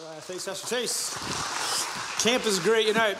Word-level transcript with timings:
Uh, 0.00 0.14
thanks, 0.20 0.46
Pastor 0.46 0.76
Chase. 0.76 2.22
Camp 2.22 2.46
is 2.46 2.58
great. 2.58 2.86
You 2.86 2.94
know, 2.94 3.14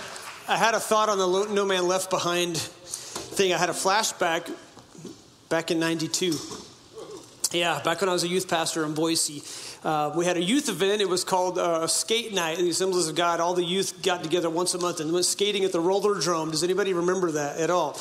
I, 0.48 0.56
had 0.56 0.72
a 0.74 0.80
thought 0.80 1.10
on 1.10 1.18
the 1.18 1.52
No 1.52 1.66
Man 1.66 1.86
Left 1.86 2.08
Behind 2.08 2.56
thing. 2.56 3.52
I 3.52 3.58
had 3.58 3.68
a 3.68 3.74
flashback 3.74 4.50
back 5.50 5.70
in 5.70 5.78
92. 5.78 6.32
Yeah, 7.52 7.82
back 7.82 8.00
when 8.00 8.08
I 8.08 8.14
was 8.14 8.24
a 8.24 8.28
youth 8.28 8.48
pastor 8.48 8.86
in 8.86 8.94
Boise. 8.94 9.42
Uh, 9.84 10.12
we 10.16 10.24
had 10.24 10.38
a 10.38 10.42
youth 10.42 10.70
event. 10.70 11.02
It 11.02 11.08
was 11.08 11.22
called 11.22 11.58
uh, 11.58 11.86
Skate 11.86 12.32
Night, 12.32 12.58
in 12.58 12.64
the 12.64 12.70
Assemblies 12.70 13.08
of 13.08 13.14
God. 13.14 13.40
All 13.40 13.52
the 13.52 13.64
youth 13.64 14.02
got 14.02 14.22
together 14.22 14.48
once 14.48 14.72
a 14.72 14.78
month 14.78 15.00
and 15.00 15.12
went 15.12 15.26
skating 15.26 15.64
at 15.64 15.72
the 15.72 15.82
Rollerdrome. 15.82 16.50
Does 16.50 16.64
anybody 16.64 16.94
remember 16.94 17.32
that 17.32 17.58
at 17.58 17.68
all? 17.68 17.92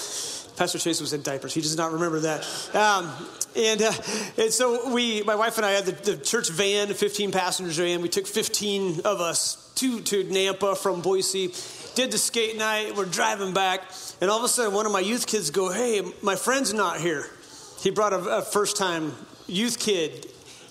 Pastor 0.56 0.78
Chase 0.78 1.02
was 1.02 1.12
in 1.12 1.22
diapers. 1.22 1.54
He 1.54 1.62
does 1.62 1.76
not 1.76 1.92
remember 1.92 2.22
that. 2.22 2.48
Um, 2.74 3.12
and, 3.56 3.82
uh, 3.82 3.92
and 4.38 4.54
so 4.54 4.94
we, 4.94 5.24
my 5.24 5.36
wife 5.36 5.58
and 5.58 5.66
I 5.66 5.72
had 5.72 5.86
the, 5.86 6.12
the 6.12 6.18
church 6.18 6.50
van, 6.50 6.94
15 6.94 7.32
passengers 7.32 7.78
van. 7.78 8.02
We 8.02 8.10
took 8.10 8.28
15 8.28 9.02
of 9.02 9.22
us 9.22 9.72
to, 9.76 10.02
to 10.02 10.24
Nampa 10.26 10.78
from 10.78 11.02
Boise, 11.02 11.54
did 11.96 12.12
the 12.12 12.18
skate 12.18 12.58
night. 12.58 12.96
We're 12.96 13.06
driving 13.06 13.54
back. 13.54 13.82
And 14.22 14.30
all 14.30 14.38
of 14.38 14.44
a 14.44 14.50
sudden, 14.50 14.74
one 14.74 14.86
of 14.86 14.92
my 14.92 15.00
youth 15.00 15.28
kids 15.28 15.50
go, 15.52 15.72
hey, 15.72 16.02
my 16.22 16.36
friend's 16.36 16.74
not 16.74 17.00
here. 17.00 17.26
He 17.80 17.90
brought 17.90 18.14
a, 18.14 18.38
a 18.38 18.42
first 18.42 18.78
time 18.78 19.14
youth 19.48 19.80
kid. 19.80 20.28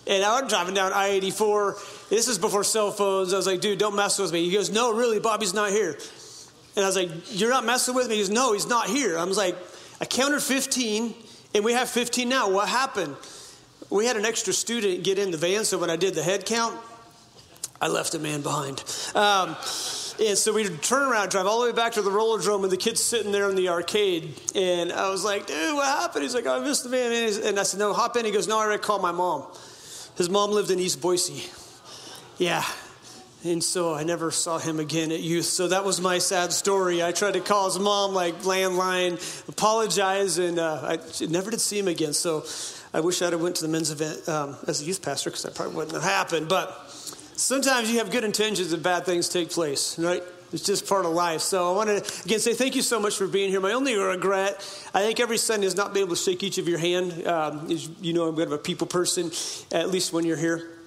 And 0.06 0.24
I 0.24 0.40
was 0.40 0.50
driving 0.50 0.74
down 0.74 0.92
I 0.92 1.08
84. 1.08 1.76
This 2.08 2.28
is 2.28 2.38
before 2.38 2.64
cell 2.64 2.90
phones. 2.90 3.34
I 3.34 3.36
was 3.36 3.46
like, 3.46 3.60
dude, 3.60 3.78
don't 3.78 3.96
mess 3.96 4.18
with 4.18 4.32
me. 4.32 4.44
He 4.44 4.52
goes, 4.52 4.70
no, 4.70 4.94
really, 4.94 5.20
Bobby's 5.20 5.52
not 5.52 5.70
here. 5.70 5.98
And 6.76 6.84
I 6.84 6.88
was 6.88 6.96
like, 6.96 7.10
you're 7.38 7.50
not 7.50 7.64
messing 7.64 7.94
with 7.94 8.08
me? 8.08 8.14
He 8.14 8.20
goes, 8.22 8.30
no, 8.30 8.52
he's 8.52 8.68
not 8.68 8.86
here. 8.86 9.18
I 9.18 9.24
was 9.24 9.36
like, 9.36 9.56
I 10.00 10.04
counted 10.04 10.40
15, 10.40 11.14
and 11.54 11.64
we 11.64 11.72
have 11.72 11.88
15 11.88 12.28
now. 12.28 12.50
What 12.50 12.68
happened? 12.68 13.16
We 13.90 14.06
had 14.06 14.16
an 14.16 14.24
extra 14.24 14.52
student 14.52 15.02
get 15.02 15.18
in 15.18 15.30
the 15.30 15.38
van, 15.38 15.64
so 15.64 15.78
when 15.78 15.90
I 15.90 15.96
did 15.96 16.14
the 16.14 16.22
head 16.22 16.44
count, 16.44 16.78
I 17.80 17.88
left 17.88 18.14
a 18.14 18.18
man 18.18 18.42
behind. 18.42 18.82
Um, 19.14 19.56
and 20.20 20.36
so 20.36 20.52
we 20.52 20.68
turn 20.68 21.10
around, 21.10 21.30
drive 21.30 21.46
all 21.46 21.60
the 21.60 21.66
way 21.66 21.72
back 21.72 21.92
to 21.92 22.02
the 22.02 22.10
Rollerdrome, 22.10 22.64
and 22.64 22.72
the 22.72 22.76
kid's 22.76 23.02
sitting 23.02 23.30
there 23.30 23.48
in 23.48 23.54
the 23.54 23.68
arcade. 23.68 24.34
And 24.54 24.92
I 24.92 25.08
was 25.10 25.24
like, 25.24 25.46
dude, 25.46 25.74
what 25.74 25.86
happened? 25.86 26.24
He's 26.24 26.34
like, 26.34 26.46
oh, 26.46 26.60
I 26.60 26.64
missed 26.64 26.82
the 26.82 26.90
van. 26.90 27.12
And 27.44 27.58
I 27.58 27.62
said, 27.62 27.78
no, 27.78 27.92
hop 27.92 28.16
in. 28.16 28.24
He 28.24 28.32
goes, 28.32 28.48
no, 28.48 28.58
I 28.58 28.64
already 28.64 28.82
called 28.82 29.00
my 29.00 29.12
mom. 29.12 29.44
His 30.16 30.28
mom 30.28 30.50
lived 30.50 30.70
in 30.72 30.80
East 30.80 31.00
Boise. 31.00 31.48
Yeah, 32.36 32.64
and 33.44 33.62
so 33.62 33.94
I 33.94 34.02
never 34.02 34.30
saw 34.30 34.58
him 34.58 34.80
again 34.80 35.12
at 35.12 35.20
youth. 35.20 35.44
So 35.44 35.68
that 35.68 35.84
was 35.84 36.00
my 36.00 36.18
sad 36.18 36.52
story. 36.52 37.02
I 37.02 37.12
tried 37.12 37.34
to 37.34 37.40
call 37.40 37.66
his 37.66 37.78
mom, 37.78 38.12
like 38.12 38.40
landline, 38.40 39.48
apologize, 39.48 40.38
and 40.38 40.58
uh, 40.58 40.80
I 40.82 41.26
never 41.26 41.50
did 41.50 41.60
see 41.60 41.78
him 41.78 41.86
again. 41.86 42.12
So 42.12 42.44
I 42.92 43.00
wish 43.00 43.22
I'd 43.22 43.32
have 43.32 43.40
went 43.40 43.56
to 43.56 43.62
the 43.62 43.68
men's 43.68 43.92
event 43.92 44.28
um, 44.28 44.56
as 44.66 44.82
a 44.82 44.84
youth 44.84 45.02
pastor 45.02 45.30
because 45.30 45.44
that 45.44 45.54
probably 45.54 45.76
wouldn't 45.76 45.94
have 45.94 46.02
happened. 46.02 46.48
But 46.48 46.90
sometimes 47.36 47.90
you 47.92 47.98
have 47.98 48.10
good 48.10 48.24
intentions 48.24 48.72
and 48.72 48.82
bad 48.82 49.04
things 49.06 49.28
take 49.28 49.50
place, 49.50 49.98
right? 49.98 50.22
It's 50.52 50.64
just 50.64 50.88
part 50.88 51.04
of 51.04 51.12
life. 51.12 51.42
So 51.42 51.70
I 51.70 51.76
want 51.76 51.90
to 51.90 52.22
again 52.24 52.40
say 52.40 52.54
thank 52.54 52.74
you 52.74 52.82
so 52.82 52.98
much 52.98 53.16
for 53.16 53.28
being 53.28 53.50
here. 53.50 53.60
My 53.60 53.72
only 53.72 53.94
regret, 53.94 54.54
I 54.94 55.02
think 55.02 55.20
every 55.20 55.36
Sunday 55.36 55.66
is 55.66 55.76
not 55.76 55.92
being 55.92 56.06
able 56.06 56.16
to 56.16 56.22
shake 56.22 56.42
each 56.42 56.58
of 56.58 56.66
your 56.66 56.78
hand. 56.78 57.26
Um, 57.26 57.66
you 58.00 58.14
know, 58.14 58.26
I'm 58.26 58.34
kind 58.34 58.46
of 58.46 58.52
a 58.52 58.58
people 58.58 58.86
person, 58.86 59.30
at 59.70 59.90
least 59.90 60.12
when 60.12 60.24
you're 60.24 60.38
here. 60.38 60.77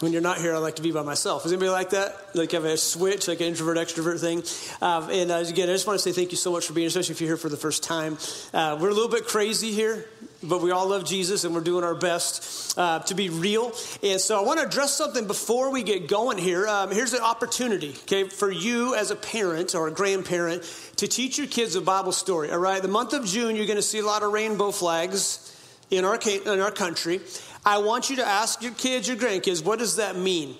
When 0.00 0.12
you're 0.14 0.22
not 0.22 0.38
here, 0.38 0.54
I 0.54 0.58
like 0.58 0.76
to 0.76 0.82
be 0.82 0.92
by 0.92 1.02
myself. 1.02 1.44
Is 1.44 1.52
anybody 1.52 1.70
like 1.70 1.90
that? 1.90 2.34
Like 2.34 2.52
have 2.52 2.64
a 2.64 2.78
switch, 2.78 3.28
like 3.28 3.40
an 3.40 3.48
introvert 3.48 3.76
extrovert 3.76 4.18
thing. 4.18 4.42
Um, 4.80 5.10
and 5.10 5.30
uh, 5.30 5.44
again, 5.46 5.68
I 5.68 5.72
just 5.72 5.86
want 5.86 5.98
to 5.98 6.02
say 6.02 6.10
thank 6.10 6.30
you 6.30 6.38
so 6.38 6.50
much 6.50 6.66
for 6.66 6.72
being, 6.72 6.86
especially 6.86 7.12
if 7.12 7.20
you're 7.20 7.28
here 7.28 7.36
for 7.36 7.50
the 7.50 7.58
first 7.58 7.82
time. 7.82 8.16
Uh, 8.54 8.78
we're 8.80 8.88
a 8.88 8.94
little 8.94 9.10
bit 9.10 9.26
crazy 9.26 9.72
here, 9.72 10.06
but 10.42 10.62
we 10.62 10.70
all 10.70 10.88
love 10.88 11.04
Jesus, 11.04 11.44
and 11.44 11.54
we're 11.54 11.60
doing 11.60 11.84
our 11.84 11.94
best 11.94 12.78
uh, 12.78 13.00
to 13.00 13.14
be 13.14 13.28
real. 13.28 13.72
And 14.02 14.18
so, 14.18 14.40
I 14.40 14.42
want 14.42 14.58
to 14.60 14.66
address 14.66 14.96
something 14.96 15.26
before 15.26 15.70
we 15.70 15.82
get 15.82 16.08
going 16.08 16.38
here. 16.38 16.66
Um, 16.66 16.90
here's 16.90 17.12
an 17.12 17.20
opportunity, 17.20 17.90
okay, 18.04 18.24
for 18.26 18.50
you 18.50 18.94
as 18.94 19.10
a 19.10 19.16
parent 19.16 19.74
or 19.74 19.86
a 19.88 19.92
grandparent 19.92 20.62
to 20.96 21.08
teach 21.08 21.36
your 21.36 21.46
kids 21.46 21.74
a 21.74 21.82
Bible 21.82 22.12
story. 22.12 22.50
All 22.50 22.58
right, 22.58 22.80
the 22.80 22.88
month 22.88 23.12
of 23.12 23.26
June, 23.26 23.54
you're 23.54 23.66
going 23.66 23.76
to 23.76 23.82
see 23.82 23.98
a 23.98 24.06
lot 24.06 24.22
of 24.22 24.32
rainbow 24.32 24.70
flags 24.70 25.54
in 25.90 26.06
our 26.06 26.18
in 26.46 26.60
our 26.60 26.70
country. 26.70 27.20
I 27.64 27.78
want 27.78 28.10
you 28.10 28.16
to 28.16 28.24
ask 28.24 28.62
your 28.62 28.72
kids, 28.72 29.06
your 29.06 29.16
grandkids, 29.16 29.64
what 29.64 29.78
does 29.78 29.96
that 29.96 30.16
mean? 30.16 30.56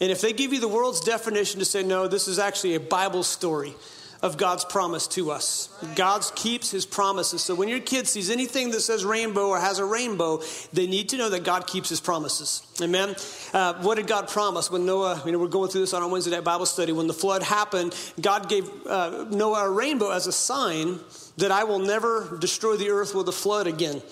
And 0.00 0.10
if 0.10 0.20
they 0.20 0.32
give 0.32 0.52
you 0.52 0.60
the 0.60 0.68
world's 0.68 1.00
definition 1.00 1.60
to 1.60 1.64
say, 1.64 1.82
no, 1.82 2.08
this 2.08 2.28
is 2.28 2.38
actually 2.38 2.74
a 2.74 2.80
Bible 2.80 3.22
story 3.22 3.74
of 4.22 4.36
God's 4.36 4.64
promise 4.64 5.08
to 5.08 5.32
us. 5.32 5.68
God 5.96 6.24
keeps 6.36 6.70
his 6.70 6.86
promises. 6.86 7.42
So 7.42 7.56
when 7.56 7.68
your 7.68 7.80
kid 7.80 8.06
sees 8.06 8.30
anything 8.30 8.70
that 8.70 8.80
says 8.80 9.04
rainbow 9.04 9.48
or 9.48 9.58
has 9.58 9.80
a 9.80 9.84
rainbow, 9.84 10.42
they 10.72 10.86
need 10.86 11.08
to 11.08 11.16
know 11.16 11.28
that 11.30 11.42
God 11.42 11.66
keeps 11.66 11.88
his 11.88 12.00
promises. 12.00 12.62
Amen. 12.80 13.16
Uh, 13.52 13.74
what 13.82 13.96
did 13.96 14.06
God 14.06 14.28
promise 14.28 14.70
when 14.70 14.86
Noah, 14.86 15.20
you 15.26 15.32
know, 15.32 15.38
we're 15.38 15.48
going 15.48 15.70
through 15.70 15.80
this 15.80 15.92
on 15.92 16.02
our 16.02 16.08
Wednesday 16.08 16.30
night 16.30 16.44
Bible 16.44 16.66
study. 16.66 16.92
When 16.92 17.08
the 17.08 17.14
flood 17.14 17.42
happened, 17.42 17.96
God 18.20 18.48
gave 18.48 18.70
uh, 18.86 19.26
Noah 19.28 19.66
a 19.66 19.70
rainbow 19.70 20.10
as 20.10 20.28
a 20.28 20.32
sign 20.32 21.00
that 21.38 21.50
I 21.50 21.64
will 21.64 21.80
never 21.80 22.38
destroy 22.40 22.76
the 22.76 22.90
earth 22.90 23.16
with 23.16 23.28
a 23.28 23.32
flood 23.32 23.66
again. 23.66 24.02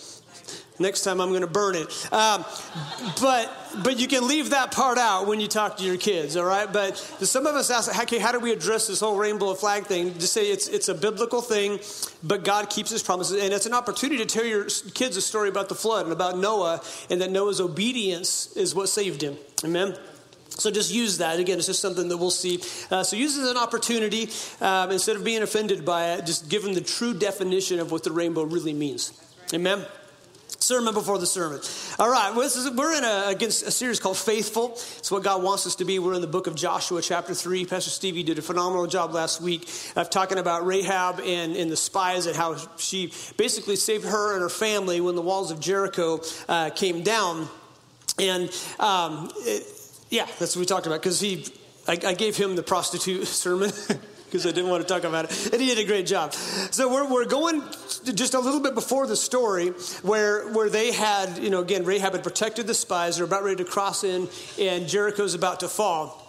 Next 0.81 1.03
time 1.03 1.21
I'm 1.21 1.29
going 1.29 1.43
to 1.43 1.47
burn 1.47 1.77
it. 1.77 2.09
Um, 2.11 2.43
but 3.21 3.55
but 3.83 4.01
you 4.01 4.09
can 4.09 4.27
leave 4.27 4.51
that 4.51 4.73
part 4.73 4.97
out 4.97 5.27
when 5.27 5.39
you 5.39 5.47
talk 5.47 5.77
to 5.77 5.85
your 5.85 5.99
kids, 5.99 6.37
all 6.37 6.47
right? 6.47 6.73
But 6.73 6.97
some 6.97 7.47
of 7.47 7.55
us 7.55 7.71
ask, 7.71 7.97
okay, 8.03 8.19
how 8.19 8.33
do 8.33 8.41
we 8.41 8.51
address 8.51 8.87
this 8.87 8.99
whole 8.99 9.17
rainbow 9.17 9.53
flag 9.53 9.85
thing? 9.85 10.15
Just 10.15 10.33
say 10.33 10.51
it's 10.51 10.69
it's 10.69 10.89
a 10.89 10.95
biblical 10.95 11.43
thing, 11.43 11.81
but 12.23 12.45
God 12.45 12.71
keeps 12.71 12.89
His 12.89 13.03
promises, 13.03 13.43
and 13.43 13.53
it's 13.53 13.67
an 13.67 13.75
opportunity 13.75 14.25
to 14.25 14.27
tell 14.27 14.45
your 14.45 14.65
kids 14.95 15.19
a 15.19 15.21
story 15.21 15.51
about 15.51 15.69
the 15.69 15.75
flood 15.75 16.05
and 16.05 16.15
about 16.15 16.39
Noah, 16.39 16.83
and 17.11 17.21
that 17.21 17.31
Noah's 17.31 17.61
obedience 17.61 18.57
is 18.57 18.75
what 18.75 18.89
saved 18.89 19.23
him. 19.23 19.37
Amen. 19.63 19.95
So 20.49 20.71
just 20.71 20.93
use 20.93 21.19
that. 21.19 21.39
Again, 21.39 21.59
it's 21.59 21.67
just 21.67 21.81
something 21.81 22.09
that 22.09 22.17
we'll 22.17 22.31
see. 22.31 22.63
Uh, 22.91 23.03
so 23.03 23.17
use 23.17 23.37
it 23.37 23.43
as 23.43 23.51
an 23.51 23.57
opportunity 23.59 24.31
um, 24.63 24.91
instead 24.91 25.17
of 25.17 25.25
being 25.25 25.43
offended 25.43 25.85
by 25.85 26.13
it. 26.13 26.27
Just 26.27 26.49
give 26.49 26.63
them 26.63 26.73
the 26.73 26.81
true 26.81 27.15
definition 27.15 27.81
of 27.81 27.93
what 27.93 28.03
the 28.03 28.13
rainbow 28.13 28.45
really 28.45 28.73
means. 28.73 29.13
Amen 29.53 29.85
sermon 30.63 30.93
before 30.93 31.19
the 31.19 31.27
sermon. 31.27 31.59
All 31.99 32.11
right, 32.11 32.35
well, 32.35 32.47
is, 32.47 32.71
we're 32.71 32.97
in 32.97 33.03
a, 33.03 33.29
against 33.29 33.67
a 33.67 33.71
series 33.71 33.99
called 33.99 34.19
Faithful. 34.19 34.73
It's 34.99 35.11
what 35.11 35.23
God 35.23 35.43
wants 35.43 35.67
us 35.67 35.77
to 35.77 35.87
be. 35.87 35.99
We're 35.99 36.13
in 36.13 36.21
the 36.21 36.27
book 36.27 36.47
of 36.47 36.55
Joshua, 36.55 37.01
chapter 37.01 37.35
3. 37.35 37.65
Pastor 37.65 37.91
Stevie 37.91 38.23
did 38.23 38.39
a 38.39 38.43
phenomenal 38.43 38.87
job 38.87 39.15
last 39.15 39.41
week 39.41 39.71
of 39.97 40.11
talking 40.11 40.37
about 40.37 40.67
Rahab 40.67 41.21
and, 41.21 41.57
and 41.57 41.71
the 41.71 41.79
spies 41.79 42.27
and 42.27 42.37
how 42.37 42.57
she 42.77 43.11
basically 43.39 43.77
saved 43.77 44.05
her 44.05 44.35
and 44.35 44.43
her 44.43 44.51
family 44.51 45.01
when 45.01 45.15
the 45.15 45.23
walls 45.23 45.51
of 45.51 45.61
Jericho 45.61 46.21
uh, 46.47 46.69
came 46.69 47.03
down. 47.03 47.49
And 48.19 48.51
um, 48.79 49.31
it, 49.39 49.67
yeah, 50.11 50.27
that's 50.39 50.57
what 50.57 50.61
we 50.61 50.67
talked 50.67 50.87
about 50.87 51.01
because 51.01 51.21
he, 51.21 51.47
I, 51.89 51.93
I 52.05 52.15
gave 52.15 52.37
him 52.37 52.55
the 52.55 52.63
prostitute 52.63 53.27
sermon. 53.27 53.73
Because 54.31 54.47
I 54.47 54.53
didn't 54.53 54.71
want 54.71 54.87
to 54.87 54.89
talk 54.89 55.03
about 55.03 55.25
it. 55.25 55.53
And 55.53 55.61
he 55.61 55.75
did 55.75 55.79
a 55.79 55.85
great 55.85 56.07
job. 56.07 56.33
So 56.33 56.93
we're, 56.93 57.11
we're 57.11 57.25
going 57.25 57.63
just 58.05 58.35
a 58.35 58.41
little 58.41 58.61
bit 58.61 58.75
before 58.75 59.09
the 59.09 59.17
story 59.17 59.71
where, 60.03 60.49
where 60.53 60.71
they 60.71 60.93
had, 60.93 61.39
you 61.39 61.51
know, 61.51 61.61
again, 61.61 61.85
Rahab 61.85 62.13
had 62.13 62.23
protected 62.23 62.67
the 62.67 62.75
spies. 62.75 63.17
They're 63.17 63.25
about 63.25 63.43
ready 63.43 63.65
to 63.65 63.69
cross 63.69 64.05
in, 64.05 64.29
and 64.59 64.89
Jericho's 64.89 65.35
about 65.35 65.61
to 65.61 65.69
fall. 65.69 66.20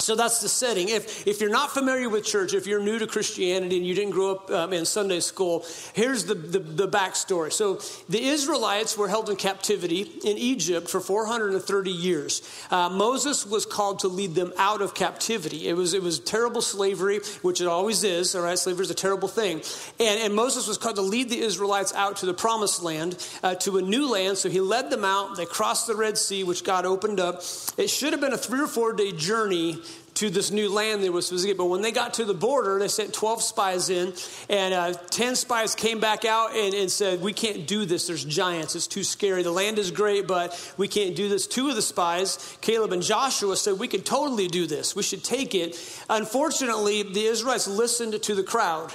So 0.00 0.16
that's 0.16 0.40
the 0.40 0.48
setting. 0.48 0.88
If, 0.88 1.26
if 1.26 1.40
you're 1.40 1.50
not 1.50 1.72
familiar 1.72 2.08
with 2.08 2.24
church, 2.24 2.54
if 2.54 2.66
you're 2.66 2.80
new 2.80 2.98
to 2.98 3.06
Christianity 3.06 3.76
and 3.76 3.86
you 3.86 3.94
didn't 3.94 4.12
grow 4.12 4.32
up 4.32 4.50
um, 4.50 4.72
in 4.72 4.84
Sunday 4.84 5.20
school, 5.20 5.64
here's 5.92 6.24
the, 6.24 6.34
the, 6.34 6.58
the, 6.58 6.88
backstory. 6.88 7.52
So 7.52 7.80
the 8.08 8.22
Israelites 8.22 8.96
were 8.96 9.08
held 9.08 9.28
in 9.30 9.36
captivity 9.36 10.02
in 10.24 10.38
Egypt 10.38 10.88
for 10.88 11.00
430 11.00 11.90
years. 11.90 12.42
Uh, 12.70 12.88
Moses 12.88 13.46
was 13.46 13.66
called 13.66 14.00
to 14.00 14.08
lead 14.08 14.34
them 14.34 14.52
out 14.56 14.80
of 14.80 14.94
captivity. 14.94 15.68
It 15.68 15.74
was, 15.74 15.94
it 15.94 16.02
was 16.02 16.18
terrible 16.18 16.62
slavery, 16.62 17.20
which 17.42 17.60
it 17.60 17.66
always 17.66 18.02
is, 18.02 18.34
all 18.34 18.42
right? 18.42 18.58
Slavery 18.58 18.84
is 18.84 18.90
a 18.90 18.94
terrible 18.94 19.28
thing. 19.28 19.62
And, 20.00 20.20
and 20.20 20.34
Moses 20.34 20.66
was 20.66 20.78
called 20.78 20.96
to 20.96 21.02
lead 21.02 21.28
the 21.28 21.38
Israelites 21.38 21.92
out 21.94 22.16
to 22.18 22.26
the 22.26 22.34
promised 22.34 22.82
land, 22.82 23.16
uh, 23.42 23.54
to 23.56 23.76
a 23.76 23.82
new 23.82 24.10
land. 24.10 24.38
So 24.38 24.48
he 24.48 24.60
led 24.60 24.90
them 24.90 25.04
out. 25.04 25.36
They 25.36 25.46
crossed 25.46 25.86
the 25.86 25.94
Red 25.94 26.18
Sea, 26.18 26.42
which 26.42 26.64
God 26.64 26.86
opened 26.86 27.20
up. 27.20 27.42
It 27.76 27.90
should 27.90 28.12
have 28.12 28.20
been 28.20 28.32
a 28.32 28.38
three 28.38 28.60
or 28.60 28.66
four 28.66 28.92
day 28.92 29.12
journey 29.12 29.80
to 30.14 30.30
this 30.30 30.50
new 30.50 30.68
land 30.68 31.02
they 31.02 31.10
were 31.10 31.22
supposed 31.22 31.44
to 31.44 31.48
get. 31.48 31.58
But 31.58 31.66
when 31.66 31.82
they 31.82 31.92
got 31.92 32.14
to 32.14 32.24
the 32.24 32.34
border, 32.34 32.78
they 32.78 32.88
sent 32.88 33.14
12 33.14 33.42
spies 33.42 33.90
in, 33.90 34.12
and 34.48 34.74
uh, 34.74 34.92
10 34.92 35.36
spies 35.36 35.74
came 35.74 36.00
back 36.00 36.24
out 36.24 36.54
and, 36.54 36.74
and, 36.74 36.90
said, 36.90 37.20
We 37.20 37.32
can't 37.32 37.66
do 37.66 37.84
this. 37.84 38.06
There's 38.06 38.24
giants. 38.24 38.74
It's 38.76 38.86
too 38.86 39.04
scary. 39.04 39.42
The 39.42 39.50
land 39.50 39.78
is 39.78 39.90
great, 39.90 40.26
but 40.26 40.74
we 40.76 40.88
can't 40.88 41.16
do 41.16 41.28
this. 41.28 41.46
Two 41.46 41.68
of 41.68 41.76
the 41.76 41.82
spies, 41.82 42.58
Caleb 42.60 42.92
and 42.92 43.02
Joshua, 43.02 43.56
said, 43.56 43.78
We 43.78 43.88
could 43.88 44.04
totally 44.04 44.48
do 44.48 44.66
this. 44.66 44.94
We 44.96 45.02
should 45.02 45.24
take 45.24 45.54
it. 45.54 45.76
Unfortunately, 46.08 47.02
the 47.02 47.24
Israelites 47.24 47.66
listened 47.66 48.22
to 48.22 48.34
the 48.34 48.42
crowd. 48.42 48.92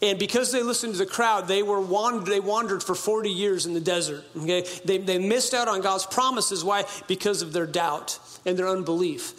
And 0.00 0.18
because 0.18 0.52
they 0.52 0.62
listened 0.62 0.92
to 0.92 0.98
the 0.98 1.06
crowd, 1.06 1.48
they 1.48 1.62
were 1.62 1.80
wandered, 1.80 2.26
they 2.26 2.38
wandered 2.38 2.84
for 2.84 2.94
40 2.94 3.30
years 3.30 3.66
in 3.66 3.74
the 3.74 3.80
desert. 3.80 4.24
Okay? 4.36 4.64
They, 4.84 4.98
they 4.98 5.18
missed 5.18 5.54
out 5.54 5.66
on 5.66 5.80
God's 5.80 6.06
promises. 6.06 6.64
Why? 6.64 6.84
Because 7.08 7.42
of 7.42 7.52
their 7.52 7.66
doubt 7.66 8.18
and 8.46 8.56
their 8.56 8.68
unbelief. 8.68 9.34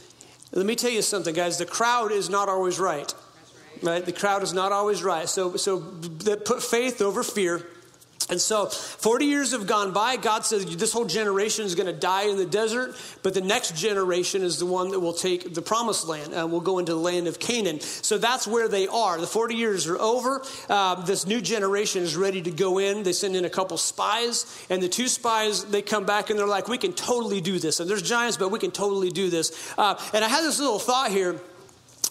Let 0.51 0.65
me 0.65 0.75
tell 0.75 0.89
you 0.89 1.01
something, 1.01 1.33
guys. 1.35 1.57
The 1.57 1.65
crowd 1.65 2.11
is 2.11 2.29
not 2.29 2.49
always 2.49 2.79
right. 2.79 3.13
Right? 3.81 4.03
The 4.03 4.11
crowd 4.11 4.43
is 4.43 4.53
not 4.53 4.71
always 4.71 5.03
right. 5.03 5.29
So, 5.29 5.55
so 5.55 5.79
put 5.79 6.63
faith 6.63 7.01
over 7.01 7.23
fear. 7.23 7.65
And 8.27 8.39
so 8.39 8.67
40 8.67 9.25
years 9.25 9.53
have 9.53 9.65
gone 9.65 9.91
by. 9.91 10.15
God 10.15 10.45
says 10.45 10.65
this 10.75 10.93
whole 10.93 11.05
generation 11.05 11.65
is 11.65 11.73
going 11.73 11.87
to 11.87 11.93
die 11.93 12.23
in 12.23 12.37
the 12.37 12.45
desert, 12.45 12.95
but 13.23 13.33
the 13.33 13.41
next 13.41 13.75
generation 13.75 14.43
is 14.43 14.59
the 14.59 14.67
one 14.67 14.89
that 14.89 14.99
will 14.99 15.13
take 15.13 15.55
the 15.55 15.63
promised 15.63 16.07
land 16.07 16.33
and 16.33 16.51
will 16.51 16.61
go 16.61 16.77
into 16.77 16.93
the 16.93 16.99
land 16.99 17.27
of 17.27 17.39
Canaan. 17.39 17.79
So 17.79 18.19
that's 18.19 18.45
where 18.45 18.67
they 18.67 18.87
are. 18.87 19.19
The 19.19 19.25
40 19.25 19.55
years 19.55 19.87
are 19.87 19.97
over. 19.97 20.43
Uh, 20.69 21.03
this 21.05 21.25
new 21.25 21.41
generation 21.41 22.03
is 22.03 22.15
ready 22.15 22.41
to 22.41 22.51
go 22.51 22.77
in. 22.77 23.01
They 23.01 23.13
send 23.13 23.35
in 23.35 23.45
a 23.45 23.49
couple 23.49 23.77
spies, 23.77 24.45
and 24.69 24.81
the 24.81 24.89
two 24.89 25.07
spies, 25.07 25.65
they 25.65 25.81
come 25.81 26.05
back 26.05 26.29
and 26.29 26.37
they're 26.37 26.45
like, 26.45 26.67
we 26.67 26.77
can 26.77 26.93
totally 26.93 27.41
do 27.41 27.57
this. 27.57 27.79
And 27.79 27.89
there's 27.89 28.03
giants, 28.03 28.37
but 28.37 28.51
we 28.51 28.59
can 28.59 28.71
totally 28.71 29.09
do 29.09 29.29
this. 29.29 29.73
Uh, 29.75 29.99
and 30.13 30.23
I 30.23 30.27
had 30.27 30.43
this 30.43 30.59
little 30.59 30.79
thought 30.79 31.09
here. 31.09 31.39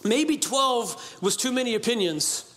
Maybe 0.05 0.37
12 0.37 1.19
was 1.21 1.37
too 1.37 1.53
many 1.53 1.75
opinions. 1.75 2.48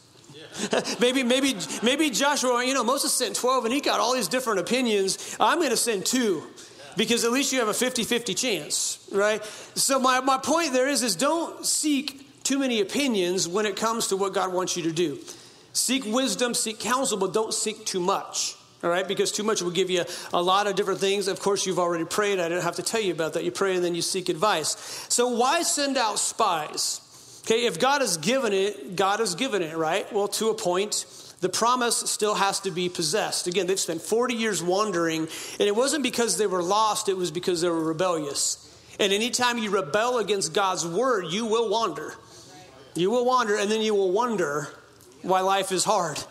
maybe, 1.00 1.24
maybe, 1.24 1.56
maybe 1.82 2.10
Joshua, 2.10 2.66
you 2.66 2.74
know, 2.74 2.84
Moses 2.84 3.14
sent 3.14 3.36
12 3.36 3.66
and 3.66 3.74
he 3.74 3.82
got 3.82 4.00
all 4.00 4.14
these 4.14 4.28
different 4.28 4.60
opinions. 4.60 5.36
I'm 5.40 5.60
going 5.60 5.70
to 5.70 5.78
send 5.78 6.06
two 6.06 6.44
because 6.98 7.24
at 7.24 7.32
least 7.32 7.54
you 7.54 7.60
have 7.60 7.68
a 7.68 7.74
50 7.74 8.04
50 8.04 8.34
chance, 8.34 9.08
right? 9.12 9.44
So, 9.76 10.00
my, 10.00 10.20
my 10.20 10.38
point 10.38 10.74
there 10.74 10.88
is, 10.88 11.04
is 11.04 11.16
don't 11.16 11.66
seek 11.66 12.44
too 12.44 12.60
many 12.60 12.82
opinions 12.82 13.48
when 13.48 13.66
it 13.66 13.76
comes 13.76 14.08
to 14.08 14.18
what 14.18 14.34
God 14.34 14.54
wants 14.54 14.76
you 14.76 14.84
to 14.84 14.92
do. 14.92 15.20
Seek 15.74 16.06
wisdom, 16.06 16.54
seek 16.54 16.80
counsel, 16.80 17.18
but 17.18 17.34
don't 17.34 17.54
seek 17.54 17.86
too 17.86 18.02
much. 18.02 18.56
All 18.84 18.90
right, 18.90 19.08
because 19.08 19.32
too 19.32 19.44
much 19.44 19.62
will 19.62 19.72
give 19.72 19.92
you 19.92 20.04
a 20.34 20.42
lot 20.42 20.66
of 20.66 20.76
different 20.76 21.00
things. 21.00 21.28
Of 21.28 21.40
course, 21.40 21.68
you've 21.68 21.78
already 21.78 22.04
prayed. 22.04 22.40
I 22.40 22.50
don't 22.50 22.64
have 22.64 22.78
to 22.78 22.84
tell 22.84 23.00
you 23.00 23.14
about 23.14 23.34
that. 23.34 23.44
You 23.44 23.52
pray 23.52 23.76
and 23.76 23.86
then 23.86 23.94
you 23.94 24.02
seek 24.02 24.28
advice. 24.28 24.76
So, 25.08 25.28
why 25.28 25.62
send 25.62 25.98
out 25.98 26.18
spies? 26.18 27.00
Okay, 27.44 27.66
if 27.66 27.80
God 27.80 28.02
has 28.02 28.18
given 28.18 28.54
it, 28.54 28.96
God 28.96 29.20
has 29.20 29.36
given 29.36 29.62
it, 29.62 29.76
right? 29.76 30.12
Well, 30.14 30.28
to 30.30 30.50
a 30.50 30.54
point, 30.54 31.06
the 31.42 31.50
promise 31.50 31.98
still 31.98 32.36
has 32.36 32.60
to 32.62 32.72
be 32.72 32.88
possessed. 32.88 33.48
Again, 33.48 33.66
they've 33.66 33.80
spent 33.80 34.02
40 34.02 34.36
years 34.36 34.62
wandering, 34.62 35.22
and 35.22 35.68
it 35.68 35.76
wasn't 35.76 36.04
because 36.04 36.38
they 36.38 36.48
were 36.48 36.62
lost, 36.62 37.10
it 37.10 37.18
was 37.18 37.32
because 37.32 37.62
they 37.62 37.70
were 37.70 37.84
rebellious. 37.84 38.68
And 39.00 39.12
anytime 39.12 39.58
you 39.58 39.72
rebel 39.72 40.20
against 40.20 40.54
God's 40.54 40.86
word, 40.86 41.26
you 41.32 41.48
will 41.48 41.70
wander. 41.70 42.14
You 42.94 43.10
will 43.10 43.26
wander, 43.26 43.56
and 43.58 43.72
then 43.72 43.82
you 43.82 43.96
will 43.96 44.12
wonder 44.12 44.68
why 45.24 45.42
life 45.42 45.72
is 45.72 45.84
hard. 45.84 46.24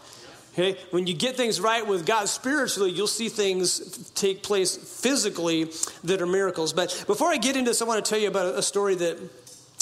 Okay? 0.52 0.78
When 0.90 1.06
you 1.06 1.14
get 1.14 1.36
things 1.36 1.60
right 1.60 1.84
with 1.86 2.06
God 2.06 2.28
spiritually, 2.28 2.90
you'll 2.90 3.06
see 3.06 3.28
things 3.28 4.10
take 4.12 4.42
place 4.42 4.76
physically 4.76 5.70
that 6.04 6.20
are 6.20 6.26
miracles. 6.26 6.72
But 6.72 7.04
before 7.06 7.28
I 7.28 7.36
get 7.36 7.56
into 7.56 7.70
this, 7.70 7.82
I 7.82 7.84
want 7.84 8.04
to 8.04 8.08
tell 8.08 8.20
you 8.20 8.28
about 8.28 8.54
a 8.54 8.62
story 8.62 8.94
that 8.96 9.18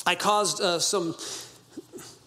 I 0.07 0.15
caused 0.15 0.61
uh, 0.61 0.79
some 0.79 1.15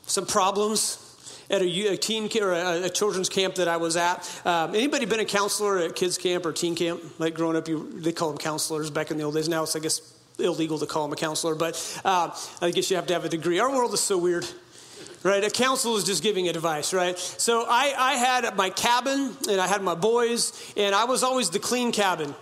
some 0.06 0.26
problems 0.26 1.12
at 1.52 1.62
a, 1.62 1.98
teen 1.98 2.30
or 2.42 2.54
a, 2.54 2.90
children's 2.90 3.30
camp 3.30 3.56
that 3.56 3.68
I 3.68 3.78
was 3.78 3.98
at. 3.98 4.30
Um, 4.46 4.74
anybody 4.74 5.06
been 5.06 5.20
a 5.20 5.26
counselor 5.26 5.80
at 5.80 5.96
kids 5.96 6.18
camp 6.18 6.46
or 6.46 6.54
teen 6.54 6.76
camp? 6.76 7.02
Like 7.20 7.34
growing 7.34 7.58
up, 7.58 7.68
you, 7.68 7.92
they 8.00 8.14
call 8.14 8.30
them 8.30 8.38
counselors 8.38 8.90
back 8.90 9.12
in 9.12 9.18
the 9.18 9.24
old 9.24 9.36
days. 9.36 9.50
Now 9.50 9.64
it's 9.64 9.76
I 9.76 9.80
guess 9.80 10.02
illegal 10.40 10.80
to 10.80 10.86
call 10.86 11.04
them 11.04 11.14
a 11.14 11.18
counselor, 11.18 11.56
but 11.56 12.02
uh, 12.06 12.36
I 12.62 12.72
guess 12.72 12.90
you 12.90 12.96
have 12.96 13.08
to 13.08 13.14
have 13.14 13.26
a 13.26 13.30
degree. 13.30 13.60
Our 13.60 13.70
world 13.70 13.94
is 13.94 14.00
so 14.00 14.18
weird. 14.18 14.46
Right, 15.24 15.44
a 15.44 15.52
counsel 15.52 15.98
is 15.98 16.04
just 16.04 16.24
giving 16.24 16.48
advice, 16.50 16.96
right? 16.96 17.16
So 17.16 17.64
I, 17.70 17.94
I 17.96 18.14
had 18.14 18.56
my 18.56 18.72
cabin 18.72 19.36
and 19.48 19.62
I 19.62 19.68
had 19.68 19.84
my 19.84 19.94
boys, 19.94 20.74
and 20.76 20.96
I 20.96 21.04
was 21.04 21.22
always 21.22 21.52
the 21.52 21.60
clean 21.60 21.92
cabin. 21.92 22.34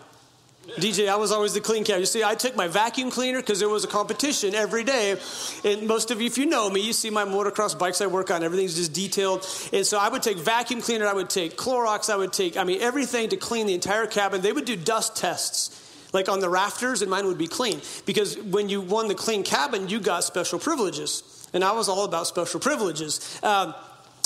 DJ, 0.78 1.10
I 1.10 1.16
was 1.16 1.32
always 1.32 1.54
the 1.54 1.62
clean 1.62 1.84
cat. 1.84 2.00
You 2.00 2.06
see, 2.06 2.24
I 2.24 2.36
took 2.36 2.56
my 2.56 2.68
vacuum 2.68 3.12
cleaner 3.12 3.40
because 3.40 3.60
there 3.60 3.70
was 3.70 3.84
a 3.84 3.88
competition 3.88 4.56
every 4.56 4.84
day. 4.84 5.18
And 5.64 5.88
most 5.88 6.12
of 6.12 6.22
you, 6.22 6.28
if 6.28 6.38
you 6.38 6.46
know 6.46 6.70
me, 6.70 6.82
you 6.82 6.94
see 6.94 7.10
my 7.10 7.26
motocross 7.26 7.78
bikes 7.78 8.02
I 8.02 8.08
work 8.08 8.32
on, 8.32 8.44
everything's 8.44 8.76
just 8.76 8.94
detailed. 8.94 9.46
And 9.74 9.86
so 9.86 9.98
I 9.98 10.10
would 10.10 10.24
take 10.24 10.38
vacuum 10.38 10.82
cleaner, 10.82 11.08
I 11.08 11.14
would 11.14 11.30
take 11.30 11.58
Clorox, 11.58 12.10
I 12.10 12.16
would 12.16 12.34
take, 12.34 12.58
I 12.58 12.64
mean, 12.64 12.82
everything 12.82 13.30
to 13.30 13.38
clean 13.38 13.68
the 13.68 13.74
entire 13.74 14.08
cabin. 14.08 14.42
They 14.42 14.52
would 14.52 14.66
do 14.66 14.76
dust 14.76 15.16
tests 15.16 15.86
like 16.14 16.30
on 16.30 16.40
the 16.40 16.50
rafters, 16.50 17.02
and 17.02 17.12
mine 17.12 17.26
would 17.28 17.38
be 17.38 17.48
clean. 17.48 17.82
Because 18.06 18.38
when 18.38 18.70
you 18.70 18.82
won 18.82 19.08
the 19.08 19.16
clean 19.16 19.44
cabin, 19.44 19.90
you 19.90 20.00
got 20.00 20.24
special 20.24 20.60
privileges. 20.60 21.48
And 21.54 21.64
I 21.64 21.72
was 21.72 21.90
all 21.90 22.06
about 22.06 22.28
special 22.28 22.60
privileges. 22.60 23.40
Um, 23.44 23.74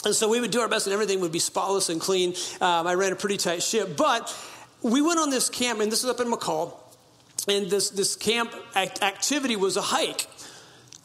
and 0.05 0.13
so 0.13 0.27
we 0.27 0.41
would 0.41 0.51
do 0.51 0.59
our 0.59 0.67
best, 0.67 0.87
and 0.87 0.93
everything 0.93 1.21
would 1.21 1.31
be 1.31 1.39
spotless 1.39 1.89
and 1.89 1.99
clean. 1.99 2.33
Um, 2.59 2.87
I 2.87 2.95
ran 2.95 3.13
a 3.13 3.15
pretty 3.15 3.37
tight 3.37 3.63
ship. 3.63 3.95
But 3.95 4.35
we 4.83 5.01
went 5.01 5.19
on 5.19 5.29
this 5.29 5.49
camp, 5.49 5.79
and 5.79 5.91
this 5.91 6.03
is 6.03 6.09
up 6.09 6.19
in 6.19 6.27
McCall, 6.27 6.73
and 7.47 7.69
this, 7.69 7.89
this 7.89 8.15
camp 8.15 8.53
act- 8.75 9.01
activity 9.01 9.55
was 9.55 9.77
a 9.77 9.81
hike. 9.81 10.27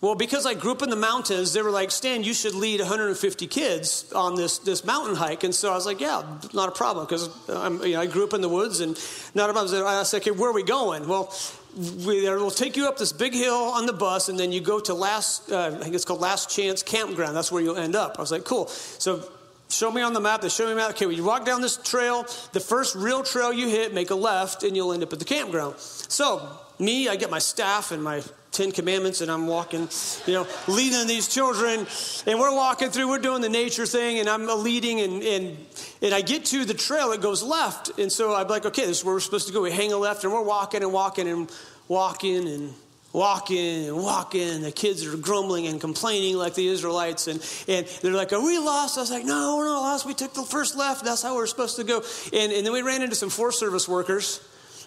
Well, 0.00 0.14
because 0.14 0.46
I 0.46 0.54
grew 0.54 0.70
up 0.72 0.82
in 0.82 0.90
the 0.90 0.96
mountains, 0.96 1.52
they 1.52 1.62
were 1.62 1.72
like, 1.72 1.90
Stan, 1.90 2.22
you 2.22 2.32
should 2.32 2.54
lead 2.54 2.78
150 2.78 3.46
kids 3.48 4.12
on 4.12 4.36
this, 4.36 4.58
this 4.58 4.84
mountain 4.84 5.16
hike. 5.16 5.42
And 5.42 5.52
so 5.52 5.72
I 5.72 5.74
was 5.74 5.86
like, 5.86 6.00
yeah, 6.00 6.22
not 6.54 6.68
a 6.68 6.72
problem, 6.72 7.04
because 7.04 7.28
you 7.48 7.94
know, 7.94 8.00
I 8.00 8.06
grew 8.06 8.22
up 8.22 8.32
in 8.32 8.40
the 8.40 8.48
woods 8.48 8.78
and 8.78 8.96
not 9.34 9.50
a 9.50 9.52
problem. 9.52 9.84
I 9.84 10.04
said, 10.04 10.22
okay, 10.22 10.30
where 10.30 10.50
are 10.50 10.52
we 10.52 10.62
going? 10.62 11.08
Well, 11.08 11.34
we, 11.76 12.28
will 12.28 12.50
take 12.52 12.76
you 12.76 12.86
up 12.86 12.96
this 12.96 13.12
big 13.12 13.32
hill 13.32 13.54
on 13.54 13.86
the 13.86 13.92
bus, 13.92 14.28
and 14.28 14.38
then 14.38 14.52
you 14.52 14.60
go 14.60 14.78
to 14.78 14.94
last, 14.94 15.50
uh, 15.50 15.72
I 15.74 15.82
think 15.82 15.96
it's 15.96 16.04
called 16.04 16.20
Last 16.20 16.48
Chance 16.48 16.84
Campground. 16.84 17.34
That's 17.36 17.50
where 17.50 17.62
you'll 17.62 17.76
end 17.76 17.96
up. 17.96 18.18
I 18.18 18.20
was 18.20 18.30
like, 18.30 18.44
cool. 18.44 18.68
So 18.68 19.28
show 19.68 19.90
me 19.90 20.02
on 20.02 20.12
the 20.12 20.20
map. 20.20 20.40
They 20.40 20.48
show 20.48 20.64
me 20.64 20.70
the 20.70 20.76
map. 20.76 20.90
Okay, 20.90 21.06
when 21.06 21.16
you 21.16 21.24
walk 21.24 21.44
down 21.44 21.60
this 21.60 21.76
trail, 21.76 22.24
the 22.52 22.60
first 22.60 22.94
real 22.94 23.22
trail 23.22 23.52
you 23.52 23.68
hit, 23.68 23.94
make 23.94 24.10
a 24.10 24.14
left, 24.14 24.62
and 24.62 24.76
you'll 24.76 24.92
end 24.92 25.02
up 25.02 25.12
at 25.12 25.18
the 25.18 25.24
campground. 25.24 25.76
So, 25.78 26.48
me, 26.78 27.08
I 27.08 27.16
get 27.16 27.30
my 27.30 27.38
staff 27.38 27.90
and 27.92 28.02
my 28.02 28.22
Ten 28.50 28.72
Commandments, 28.72 29.20
and 29.20 29.30
I'm 29.30 29.46
walking, 29.46 29.88
you 30.26 30.32
know, 30.32 30.46
leading 30.66 31.06
these 31.06 31.28
children, 31.28 31.86
and 32.26 32.40
we're 32.40 32.54
walking 32.54 32.90
through, 32.90 33.08
we're 33.08 33.18
doing 33.18 33.42
the 33.42 33.48
nature 33.48 33.86
thing, 33.86 34.18
and 34.18 34.28
I'm 34.28 34.46
leading, 34.46 35.00
and, 35.00 35.22
and, 35.22 35.56
and 36.00 36.14
I 36.14 36.22
get 36.22 36.46
to 36.46 36.64
the 36.64 36.74
trail, 36.74 37.12
it 37.12 37.20
goes 37.20 37.42
left. 37.42 37.98
And 37.98 38.10
so 38.10 38.34
I'm 38.34 38.48
like, 38.48 38.64
okay, 38.64 38.86
this 38.86 38.98
is 38.98 39.04
where 39.04 39.14
we're 39.14 39.20
supposed 39.20 39.48
to 39.48 39.52
go. 39.52 39.62
We 39.62 39.70
hang 39.70 39.92
a 39.92 39.98
left, 39.98 40.24
and 40.24 40.32
we're 40.32 40.42
walking 40.42 40.82
and 40.82 40.92
walking 40.92 41.28
and 41.28 41.52
walking 41.88 42.48
and 42.48 42.74
walking 43.18 43.86
and 43.86 43.96
walking. 43.96 44.62
The 44.62 44.70
kids 44.72 45.04
are 45.04 45.16
grumbling 45.16 45.66
and 45.66 45.80
complaining 45.80 46.36
like 46.36 46.54
the 46.54 46.68
Israelites. 46.68 47.26
And, 47.26 47.44
and 47.66 47.86
they're 48.00 48.12
like, 48.12 48.32
Are 48.32 48.42
we 48.42 48.58
lost? 48.58 48.96
I 48.96 49.00
was 49.00 49.10
like, 49.10 49.24
No, 49.24 49.56
we're 49.58 49.66
not 49.66 49.80
lost. 49.80 50.06
We 50.06 50.14
took 50.14 50.32
the 50.32 50.44
first 50.44 50.76
left. 50.76 51.04
That's 51.04 51.22
how 51.22 51.34
we're 51.34 51.46
supposed 51.46 51.76
to 51.76 51.84
go. 51.84 52.02
And, 52.32 52.52
and 52.52 52.64
then 52.64 52.72
we 52.72 52.82
ran 52.82 53.02
into 53.02 53.16
some 53.16 53.30
Forest 53.30 53.58
Service 53.58 53.88
workers. 53.88 54.40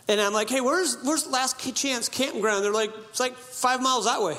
And 0.08 0.20
I'm 0.20 0.34
like, 0.34 0.50
Hey, 0.50 0.62
where's, 0.62 0.98
where's 1.04 1.28
Last 1.28 1.60
Chance 1.76 2.10
Campground? 2.10 2.64
They're 2.64 2.72
like, 2.72 2.92
It's 3.10 3.20
like 3.20 3.36
five 3.36 3.82
miles 3.82 4.06
that 4.06 4.22
way. 4.22 4.38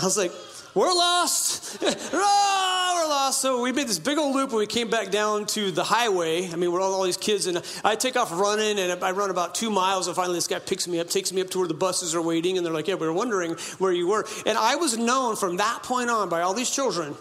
I 0.00 0.04
was 0.04 0.18
like, 0.18 0.32
we're 0.74 0.92
lost. 0.92 1.78
oh, 1.82 3.00
we're 3.02 3.08
lost. 3.08 3.40
So 3.40 3.62
we 3.62 3.72
made 3.72 3.88
this 3.88 3.98
big 3.98 4.18
old 4.18 4.34
loop 4.34 4.50
and 4.50 4.58
we 4.58 4.66
came 4.66 4.88
back 4.88 5.10
down 5.10 5.46
to 5.46 5.70
the 5.70 5.82
highway. 5.84 6.48
I 6.50 6.56
mean, 6.56 6.72
we're 6.72 6.80
all, 6.80 6.92
all 6.92 7.02
these 7.02 7.16
kids, 7.16 7.46
and 7.46 7.62
I 7.84 7.96
take 7.96 8.16
off 8.16 8.30
running, 8.32 8.78
and 8.78 9.02
I 9.02 9.10
run 9.12 9.30
about 9.30 9.54
two 9.54 9.70
miles, 9.70 10.06
and 10.06 10.16
finally 10.16 10.36
this 10.36 10.46
guy 10.46 10.58
picks 10.58 10.86
me 10.86 11.00
up, 11.00 11.08
takes 11.08 11.32
me 11.32 11.40
up 11.40 11.50
to 11.50 11.58
where 11.58 11.68
the 11.68 11.74
buses 11.74 12.14
are 12.14 12.22
waiting, 12.22 12.56
and 12.56 12.66
they're 12.66 12.72
like, 12.72 12.88
Yeah, 12.88 12.94
we 12.94 13.06
were 13.06 13.12
wondering 13.12 13.56
where 13.78 13.92
you 13.92 14.06
were. 14.06 14.26
And 14.46 14.56
I 14.56 14.76
was 14.76 14.96
known 14.96 15.36
from 15.36 15.56
that 15.56 15.82
point 15.82 16.10
on 16.10 16.28
by 16.28 16.42
all 16.42 16.54
these 16.54 16.70
children 16.70 17.16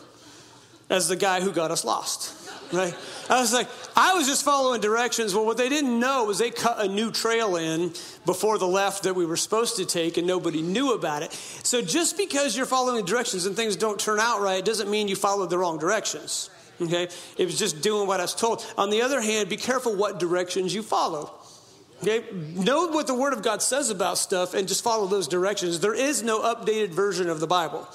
as 0.90 1.08
the 1.08 1.16
guy 1.16 1.42
who 1.42 1.52
got 1.52 1.72
us 1.72 1.86
lost. 1.86 2.36
Right? 2.72 2.96
I 3.30 3.40
was 3.42 3.52
like, 3.52 3.68
I 3.96 4.14
was 4.14 4.28
just 4.28 4.46
following 4.46 4.80
directions. 4.80 5.34
Well, 5.34 5.46
what 5.46 5.58
they 5.58 5.70
didn't 5.70 6.00
know 6.00 6.26
was 6.26 6.38
they 6.38 6.52
cut 6.52 6.80
a 6.80 6.88
new 6.88 7.12
trail 7.12 7.56
in 7.56 7.94
before 8.26 8.60
the 8.60 8.68
left 8.68 9.04
that 9.04 9.16
we 9.16 9.26
were 9.26 9.38
supposed 9.38 9.78
to 9.78 9.86
take, 9.86 10.18
and 10.18 10.28
nobody 10.28 10.62
knew 10.62 10.94
about 10.94 11.24
it. 11.24 11.34
So 11.64 11.82
just 11.82 12.16
because 12.16 12.56
you're 12.56 12.68
following 12.68 13.06
directions 13.06 13.46
and 13.46 13.56
things 13.56 13.76
don't 13.76 14.00
turn 14.00 14.20
out 14.20 14.42
right 14.42 14.64
doesn't 14.64 14.90
mean 14.90 15.08
you 15.08 15.16
followed 15.16 15.50
the 15.50 15.58
wrong 15.58 15.80
directions. 15.80 16.52
Okay? 16.80 17.08
It 17.38 17.46
was 17.46 17.58
just 17.58 17.82
doing 17.82 18.08
what 18.08 18.20
I 18.20 18.24
was 18.24 18.36
told. 18.36 18.66
On 18.78 18.90
the 18.90 19.02
other 19.02 19.20
hand, 19.20 19.50
be 19.50 19.58
careful 19.58 19.96
what 19.96 20.20
directions 20.20 20.74
you 20.74 20.84
follow. 20.84 21.34
Okay? 22.04 22.24
Know 22.32 22.88
what 22.88 23.08
the 23.08 23.16
Word 23.16 23.34
of 23.34 23.42
God 23.42 23.62
says 23.62 23.90
about 23.90 24.18
stuff 24.18 24.54
and 24.54 24.68
just 24.68 24.84
follow 24.84 25.08
those 25.08 25.28
directions. 25.28 25.80
There 25.80 25.96
is 25.96 26.24
no 26.24 26.42
updated 26.42 26.90
version 26.90 27.30
of 27.30 27.40
the 27.40 27.48
Bible. 27.48 27.88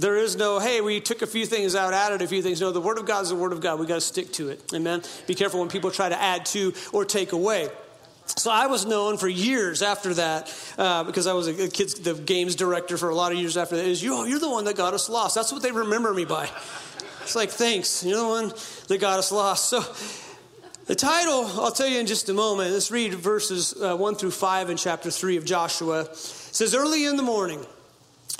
There 0.00 0.16
is 0.16 0.34
no, 0.34 0.58
hey, 0.60 0.80
we 0.80 0.98
took 0.98 1.20
a 1.20 1.26
few 1.26 1.44
things 1.44 1.74
out, 1.74 1.92
added 1.92 2.22
a 2.22 2.26
few 2.26 2.40
things. 2.40 2.58
No, 2.58 2.72
the 2.72 2.80
Word 2.80 2.96
of 2.96 3.04
God 3.04 3.22
is 3.24 3.28
the 3.28 3.34
Word 3.34 3.52
of 3.52 3.60
God. 3.60 3.78
We 3.78 3.84
got 3.84 3.96
to 3.96 4.00
stick 4.00 4.32
to 4.32 4.48
it. 4.48 4.72
Amen. 4.72 5.02
Be 5.26 5.34
careful 5.34 5.60
when 5.60 5.68
people 5.68 5.90
try 5.90 6.08
to 6.08 6.18
add 6.18 6.46
to 6.46 6.72
or 6.94 7.04
take 7.04 7.32
away. 7.32 7.68
So 8.24 8.50
I 8.50 8.66
was 8.66 8.86
known 8.86 9.18
for 9.18 9.28
years 9.28 9.82
after 9.82 10.14
that 10.14 10.74
uh, 10.78 11.04
because 11.04 11.26
I 11.26 11.34
was 11.34 11.48
a 11.48 11.68
kids 11.68 11.94
the 11.94 12.14
games 12.14 12.56
director 12.56 12.96
for 12.96 13.10
a 13.10 13.14
lot 13.14 13.30
of 13.30 13.38
years 13.38 13.58
after 13.58 13.76
that. 13.76 13.84
Is 13.84 14.02
you? 14.02 14.24
You're 14.24 14.38
the 14.38 14.48
one 14.48 14.64
that 14.64 14.76
got 14.76 14.94
us 14.94 15.10
lost. 15.10 15.34
That's 15.34 15.52
what 15.52 15.60
they 15.60 15.72
remember 15.72 16.14
me 16.14 16.24
by. 16.24 16.48
It's 17.20 17.36
like 17.36 17.50
thanks. 17.50 18.02
You're 18.02 18.20
the 18.20 18.28
one 18.28 18.52
that 18.88 19.00
got 19.02 19.18
us 19.18 19.30
lost. 19.30 19.68
So 19.68 19.84
the 20.86 20.94
title 20.94 21.44
I'll 21.60 21.72
tell 21.72 21.88
you 21.88 22.00
in 22.00 22.06
just 22.06 22.30
a 22.30 22.34
moment. 22.34 22.72
Let's 22.72 22.90
read 22.90 23.12
verses 23.12 23.74
uh, 23.78 23.96
one 23.96 24.14
through 24.14 24.30
five 24.30 24.70
in 24.70 24.78
chapter 24.78 25.10
three 25.10 25.36
of 25.36 25.44
Joshua. 25.44 26.02
It 26.02 26.16
says 26.16 26.74
early 26.74 27.04
in 27.04 27.18
the 27.18 27.22
morning. 27.22 27.66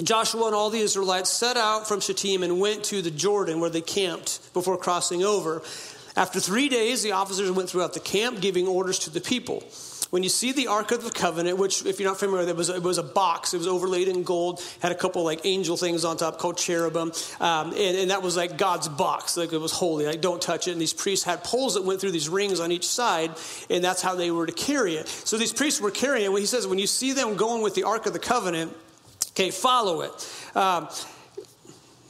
Joshua 0.03 0.47
and 0.47 0.55
all 0.55 0.71
the 0.71 0.81
Israelites 0.81 1.31
set 1.31 1.57
out 1.57 1.87
from 1.87 2.01
Shittim 2.01 2.43
and 2.43 2.61
went 2.61 2.85
to 2.85 3.03
the 3.03 3.11
Jordan 3.11 3.61
where 3.61 3.71
they 3.71 3.81
camped 3.81 4.53
before 4.55 4.77
crossing 4.77 5.23
over. 5.23 5.63
After 6.17 6.41
three 6.41 6.69
days, 6.69 7.03
the 7.03 7.13
officers 7.13 7.51
went 7.51 7.69
throughout 7.69 7.95
the 7.95 8.01
camp 8.01 8.41
giving 8.41 8.67
orders 8.67 8.99
to 9.01 9.11
the 9.11 9.21
people. 9.21 9.63
when 10.11 10.25
you 10.25 10.29
see 10.29 10.51
the 10.51 10.67
Ark 10.67 10.91
of 10.91 11.05
the 11.05 11.11
Covenant, 11.11 11.57
which, 11.57 11.87
if 11.87 12.01
you're 12.01 12.09
not 12.09 12.19
familiar 12.19 12.41
with 12.41 12.49
it, 12.49 12.57
was, 12.57 12.69
it 12.69 12.83
was 12.83 12.99
a 12.99 13.03
box. 13.03 13.55
It 13.55 13.59
was 13.59 13.69
overlaid 13.69 14.09
in 14.09 14.25
gold, 14.25 14.61
had 14.81 14.91
a 14.91 14.97
couple 14.97 15.23
like 15.23 15.43
angel 15.45 15.77
things 15.77 16.05
on 16.05 16.17
top 16.17 16.39
called 16.39 16.59
cherubim. 16.59 17.13
Um, 17.39 17.69
and, 17.69 17.97
and, 17.97 18.11
that 18.11 18.21
was 18.21 18.37
like 18.37 18.59
God's 18.59 18.89
box. 18.89 19.37
Like 19.37 19.53
it 19.53 19.59
was 19.59 19.71
holy. 19.71 20.07
Like 20.07 20.21
don't 20.21 20.43
touch 20.43 20.67
it. 20.67 20.73
And 20.73 20.81
these 20.81 20.93
priests 20.93 21.25
had 21.25 21.45
poles 21.45 21.75
that 21.75 21.85
went 21.85 22.01
through 22.01 22.11
these 22.11 22.29
rings 22.29 22.59
on 22.59 22.73
each 22.73 22.89
side, 22.89 23.31
and 23.71 23.85
that's 23.85 24.03
how 24.03 24.17
they 24.17 24.33
were 24.33 24.47
to 24.47 24.53
carry 24.53 24.97
it. 24.97 25.07
So 25.07 25.39
these 25.39 25.53
priests 25.53 25.81
were 25.81 25.93
carrying 25.93 26.25
it. 26.25 26.33
When 26.33 26.43
he 26.43 26.47
says, 26.47 26.67
when 26.67 26.81
you 26.81 26.89
see 26.89 27.13
them 27.13 27.37
going 27.37 27.63
with 27.63 27.77
the 27.77 27.85
Ark 27.85 28.07
of 28.07 28.13
the 28.13 28.19
Covenant, 28.19 28.77
okay, 29.33 29.51
follow 29.51 30.03
it. 30.03 30.57
Um, 30.57 30.89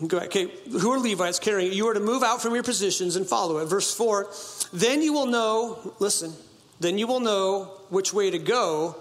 Okay, 0.03 0.51
who 0.71 0.93
are 0.93 0.99
Levites 0.99 1.39
carrying 1.39 1.73
it? 1.73 1.75
You 1.75 1.89
are 1.89 1.95
to 1.95 2.01
move 2.01 2.23
out 2.23 2.41
from 2.41 2.55
your 2.55 2.63
positions 2.63 3.17
and 3.17 3.27
follow 3.27 3.59
it. 3.59 3.67
Verse 3.67 3.95
4 3.95 4.29
Then 4.73 5.03
you 5.03 5.13
will 5.13 5.27
know, 5.27 5.95
listen, 5.99 6.33
then 6.81 6.97
you 6.97 7.07
will 7.07 7.21
know 7.21 7.65
which 7.91 8.15
way 8.15 8.31
to 8.31 8.39
go 8.39 8.97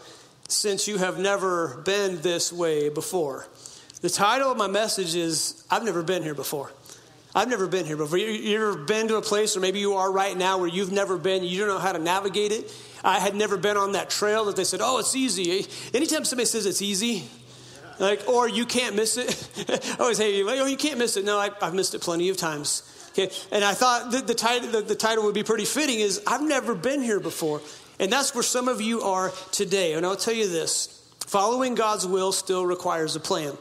since 0.50 0.88
you 0.88 0.98
have 0.98 1.18
never 1.18 1.82
been 1.86 2.20
this 2.22 2.52
way 2.52 2.90
before. 2.90 3.48
The 4.02 4.10
title 4.10 4.52
of 4.52 4.58
my 4.58 4.68
message 4.68 5.16
is 5.16 5.64
I've 5.72 5.84
never 5.84 6.04
been 6.04 6.22
here 6.22 6.36
before. 6.36 6.72
I've 7.34 7.48
never 7.48 7.68
been 7.68 7.86
here 7.86 7.96
before. 7.96 8.18
You, 8.18 8.28
you 8.28 8.56
ever 8.58 8.76
been 8.76 9.08
to 9.10 9.18
a 9.18 9.22
place, 9.22 9.56
or 9.56 9.60
maybe 9.60 9.80
you 9.80 9.94
are 9.94 10.12
right 10.12 10.36
now, 10.36 10.58
where 10.58 10.68
you've 10.68 10.92
never 10.92 11.18
been, 11.18 11.44
you 11.44 11.60
don't 11.60 11.68
know 11.68 11.80
how 11.80 11.92
to 11.92 12.00
navigate 12.00 12.52
it? 12.52 12.74
I 13.04 13.20
had 13.20 13.36
never 13.36 13.56
been 13.56 13.78
on 13.78 13.94
that 13.94 14.10
trail 14.10 14.46
that 14.46 14.56
they 14.56 14.64
said, 14.64 14.80
oh, 14.82 14.98
it's 14.98 15.16
easy. 15.16 15.66
Anytime 15.94 16.26
somebody 16.26 16.48
says 16.48 16.66
it's 16.66 16.82
easy, 16.82 17.30
like, 18.00 18.28
or 18.28 18.48
you 18.48 18.66
can't 18.66 18.96
miss 18.96 19.18
it, 19.18 19.50
I 20.00 20.02
always 20.02 20.18
say, 20.18 20.42
oh, 20.44 20.66
you 20.66 20.78
can't 20.78 20.98
miss 20.98 21.18
it. 21.18 21.26
No, 21.26 21.38
I, 21.38 21.52
I've 21.62 21.74
missed 21.74 21.94
it 21.96 22.02
plenty 22.02 22.30
of 22.30 22.38
times. 22.38 22.84
Okay, 23.12 23.32
and 23.52 23.64
I 23.64 23.74
thought 23.74 24.12
the, 24.12 24.20
the, 24.22 24.36
title, 24.36 24.70
the, 24.70 24.82
the 24.82 24.96
title 24.96 25.26
would 25.26 25.34
be 25.34 25.44
pretty 25.44 25.66
fitting 25.66 26.00
is 26.00 26.22
I've 26.28 26.44
never 26.44 26.76
been 26.76 27.02
here 27.02 27.20
before. 27.20 27.62
And 28.00 28.12
that's 28.12 28.34
where 28.34 28.44
some 28.44 28.68
of 28.68 28.82
you 28.82 29.02
are 29.02 29.32
today. 29.52 29.94
And 29.94 30.06
I'll 30.06 30.16
tell 30.16 30.34
you 30.34 30.48
this 30.48 30.96
following 31.28 31.76
God's 31.76 32.08
will 32.08 32.32
still 32.32 32.66
requires 32.66 33.16
a 33.16 33.20
plan. 33.20 33.58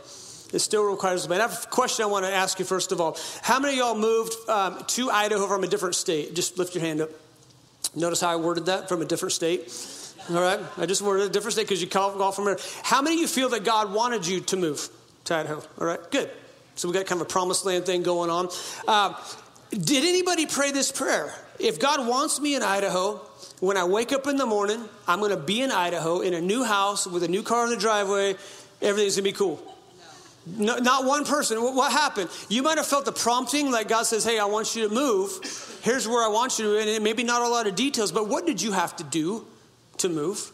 It 0.52 0.60
still 0.60 0.84
requires 0.84 1.24
a 1.24 1.28
plan. 1.28 1.40
I 1.40 1.48
have 1.48 1.64
a 1.64 1.66
question 1.66 2.04
I 2.04 2.06
want 2.06 2.24
to 2.24 2.32
ask 2.32 2.58
you 2.58 2.64
first 2.64 2.92
of 2.92 3.00
all. 3.00 3.18
How 3.42 3.58
many 3.58 3.74
of 3.74 3.78
y'all 3.78 3.98
moved 3.98 4.34
um, 4.48 4.82
to 4.86 5.10
Idaho 5.10 5.46
from 5.46 5.64
a 5.64 5.66
different 5.66 5.94
state? 5.94 6.34
Just 6.34 6.56
lift 6.56 6.74
your 6.74 6.84
hand 6.84 7.00
up. 7.00 7.10
Notice 7.94 8.20
how 8.20 8.30
I 8.30 8.36
worded 8.36 8.66
that 8.66 8.88
from 8.88 9.02
a 9.02 9.04
different 9.04 9.32
state. 9.32 9.70
All 10.30 10.42
right, 10.42 10.60
I 10.76 10.84
just 10.84 11.00
worded 11.00 11.26
a 11.26 11.30
different 11.30 11.54
state 11.54 11.62
because 11.62 11.80
you 11.80 11.88
called 11.88 12.20
off 12.20 12.36
from 12.36 12.44
there. 12.44 12.58
How 12.82 13.00
many 13.00 13.16
of 13.16 13.22
you 13.22 13.26
feel 13.26 13.48
that 13.50 13.64
God 13.64 13.94
wanted 13.94 14.26
you 14.26 14.40
to 14.40 14.56
move 14.58 14.86
to 15.24 15.34
Idaho? 15.34 15.62
All 15.80 15.86
right, 15.86 16.10
good. 16.10 16.30
So 16.74 16.86
we 16.86 16.92
got 16.92 17.06
kind 17.06 17.18
of 17.20 17.26
a 17.26 17.30
promised 17.30 17.64
land 17.64 17.86
thing 17.86 18.02
going 18.02 18.28
on. 18.28 18.50
Uh, 18.86 19.14
did 19.70 20.04
anybody 20.04 20.44
pray 20.44 20.70
this 20.70 20.92
prayer? 20.92 21.32
If 21.58 21.80
God 21.80 22.06
wants 22.06 22.40
me 22.40 22.54
in 22.54 22.62
Idaho, 22.62 23.16
when 23.60 23.78
I 23.78 23.84
wake 23.84 24.12
up 24.12 24.26
in 24.26 24.36
the 24.36 24.44
morning, 24.44 24.84
I'm 25.06 25.18
going 25.18 25.30
to 25.30 25.38
be 25.38 25.62
in 25.62 25.72
Idaho 25.72 26.20
in 26.20 26.34
a 26.34 26.42
new 26.42 26.62
house 26.62 27.06
with 27.06 27.22
a 27.22 27.28
new 27.28 27.42
car 27.42 27.64
in 27.64 27.70
the 27.70 27.76
driveway. 27.76 28.36
Everything's 28.82 29.16
going 29.16 29.24
to 29.24 29.30
be 29.30 29.32
cool. 29.32 29.62
No, 30.46 30.76
not 30.76 31.06
one 31.06 31.24
person. 31.24 31.58
What 31.58 31.90
happened? 31.90 32.28
You 32.50 32.62
might 32.62 32.76
have 32.76 32.86
felt 32.86 33.06
the 33.06 33.12
prompting, 33.12 33.70
like 33.70 33.88
God 33.88 34.04
says, 34.04 34.24
Hey, 34.24 34.38
I 34.38 34.44
want 34.44 34.76
you 34.76 34.88
to 34.88 34.94
move. 34.94 35.30
Here's 35.82 36.06
where 36.06 36.22
I 36.22 36.28
want 36.28 36.58
you 36.58 36.78
to. 36.78 36.92
And 36.92 37.02
maybe 37.02 37.24
not 37.24 37.40
a 37.40 37.48
lot 37.48 37.66
of 37.66 37.74
details, 37.74 38.12
but 38.12 38.28
what 38.28 38.46
did 38.46 38.60
you 38.60 38.72
have 38.72 38.94
to 38.96 39.04
do 39.04 39.46
to 40.00 40.08
move? 40.08 40.52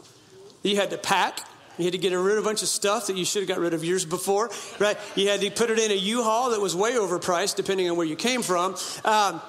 You 0.62 0.76
had 0.76 0.90
to 0.90 0.98
pack. 0.98 1.40
You 1.76 1.84
had 1.84 1.92
to 1.92 1.98
get 1.98 2.12
rid 2.12 2.38
of 2.38 2.44
a 2.44 2.46
bunch 2.46 2.62
of 2.62 2.68
stuff 2.68 3.08
that 3.08 3.16
you 3.16 3.24
should 3.24 3.42
have 3.42 3.48
got 3.48 3.58
rid 3.58 3.74
of 3.74 3.84
years 3.84 4.04
before, 4.04 4.50
right? 4.78 4.96
You 5.16 5.28
had 5.28 5.40
to 5.40 5.50
put 5.50 5.70
it 5.70 5.78
in 5.78 5.90
a 5.90 5.94
U-Haul 5.94 6.50
that 6.50 6.60
was 6.60 6.76
way 6.76 6.92
overpriced, 6.92 7.56
depending 7.56 7.90
on 7.90 7.96
where 7.96 8.06
you 8.06 8.14
came 8.14 8.42
from. 8.42 8.76
Um, 9.04 9.42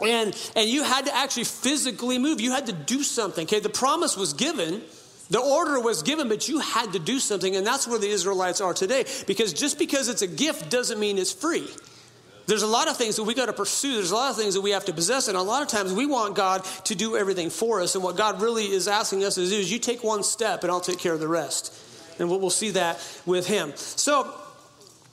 and, 0.00 0.36
and 0.56 0.68
you 0.68 0.82
had 0.82 1.06
to 1.06 1.14
actually 1.14 1.44
physically 1.44 2.18
move. 2.18 2.40
You 2.40 2.50
had 2.50 2.66
to 2.66 2.72
do 2.72 3.02
something. 3.02 3.44
Okay, 3.44 3.60
the 3.60 3.68
promise 3.68 4.16
was 4.16 4.32
given. 4.32 4.82
The 5.30 5.38
order 5.38 5.78
was 5.78 6.02
given, 6.02 6.28
but 6.28 6.48
you 6.48 6.58
had 6.58 6.92
to 6.94 6.98
do 6.98 7.20
something, 7.20 7.54
and 7.54 7.64
that's 7.64 7.86
where 7.86 8.00
the 8.00 8.08
Israelites 8.08 8.60
are 8.60 8.74
today. 8.74 9.04
Because 9.28 9.52
just 9.52 9.78
because 9.78 10.08
it's 10.08 10.22
a 10.22 10.26
gift 10.26 10.70
doesn't 10.70 10.98
mean 10.98 11.18
it's 11.18 11.32
free. 11.32 11.68
There's 12.50 12.62
a 12.62 12.66
lot 12.66 12.88
of 12.88 12.96
things 12.96 13.14
that 13.14 13.22
we 13.22 13.32
got 13.32 13.46
to 13.46 13.52
pursue. 13.52 13.94
There's 13.94 14.10
a 14.10 14.16
lot 14.16 14.32
of 14.32 14.36
things 14.36 14.54
that 14.54 14.60
we 14.60 14.72
have 14.72 14.84
to 14.86 14.92
possess. 14.92 15.28
And 15.28 15.36
a 15.36 15.42
lot 15.42 15.62
of 15.62 15.68
times 15.68 15.92
we 15.92 16.04
want 16.04 16.34
God 16.34 16.64
to 16.86 16.96
do 16.96 17.16
everything 17.16 17.48
for 17.48 17.80
us. 17.80 17.94
And 17.94 18.02
what 18.02 18.16
God 18.16 18.42
really 18.42 18.64
is 18.64 18.88
asking 18.88 19.22
us 19.22 19.36
to 19.36 19.48
do 19.48 19.54
is 19.54 19.70
you 19.70 19.78
take 19.78 20.02
one 20.02 20.24
step 20.24 20.64
and 20.64 20.70
I'll 20.70 20.80
take 20.80 20.98
care 20.98 21.12
of 21.12 21.20
the 21.20 21.28
rest. 21.28 21.72
And 22.18 22.28
we'll 22.28 22.50
see 22.50 22.70
that 22.70 22.96
with 23.24 23.46
Him. 23.46 23.72
So, 23.76 24.34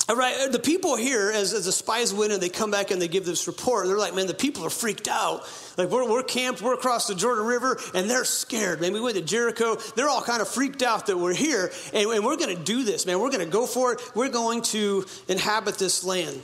all 0.10 0.16
right, 0.16 0.52
the 0.52 0.58
people 0.58 0.96
here, 0.96 1.30
as, 1.32 1.54
as 1.54 1.66
the 1.66 1.72
spies 1.72 2.12
went 2.12 2.34
and 2.34 2.42
they 2.42 2.50
come 2.50 2.72
back 2.72 2.90
and 2.90 3.00
they 3.00 3.08
give 3.08 3.24
this 3.24 3.46
report, 3.46 3.86
they're 3.86 4.00
like, 4.00 4.16
man, 4.16 4.26
the 4.26 4.34
people 4.34 4.66
are 4.66 4.72
freaked 4.72 5.08
out. 5.08 5.48
Like, 5.78 5.90
we're, 5.90 6.10
we're 6.10 6.24
camped, 6.24 6.64
we're 6.64 6.74
across 6.74 7.06
the 7.06 7.14
Jordan 7.14 7.46
River, 7.46 7.80
and 7.94 8.10
they're 8.10 8.26
scared. 8.26 8.82
Man, 8.82 8.94
we 8.94 9.00
went 9.00 9.16
to 9.16 9.22
Jericho. 9.22 9.76
They're 9.96 10.10
all 10.10 10.24
kind 10.24 10.42
of 10.42 10.48
freaked 10.48 10.82
out 10.82 11.06
that 11.06 11.18
we're 11.20 11.36
here, 11.36 11.72
and, 11.94 12.10
and 12.10 12.26
we're 12.26 12.38
going 12.38 12.58
to 12.58 12.64
do 12.64 12.84
this, 12.84 13.06
man. 13.06 13.20
We're 13.20 13.30
going 13.30 13.46
to 13.46 13.52
go 13.52 13.68
for 13.68 13.94
it. 13.94 14.02
We're 14.16 14.30
going 14.30 14.64
to 14.64 15.06
inhabit 15.28 15.78
this 15.78 16.04
land. 16.04 16.42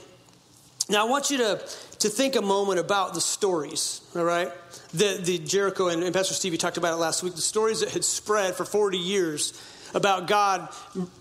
Now, 0.88 1.06
I 1.06 1.08
want 1.08 1.30
you 1.30 1.38
to, 1.38 1.60
to 2.00 2.08
think 2.08 2.36
a 2.36 2.42
moment 2.42 2.78
about 2.78 3.14
the 3.14 3.20
stories, 3.20 4.02
all 4.14 4.24
right? 4.24 4.52
The, 4.92 5.18
the 5.22 5.38
Jericho, 5.38 5.88
and, 5.88 6.02
and 6.02 6.14
Pastor 6.14 6.34
Stevie 6.34 6.58
talked 6.58 6.76
about 6.76 6.92
it 6.92 6.96
last 6.96 7.22
week, 7.22 7.34
the 7.34 7.40
stories 7.40 7.80
that 7.80 7.90
had 7.90 8.04
spread 8.04 8.54
for 8.54 8.64
40 8.64 8.98
years 8.98 9.58
about 9.94 10.26
God 10.26 10.68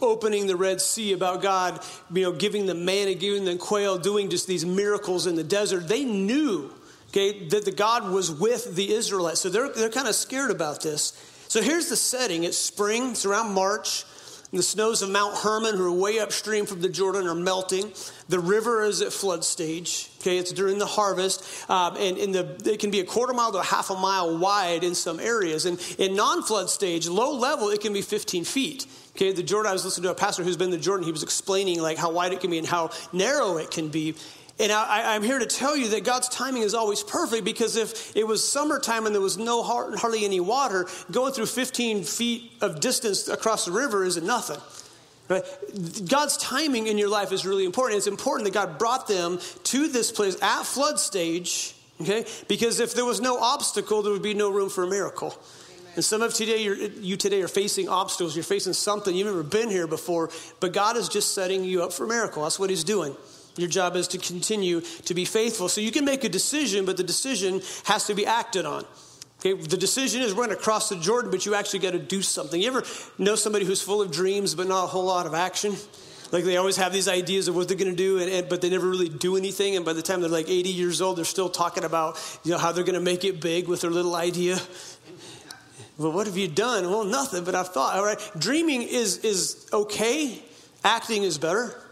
opening 0.01 0.47
the 0.47 0.55
Red 0.55 0.81
Sea, 0.81 1.13
about 1.13 1.41
God, 1.41 1.79
you 2.13 2.23
know, 2.23 2.33
giving 2.33 2.65
them 2.65 2.83
manna, 2.83 3.13
giving 3.13 3.45
them 3.45 3.57
quail, 3.57 3.97
doing 3.97 4.29
just 4.29 4.47
these 4.47 4.65
miracles 4.65 5.27
in 5.27 5.35
the 5.35 5.43
desert. 5.43 5.87
They 5.87 6.03
knew, 6.03 6.73
okay, 7.09 7.47
that 7.47 7.63
the 7.63 7.71
God 7.71 8.11
was 8.11 8.31
with 8.31 8.75
the 8.75 8.91
Israelites. 8.91 9.39
So 9.39 9.49
they're, 9.49 9.69
they're 9.69 9.89
kind 9.89 10.07
of 10.07 10.15
scared 10.15 10.51
about 10.51 10.81
this. 10.81 11.13
So 11.47 11.61
here's 11.61 11.87
the 11.87 11.95
setting. 11.95 12.43
It's 12.43 12.57
spring, 12.57 13.11
it's 13.11 13.25
around 13.25 13.53
March. 13.53 14.05
The 14.53 14.61
snows 14.61 15.01
of 15.01 15.09
Mount 15.09 15.35
Hermon, 15.35 15.75
who 15.77 15.87
are 15.87 15.91
way 15.91 16.19
upstream 16.19 16.67
from 16.67 16.79
the 16.79 16.87
Jordan, 16.87 17.25
are 17.25 17.33
melting. 17.33 17.91
The 18.29 18.39
river 18.39 18.83
is 18.83 19.01
at 19.01 19.11
flood 19.11 19.43
stage. 19.43 20.11
Okay, 20.19 20.37
it's 20.37 20.51
during 20.51 20.77
the 20.77 20.85
harvest, 20.85 21.69
um, 21.71 21.97
and, 21.97 22.19
and 22.19 22.35
the, 22.35 22.71
it 22.71 22.79
can 22.79 22.91
be 22.91 22.99
a 22.99 23.03
quarter 23.03 23.33
mile 23.33 23.51
to 23.51 23.57
a 23.57 23.63
half 23.63 23.89
a 23.89 23.95
mile 23.95 24.37
wide 24.37 24.83
in 24.83 24.93
some 24.93 25.19
areas. 25.19 25.65
And 25.65 25.81
in 25.97 26.15
non-flood 26.15 26.69
stage, 26.69 27.07
low 27.07 27.35
level, 27.35 27.69
it 27.69 27.81
can 27.81 27.93
be 27.93 28.03
15 28.03 28.45
feet. 28.45 28.85
Okay, 29.15 29.31
the 29.31 29.43
Jordan. 29.43 29.71
I 29.71 29.73
was 29.73 29.85
listening 29.85 30.03
to 30.03 30.11
a 30.11 30.15
pastor 30.15 30.43
who's 30.43 30.57
been 30.57 30.71
to 30.71 30.77
Jordan. 30.77 31.05
He 31.05 31.11
was 31.11 31.23
explaining 31.23 31.81
like 31.81 31.97
how 31.97 32.11
wide 32.11 32.31
it 32.31 32.39
can 32.39 32.51
be 32.51 32.59
and 32.59 32.67
how 32.67 32.91
narrow 33.11 33.57
it 33.57 33.71
can 33.71 33.89
be. 33.89 34.15
And 34.59 34.71
I, 34.71 35.15
am 35.15 35.23
here 35.23 35.39
to 35.39 35.47
tell 35.47 35.75
you 35.75 35.89
that 35.89 36.03
God's 36.03 36.29
timing 36.29 36.61
is 36.61 36.75
always 36.75 37.01
perfect 37.01 37.43
because 37.43 37.75
if 37.75 38.15
it 38.15 38.27
was 38.27 38.47
summertime 38.47 39.07
and 39.07 39.15
there 39.15 39.21
was 39.21 39.37
no 39.37 39.63
hardly 39.63 40.25
any 40.25 40.39
water, 40.39 40.85
going 41.11 41.33
through 41.33 41.47
15 41.47 42.03
feet 42.03 42.51
of 42.61 42.79
distance 42.79 43.27
across 43.27 43.65
the 43.65 43.71
river 43.71 44.03
isn't 44.03 44.25
nothing. 44.25 44.59
Right? 45.27 45.43
God's 46.07 46.37
timing 46.37 46.87
in 46.87 46.99
your 46.99 47.09
life 47.09 47.31
is 47.31 47.45
really 47.45 47.65
important. 47.65 47.97
It's 47.97 48.07
important 48.07 48.45
that 48.45 48.53
God 48.53 48.77
brought 48.77 49.07
them 49.07 49.39
to 49.63 49.87
this 49.87 50.11
place 50.11 50.39
at 50.41 50.63
flood 50.63 50.99
stage, 50.99 51.75
okay? 52.01 52.25
Because 52.47 52.79
if 52.79 52.93
there 52.93 53.05
was 53.05 53.21
no 53.21 53.39
obstacle, 53.39 54.03
there 54.03 54.13
would 54.13 54.21
be 54.21 54.35
no 54.35 54.51
room 54.51 54.69
for 54.69 54.83
a 54.83 54.87
miracle. 54.87 55.35
And 55.95 56.03
some 56.03 56.21
of 56.21 56.33
today, 56.33 56.61
you 56.63 57.17
today 57.17 57.41
are 57.41 57.47
facing 57.47 57.87
obstacles. 57.87 58.35
You're 58.35 58.43
facing 58.43 58.73
something 58.73 59.15
you've 59.15 59.27
never 59.27 59.43
been 59.43 59.69
here 59.69 59.87
before, 59.87 60.29
but 60.59 60.73
God 60.73 60.97
is 60.97 61.07
just 61.07 61.33
setting 61.33 61.63
you 61.63 61.83
up 61.83 61.93
for 61.93 62.05
a 62.05 62.07
miracle. 62.07 62.43
That's 62.43 62.59
what 62.59 62.69
He's 62.69 62.83
doing. 62.83 63.15
Your 63.55 63.69
job 63.69 63.95
is 63.95 64.07
to 64.09 64.17
continue 64.17 64.81
to 64.81 65.13
be 65.13 65.25
faithful. 65.25 65.69
So 65.69 65.81
you 65.81 65.91
can 65.91 66.05
make 66.05 66.23
a 66.23 66.29
decision, 66.29 66.85
but 66.85 66.97
the 66.97 67.03
decision 67.03 67.61
has 67.85 68.05
to 68.07 68.15
be 68.15 68.25
acted 68.25 68.65
on. 68.65 68.85
Okay, 69.39 69.53
the 69.53 69.77
decision 69.77 70.21
is 70.21 70.33
we're 70.33 70.45
going 70.45 70.55
to 70.57 70.63
cross 70.63 70.89
the 70.89 70.95
Jordan, 70.95 71.29
but 71.29 71.45
you 71.45 71.53
actually 71.53 71.79
got 71.79 71.91
to 71.91 71.99
do 71.99 72.21
something. 72.21 72.61
You 72.61 72.67
ever 72.67 72.83
know 73.17 73.35
somebody 73.35 73.65
who's 73.65 73.81
full 73.81 74.01
of 74.01 74.09
dreams, 74.09 74.55
but 74.55 74.67
not 74.67 74.85
a 74.85 74.87
whole 74.87 75.03
lot 75.03 75.25
of 75.25 75.33
action? 75.33 75.75
Like 76.31 76.45
they 76.45 76.57
always 76.57 76.77
have 76.77 76.93
these 76.93 77.07
ideas 77.07 77.47
of 77.47 77.55
what 77.55 77.67
they're 77.67 77.77
going 77.77 77.91
to 77.91 77.95
do, 77.95 78.19
and, 78.19 78.31
and, 78.31 78.49
but 78.49 78.61
they 78.61 78.69
never 78.69 78.87
really 78.87 79.09
do 79.09 79.37
anything. 79.37 79.75
And 79.75 79.85
by 79.85 79.93
the 79.93 80.01
time 80.01 80.21
they're 80.21 80.29
like 80.29 80.49
80 80.49 80.69
years 80.69 81.01
old, 81.01 81.17
they're 81.17 81.25
still 81.25 81.49
talking 81.49 81.83
about 81.83 82.17
you 82.43 82.51
know 82.51 82.57
how 82.57 82.71
they're 82.71 82.83
going 82.83 82.95
to 82.95 83.01
make 83.01 83.23
it 83.23 83.39
big 83.39 83.67
with 83.67 83.81
their 83.81 83.91
little 83.91 84.15
idea. 84.15 84.57
Well, 85.97 86.11
what 86.11 86.25
have 86.25 86.37
you 86.37 86.47
done? 86.47 86.89
Well, 86.89 87.03
nothing, 87.03 87.43
but 87.43 87.53
I've 87.53 87.67
thought. 87.67 87.97
All 87.97 88.03
right, 88.03 88.19
dreaming 88.39 88.81
is 88.81 89.17
is 89.19 89.67
okay. 89.71 90.41
Acting 90.83 91.21
is 91.21 91.37
better. 91.37 91.82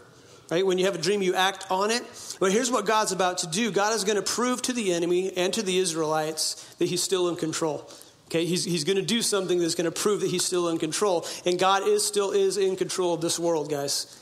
Right? 0.52 0.66
When 0.66 0.76
you 0.76 0.84
have 0.84 0.94
a 0.94 0.98
dream, 0.98 1.22
you 1.22 1.34
act 1.34 1.64
on 1.70 1.90
it. 1.90 2.02
But 2.38 2.52
here's 2.52 2.70
what 2.70 2.84
God's 2.84 3.10
about 3.10 3.38
to 3.38 3.46
do 3.46 3.70
God 3.70 3.94
is 3.94 4.04
going 4.04 4.16
to 4.16 4.22
prove 4.22 4.60
to 4.62 4.74
the 4.74 4.92
enemy 4.92 5.32
and 5.34 5.50
to 5.54 5.62
the 5.62 5.78
Israelites 5.78 6.74
that 6.74 6.90
he's 6.90 7.02
still 7.02 7.30
in 7.30 7.36
control. 7.36 7.90
Okay, 8.26 8.44
he's, 8.44 8.62
he's 8.62 8.84
going 8.84 8.96
to 8.96 9.02
do 9.02 9.22
something 9.22 9.58
that's 9.58 9.74
going 9.74 9.90
to 9.90 9.98
prove 9.98 10.20
that 10.20 10.28
he's 10.28 10.44
still 10.44 10.68
in 10.68 10.76
control. 10.76 11.24
And 11.46 11.58
God 11.58 11.88
is 11.88 12.04
still 12.04 12.32
is 12.32 12.58
in 12.58 12.76
control 12.76 13.14
of 13.14 13.22
this 13.22 13.38
world, 13.38 13.70
guys. 13.70 14.18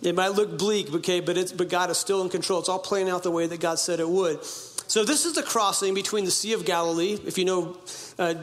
It 0.00 0.14
might 0.14 0.28
look 0.28 0.56
bleak, 0.58 0.94
okay, 0.94 1.18
but, 1.18 1.36
it's, 1.36 1.50
but 1.50 1.68
God 1.68 1.90
is 1.90 1.98
still 1.98 2.22
in 2.22 2.28
control. 2.28 2.60
It's 2.60 2.68
all 2.68 2.78
playing 2.78 3.08
out 3.08 3.24
the 3.24 3.32
way 3.32 3.48
that 3.48 3.58
God 3.58 3.80
said 3.80 3.98
it 3.98 4.08
would. 4.08 4.44
So 4.44 5.04
this 5.04 5.24
is 5.24 5.32
the 5.32 5.42
crossing 5.42 5.92
between 5.92 6.24
the 6.24 6.30
Sea 6.30 6.52
of 6.52 6.64
Galilee. 6.64 7.18
If 7.26 7.36
you 7.36 7.46
know, 7.46 7.76
uh, 8.16 8.34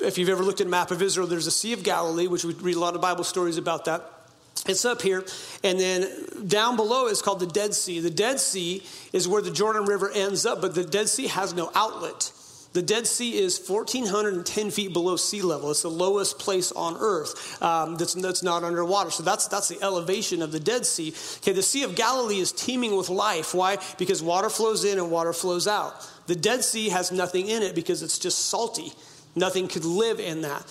if 0.00 0.18
you've 0.18 0.28
ever 0.28 0.44
looked 0.44 0.60
at 0.60 0.68
a 0.68 0.70
map 0.70 0.92
of 0.92 1.02
Israel, 1.02 1.26
there's 1.26 1.48
a 1.48 1.50
Sea 1.50 1.72
of 1.72 1.82
Galilee, 1.82 2.28
which 2.28 2.44
we 2.44 2.54
read 2.54 2.76
a 2.76 2.80
lot 2.80 2.94
of 2.94 3.00
Bible 3.00 3.24
stories 3.24 3.56
about 3.56 3.86
that. 3.86 4.21
It's 4.66 4.84
up 4.84 5.02
here. 5.02 5.24
And 5.64 5.78
then 5.78 6.08
down 6.46 6.76
below 6.76 7.08
is 7.08 7.20
called 7.20 7.40
the 7.40 7.46
Dead 7.46 7.74
Sea. 7.74 8.00
The 8.00 8.10
Dead 8.10 8.38
Sea 8.38 8.82
is 9.12 9.26
where 9.26 9.42
the 9.42 9.50
Jordan 9.50 9.84
River 9.84 10.10
ends 10.10 10.46
up, 10.46 10.60
but 10.60 10.74
the 10.74 10.84
Dead 10.84 11.08
Sea 11.08 11.26
has 11.26 11.52
no 11.52 11.70
outlet. 11.74 12.30
The 12.72 12.82
Dead 12.82 13.06
Sea 13.06 13.38
is 13.38 13.68
1,410 13.68 14.70
feet 14.70 14.92
below 14.92 15.16
sea 15.16 15.42
level. 15.42 15.70
It's 15.70 15.82
the 15.82 15.90
lowest 15.90 16.38
place 16.38 16.72
on 16.72 16.96
earth 16.98 17.62
um, 17.62 17.96
that's, 17.96 18.14
that's 18.14 18.42
not 18.42 18.64
underwater. 18.64 19.10
So 19.10 19.22
that's, 19.22 19.46
that's 19.48 19.68
the 19.68 19.82
elevation 19.82 20.40
of 20.40 20.52
the 20.52 20.60
Dead 20.60 20.86
Sea. 20.86 21.12
Okay, 21.38 21.52
the 21.52 21.62
Sea 21.62 21.82
of 21.82 21.94
Galilee 21.94 22.38
is 22.38 22.50
teeming 22.50 22.96
with 22.96 23.10
life. 23.10 23.54
Why? 23.54 23.76
Because 23.98 24.22
water 24.22 24.48
flows 24.48 24.84
in 24.84 24.98
and 24.98 25.10
water 25.10 25.34
flows 25.34 25.68
out. 25.68 26.08
The 26.28 26.36
Dead 26.36 26.64
Sea 26.64 26.88
has 26.88 27.12
nothing 27.12 27.48
in 27.48 27.62
it 27.62 27.74
because 27.74 28.02
it's 28.02 28.18
just 28.18 28.46
salty. 28.46 28.92
Nothing 29.34 29.68
could 29.68 29.84
live 29.84 30.18
in 30.18 30.42
that. 30.42 30.64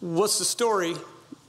What's 0.00 0.38
the 0.38 0.44
story? 0.44 0.94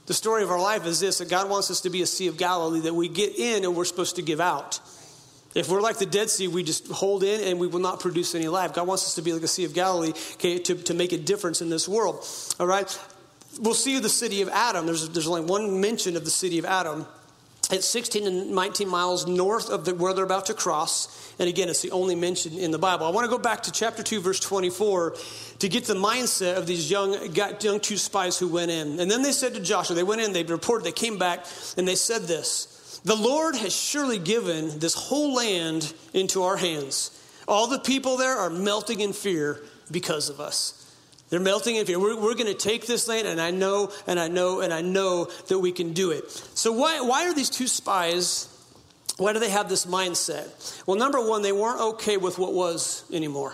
The 0.06 0.14
story 0.14 0.42
of 0.42 0.50
our 0.50 0.60
life 0.60 0.86
is 0.86 1.00
this 1.00 1.18
that 1.18 1.30
God 1.30 1.48
wants 1.48 1.70
us 1.70 1.80
to 1.82 1.90
be 1.90 2.02
a 2.02 2.06
Sea 2.06 2.26
of 2.26 2.36
Galilee 2.36 2.80
that 2.80 2.94
we 2.94 3.08
get 3.08 3.38
in 3.38 3.64
and 3.64 3.74
we're 3.74 3.84
supposed 3.84 4.16
to 4.16 4.22
give 4.22 4.40
out. 4.40 4.80
If 5.54 5.68
we're 5.68 5.80
like 5.80 5.98
the 5.98 6.06
Dead 6.06 6.30
Sea, 6.30 6.48
we 6.48 6.64
just 6.64 6.88
hold 6.88 7.22
in 7.22 7.40
and 7.40 7.60
we 7.60 7.68
will 7.68 7.80
not 7.80 8.00
produce 8.00 8.34
any 8.34 8.48
life. 8.48 8.74
God 8.74 8.88
wants 8.88 9.06
us 9.06 9.14
to 9.14 9.22
be 9.22 9.32
like 9.32 9.42
a 9.42 9.48
Sea 9.48 9.64
of 9.64 9.72
Galilee 9.72 10.12
okay, 10.34 10.58
to, 10.58 10.74
to 10.74 10.94
make 10.94 11.12
a 11.12 11.18
difference 11.18 11.62
in 11.62 11.70
this 11.70 11.88
world. 11.88 12.26
All 12.58 12.66
right? 12.66 12.98
We'll 13.60 13.74
see 13.74 14.00
the 14.00 14.08
city 14.08 14.42
of 14.42 14.48
Adam. 14.48 14.84
There's, 14.86 15.08
there's 15.10 15.28
only 15.28 15.42
one 15.42 15.80
mention 15.80 16.16
of 16.16 16.24
the 16.24 16.30
city 16.30 16.58
of 16.58 16.64
Adam. 16.64 17.06
It's 17.70 17.86
16 17.86 18.26
and 18.26 18.50
19 18.50 18.88
miles 18.88 19.26
north 19.26 19.70
of 19.70 19.84
the, 19.84 19.94
where 19.94 20.12
they're 20.12 20.24
about 20.24 20.46
to 20.46 20.54
cross. 20.54 21.34
And 21.38 21.48
again, 21.48 21.68
it's 21.68 21.82
the 21.82 21.90
only 21.90 22.14
mention 22.14 22.58
in 22.58 22.70
the 22.70 22.78
Bible. 22.78 23.06
I 23.06 23.10
want 23.10 23.24
to 23.24 23.30
go 23.30 23.38
back 23.42 23.62
to 23.64 23.72
chapter 23.72 24.02
2, 24.02 24.20
verse 24.20 24.40
24, 24.40 25.16
to 25.60 25.68
get 25.68 25.84
the 25.84 25.94
mindset 25.94 26.56
of 26.56 26.66
these 26.66 26.90
young, 26.90 27.34
young 27.34 27.80
two 27.80 27.96
spies 27.96 28.38
who 28.38 28.48
went 28.48 28.70
in. 28.70 29.00
And 29.00 29.10
then 29.10 29.22
they 29.22 29.32
said 29.32 29.54
to 29.54 29.60
Joshua, 29.60 29.96
they 29.96 30.02
went 30.02 30.20
in, 30.20 30.32
they 30.32 30.42
reported, 30.42 30.84
they 30.84 30.92
came 30.92 31.18
back, 31.18 31.46
and 31.76 31.86
they 31.88 31.96
said 31.96 32.22
this 32.22 33.00
the 33.04 33.14
Lord 33.14 33.54
has 33.56 33.74
surely 33.74 34.18
given 34.18 34.78
this 34.78 34.94
whole 34.94 35.34
land 35.34 35.92
into 36.14 36.42
our 36.42 36.56
hands. 36.56 37.10
All 37.46 37.66
the 37.66 37.78
people 37.78 38.16
there 38.16 38.36
are 38.36 38.48
melting 38.48 39.00
in 39.00 39.12
fear 39.12 39.60
because 39.90 40.30
of 40.30 40.40
us. 40.40 40.83
They're 41.34 41.40
melting 41.40 41.74
in 41.74 41.84
fear. 41.84 41.98
We're, 41.98 42.14
we're 42.14 42.36
going 42.36 42.46
to 42.46 42.54
take 42.54 42.86
this 42.86 43.08
land, 43.08 43.26
and 43.26 43.40
I 43.40 43.50
know, 43.50 43.90
and 44.06 44.20
I 44.20 44.28
know, 44.28 44.60
and 44.60 44.72
I 44.72 44.82
know 44.82 45.24
that 45.48 45.58
we 45.58 45.72
can 45.72 45.92
do 45.92 46.12
it. 46.12 46.30
So, 46.30 46.70
why, 46.70 47.00
why 47.00 47.26
are 47.26 47.34
these 47.34 47.50
two 47.50 47.66
spies? 47.66 48.46
Why 49.16 49.32
do 49.32 49.40
they 49.40 49.50
have 49.50 49.68
this 49.68 49.84
mindset? 49.84 50.80
Well, 50.86 50.96
number 50.96 51.18
one, 51.20 51.42
they 51.42 51.50
weren't 51.50 51.80
okay 51.94 52.18
with 52.18 52.38
what 52.38 52.52
was 52.52 53.02
anymore. 53.12 53.52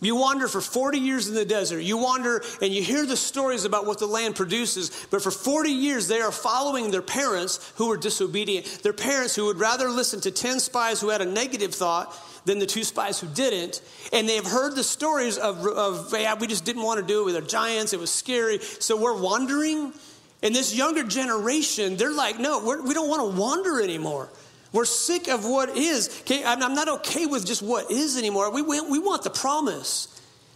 You 0.00 0.16
wander 0.16 0.46
for 0.46 0.60
40 0.60 0.98
years 0.98 1.26
in 1.26 1.34
the 1.34 1.46
desert. 1.46 1.80
You 1.80 1.96
wander 1.96 2.42
and 2.60 2.72
you 2.72 2.82
hear 2.82 3.06
the 3.06 3.16
stories 3.16 3.64
about 3.64 3.86
what 3.86 3.98
the 3.98 4.06
land 4.06 4.36
produces, 4.36 5.06
but 5.10 5.22
for 5.22 5.30
40 5.30 5.70
years 5.70 6.06
they 6.06 6.20
are 6.20 6.32
following 6.32 6.90
their 6.90 7.02
parents 7.02 7.72
who 7.76 7.88
were 7.88 7.96
disobedient. 7.96 8.66
Their 8.82 8.92
parents 8.92 9.34
who 9.34 9.46
would 9.46 9.58
rather 9.58 9.88
listen 9.88 10.20
to 10.22 10.30
10 10.30 10.60
spies 10.60 11.00
who 11.00 11.08
had 11.08 11.22
a 11.22 11.26
negative 11.26 11.74
thought 11.74 12.14
than 12.44 12.58
the 12.58 12.66
two 12.66 12.84
spies 12.84 13.18
who 13.20 13.26
didn't. 13.28 13.80
And 14.12 14.28
they've 14.28 14.44
heard 14.44 14.74
the 14.74 14.84
stories 14.84 15.38
of, 15.38 15.66
of 15.66 16.12
yeah, 16.12 16.34
we 16.34 16.46
just 16.46 16.66
didn't 16.66 16.82
want 16.82 17.00
to 17.00 17.06
do 17.06 17.22
it 17.22 17.24
with 17.24 17.36
our 17.36 17.40
giants. 17.40 17.94
It 17.94 18.00
was 18.00 18.10
scary. 18.10 18.58
So 18.60 19.00
we're 19.00 19.18
wandering. 19.20 19.94
And 20.42 20.54
this 20.54 20.74
younger 20.74 21.04
generation, 21.04 21.96
they're 21.96 22.12
like, 22.12 22.38
no, 22.38 22.60
we 22.60 22.92
do 22.92 23.00
not 23.00 23.08
want 23.08 23.34
to 23.34 23.40
wander 23.40 23.82
anymore. 23.82 24.28
We're 24.72 24.84
sick 24.84 25.28
of 25.28 25.44
what 25.44 25.76
is. 25.76 26.08
Okay, 26.22 26.44
I'm 26.44 26.58
not 26.74 26.88
okay 26.88 27.26
with 27.26 27.46
just 27.46 27.62
what 27.62 27.90
is 27.90 28.18
anymore. 28.18 28.50
We, 28.50 28.62
we, 28.62 28.80
we 28.80 28.98
want 28.98 29.22
the 29.22 29.30
promise. 29.30 30.08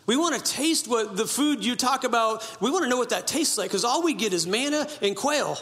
We 0.07 0.17
want 0.17 0.35
to 0.35 0.43
taste 0.43 0.89
what 0.89 1.17
the 1.17 1.27
food 1.27 1.65
you 1.65 1.77
talk 1.77 2.05
about, 2.05 2.45
we 2.61 2.71
want 2.71 2.83
to 2.85 2.91
know 2.91 2.97
what 2.97 3.11
that 3.11 3.27
tastes 3.27 3.57
like 3.57 3.71
because 3.71 3.85
all 3.85 4.03
we 4.03 4.15
get 4.15 4.33
is 4.33 4.47
manna 4.47 4.89
and 5.01 5.15
quail. 5.15 5.57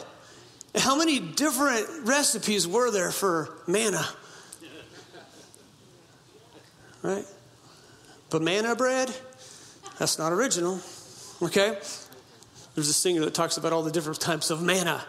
How 0.75 0.95
many 0.95 1.19
different 1.19 1.87
recipes 2.03 2.67
were 2.67 2.91
there 2.91 3.11
for 3.11 3.49
manna? 3.67 4.03
Right? 7.01 7.25
But 8.29 8.41
manna 8.41 8.75
bread, 8.75 9.15
that's 9.99 10.17
not 10.17 10.33
original. 10.33 10.79
Okay? 11.41 11.77
There's 12.75 12.89
a 12.89 12.93
singer 12.93 13.21
that 13.21 13.33
talks 13.33 13.57
about 13.57 13.73
all 13.73 13.83
the 13.83 13.91
different 13.91 14.19
types 14.19 14.49
of 14.49 14.61
manna. 14.61 15.03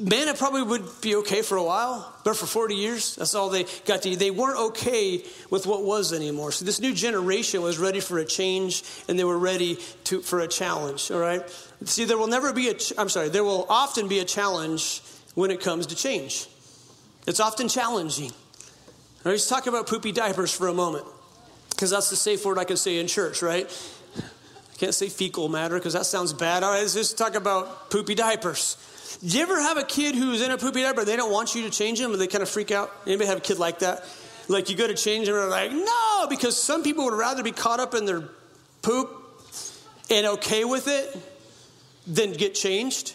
Manna 0.00 0.32
probably 0.32 0.62
would 0.62 0.84
be 1.02 1.16
okay 1.16 1.42
for 1.42 1.58
a 1.58 1.62
while, 1.62 2.10
but 2.24 2.34
for 2.34 2.46
40 2.46 2.74
years, 2.74 3.16
that's 3.16 3.34
all 3.34 3.50
they 3.50 3.66
got 3.84 4.00
to 4.02 4.16
They 4.16 4.30
weren't 4.30 4.58
okay 4.70 5.22
with 5.50 5.66
what 5.66 5.84
was 5.84 6.14
anymore. 6.14 6.52
So 6.52 6.64
this 6.64 6.80
new 6.80 6.94
generation 6.94 7.60
was 7.60 7.78
ready 7.78 8.00
for 8.00 8.18
a 8.18 8.24
change 8.24 8.82
and 9.08 9.18
they 9.18 9.24
were 9.24 9.38
ready 9.38 9.78
to, 10.04 10.22
for 10.22 10.40
a 10.40 10.48
challenge, 10.48 11.10
all 11.10 11.20
right? 11.20 11.42
See, 11.84 12.06
there 12.06 12.16
will 12.16 12.28
never 12.28 12.54
be 12.54 12.70
a, 12.70 12.74
I'm 12.96 13.10
sorry, 13.10 13.28
there 13.28 13.44
will 13.44 13.66
often 13.68 14.08
be 14.08 14.20
a 14.20 14.24
challenge 14.24 15.02
when 15.34 15.50
it 15.50 15.60
comes 15.60 15.86
to 15.88 15.96
change. 15.96 16.48
It's 17.26 17.40
often 17.40 17.68
challenging. 17.68 18.32
Right, 19.22 19.32
let's 19.32 19.48
talk 19.48 19.66
about 19.66 19.86
poopy 19.86 20.12
diapers 20.12 20.50
for 20.50 20.68
a 20.68 20.74
moment, 20.74 21.04
because 21.68 21.90
that's 21.90 22.08
the 22.08 22.16
safe 22.16 22.42
word 22.46 22.56
I 22.56 22.64
can 22.64 22.78
say 22.78 22.98
in 22.98 23.06
church, 23.06 23.42
right? 23.42 23.68
I 24.16 24.76
can't 24.78 24.94
say 24.94 25.10
fecal 25.10 25.50
matter 25.50 25.74
because 25.74 25.92
that 25.92 26.06
sounds 26.06 26.32
bad. 26.32 26.62
All 26.62 26.72
right, 26.72 26.80
let's 26.80 26.94
just 26.94 27.18
talk 27.18 27.34
about 27.34 27.90
poopy 27.90 28.14
diapers. 28.14 28.78
Do 29.26 29.36
you 29.36 29.42
ever 29.42 29.60
have 29.60 29.76
a 29.76 29.84
kid 29.84 30.14
who's 30.14 30.40
in 30.40 30.50
a 30.50 30.56
poopy 30.56 30.82
diaper? 30.82 31.04
They 31.04 31.16
don't 31.16 31.30
want 31.30 31.54
you 31.54 31.62
to 31.64 31.70
change 31.70 31.98
them, 31.98 32.12
and 32.12 32.20
they 32.20 32.26
kind 32.26 32.42
of 32.42 32.48
freak 32.48 32.70
out. 32.70 32.90
Anybody 33.06 33.28
have 33.28 33.38
a 33.38 33.42
kid 33.42 33.58
like 33.58 33.80
that? 33.80 34.04
Like 34.48 34.70
you 34.70 34.76
go 34.76 34.86
to 34.86 34.94
change 34.94 35.26
them, 35.26 35.34
and 35.34 35.44
they're 35.44 35.50
like, 35.50 35.72
no, 35.72 36.26
because 36.28 36.60
some 36.60 36.82
people 36.82 37.04
would 37.04 37.14
rather 37.14 37.42
be 37.42 37.52
caught 37.52 37.80
up 37.80 37.94
in 37.94 38.06
their 38.06 38.22
poop 38.80 39.10
and 40.08 40.26
okay 40.26 40.64
with 40.64 40.88
it 40.88 41.16
than 42.06 42.32
get 42.32 42.54
changed. 42.54 43.14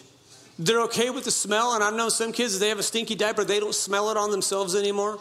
They're 0.58 0.82
okay 0.82 1.10
with 1.10 1.24
the 1.24 1.32
smell, 1.32 1.74
and 1.74 1.82
I 1.82 1.90
know 1.90 2.08
some 2.08 2.32
kids, 2.32 2.58
they 2.58 2.68
have 2.68 2.78
a 2.78 2.84
stinky 2.84 3.16
diaper, 3.16 3.44
they 3.44 3.60
don't 3.60 3.74
smell 3.74 4.10
it 4.10 4.16
on 4.16 4.30
themselves 4.30 4.74
anymore. 4.74 5.18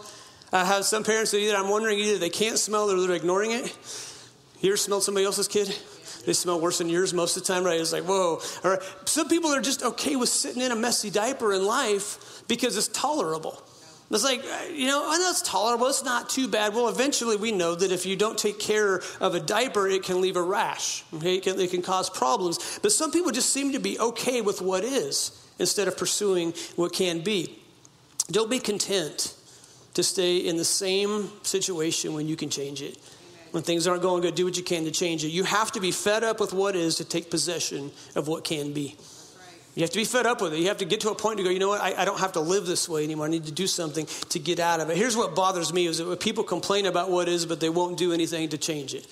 I 0.53 0.63
have 0.63 0.85
some 0.85 1.03
parents 1.03 1.31
that 1.31 1.39
either 1.39 1.55
I'm 1.55 1.67
wondering 1.67 1.99
either 1.99 2.19
they 2.19 2.29
can't 2.29 2.59
smell 2.59 2.89
or 2.89 3.01
they're 3.01 3.15
ignoring 3.15 3.51
it. 3.51 3.75
You 4.61 4.69
ever 4.69 4.77
smelled 4.77 5.03
somebody 5.03 5.25
else's 5.25 5.47
kid? 5.47 5.75
They 6.25 6.33
smell 6.33 6.59
worse 6.59 6.79
than 6.79 6.89
yours 6.89 7.13
most 7.13 7.37
of 7.37 7.43
the 7.43 7.53
time, 7.53 7.63
right? 7.63 7.79
It's 7.79 7.93
like, 7.93 8.03
whoa. 8.03 8.41
Or 8.63 8.81
some 9.05 9.27
people 9.27 9.53
are 9.53 9.61
just 9.61 9.83
okay 9.83 10.15
with 10.15 10.29
sitting 10.29 10.61
in 10.61 10.71
a 10.71 10.75
messy 10.75 11.09
diaper 11.09 11.53
in 11.53 11.65
life 11.65 12.43
because 12.47 12.77
it's 12.77 12.87
tolerable. 12.89 13.61
It's 14.11 14.23
like, 14.23 14.43
you 14.71 14.87
know, 14.87 15.03
I 15.07 15.17
know 15.17 15.29
it's 15.31 15.41
tolerable. 15.41 15.87
It's 15.87 16.03
not 16.03 16.29
too 16.29 16.47
bad. 16.47 16.75
Well, 16.75 16.89
eventually 16.89 17.37
we 17.37 17.51
know 17.51 17.73
that 17.73 17.91
if 17.91 18.05
you 18.05 18.15
don't 18.15 18.37
take 18.37 18.59
care 18.59 19.01
of 19.19 19.33
a 19.33 19.39
diaper, 19.39 19.87
it 19.87 20.03
can 20.03 20.21
leave 20.21 20.35
a 20.35 20.41
rash. 20.41 21.03
Okay? 21.15 21.35
It, 21.35 21.43
can, 21.43 21.59
it 21.59 21.71
can 21.71 21.81
cause 21.81 22.09
problems. 22.09 22.79
But 22.81 22.91
some 22.91 23.11
people 23.11 23.31
just 23.31 23.49
seem 23.49 23.71
to 23.73 23.79
be 23.79 23.99
okay 23.99 24.41
with 24.41 24.61
what 24.61 24.83
is 24.83 25.43
instead 25.57 25.87
of 25.87 25.97
pursuing 25.97 26.53
what 26.75 26.93
can 26.93 27.21
be. 27.21 27.59
Don't 28.29 28.49
be 28.49 28.59
content 28.59 29.35
to 29.95 30.03
stay 30.03 30.37
in 30.37 30.57
the 30.57 30.65
same 30.65 31.31
situation 31.41 32.13
when 32.13 32.27
you 32.27 32.35
can 32.35 32.49
change 32.49 32.81
it 32.81 32.97
when 33.55 33.63
things 33.63 33.87
aren't 33.87 34.01
going 34.01 34.21
good, 34.21 34.35
do 34.35 34.43
what 34.43 34.57
you 34.57 34.63
can 34.63 34.83
to 34.83 34.91
change 34.91 35.23
it. 35.23 35.29
You 35.29 35.45
have 35.45 35.71
to 35.71 35.79
be 35.79 35.91
fed 35.91 36.25
up 36.25 36.41
with 36.41 36.51
what 36.51 36.75
is 36.75 36.97
to 36.97 37.05
take 37.05 37.31
possession 37.31 37.89
of 38.13 38.27
what 38.27 38.43
can 38.43 38.73
be. 38.73 38.97
You 39.75 39.83
have 39.83 39.91
to 39.91 39.97
be 39.97 40.03
fed 40.03 40.25
up 40.25 40.41
with 40.41 40.53
it. 40.53 40.59
You 40.59 40.67
have 40.67 40.79
to 40.79 40.85
get 40.85 40.99
to 41.01 41.09
a 41.09 41.15
point 41.15 41.37
to 41.37 41.43
go, 41.45 41.49
you 41.49 41.59
know 41.59 41.69
what, 41.69 41.79
I, 41.79 42.01
I, 42.01 42.03
don't 42.03 42.19
have 42.19 42.33
to 42.33 42.41
live 42.41 42.65
this 42.65 42.89
way 42.89 43.05
anymore. 43.05 43.27
I 43.27 43.29
need 43.29 43.45
to 43.45 43.53
do 43.53 43.65
something 43.65 44.07
to 44.07 44.39
get 44.39 44.59
out 44.59 44.81
of 44.81 44.89
it. 44.89 44.97
Here's 44.97 45.15
what 45.15 45.35
bothers 45.35 45.71
me 45.71 45.85
is 45.85 45.99
that 45.99 46.19
people 46.19 46.43
complain 46.43 46.85
about 46.85 47.09
what 47.09 47.29
is, 47.29 47.45
but 47.45 47.61
they 47.61 47.69
won't 47.69 47.97
do 47.97 48.11
anything 48.11 48.49
to 48.49 48.57
change 48.57 48.93
it. 48.93 49.07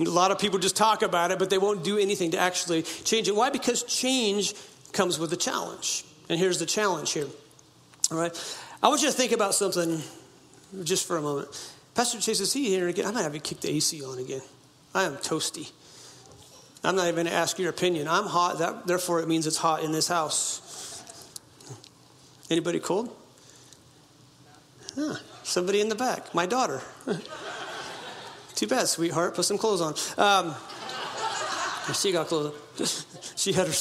A 0.00 0.02
lot 0.02 0.32
of 0.32 0.40
people 0.40 0.58
just 0.58 0.74
talk 0.74 1.02
about 1.02 1.30
it, 1.30 1.38
but 1.38 1.48
they 1.48 1.58
won't 1.58 1.84
do 1.84 1.96
anything 1.96 2.32
to 2.32 2.38
actually 2.38 2.82
change 2.82 3.28
it. 3.28 3.36
Why? 3.36 3.50
Because 3.50 3.84
change 3.84 4.54
comes 4.94 5.16
with 5.16 5.32
a 5.32 5.36
challenge. 5.36 6.04
And 6.28 6.40
here's 6.40 6.58
the 6.58 6.66
challenge 6.66 7.12
here. 7.12 7.28
All 8.10 8.18
right? 8.18 8.58
I 8.82 8.88
want 8.88 9.02
you 9.02 9.10
to 9.10 9.14
think 9.14 9.30
about 9.30 9.54
something 9.54 10.02
just 10.82 11.06
for 11.06 11.18
a 11.18 11.22
moment. 11.22 11.75
Pastor 11.96 12.20
Chase, 12.20 12.40
is 12.40 12.52
he 12.52 12.68
here 12.68 12.88
again? 12.88 13.06
I 13.06 13.10
might 13.10 13.22
have 13.22 13.32
to 13.32 13.38
kick 13.38 13.60
the 13.60 13.70
AC 13.70 14.04
on 14.04 14.18
again. 14.18 14.42
I 14.94 15.04
am 15.04 15.16
toasty. 15.16 15.72
I'm 16.84 16.94
not 16.94 17.04
even 17.04 17.14
going 17.14 17.26
to 17.26 17.32
ask 17.32 17.58
your 17.58 17.70
opinion. 17.70 18.06
I'm 18.06 18.26
hot, 18.26 18.58
that, 18.58 18.86
therefore 18.86 19.20
it 19.20 19.28
means 19.28 19.46
it's 19.46 19.56
hot 19.56 19.82
in 19.82 19.92
this 19.92 20.06
house. 20.06 21.02
Anybody 22.50 22.80
cold? 22.80 23.16
Huh, 24.94 25.16
somebody 25.42 25.80
in 25.80 25.88
the 25.88 25.94
back. 25.94 26.34
My 26.34 26.44
daughter. 26.44 26.82
Too 28.54 28.66
bad, 28.66 28.88
sweetheart. 28.88 29.34
Put 29.34 29.46
some 29.46 29.56
clothes 29.56 29.80
on. 29.80 29.94
Um, 30.18 30.54
she 31.94 32.12
got 32.12 32.26
clothes 32.26 32.54
she 33.36 33.52
had 33.52 33.68
her, 33.68 33.74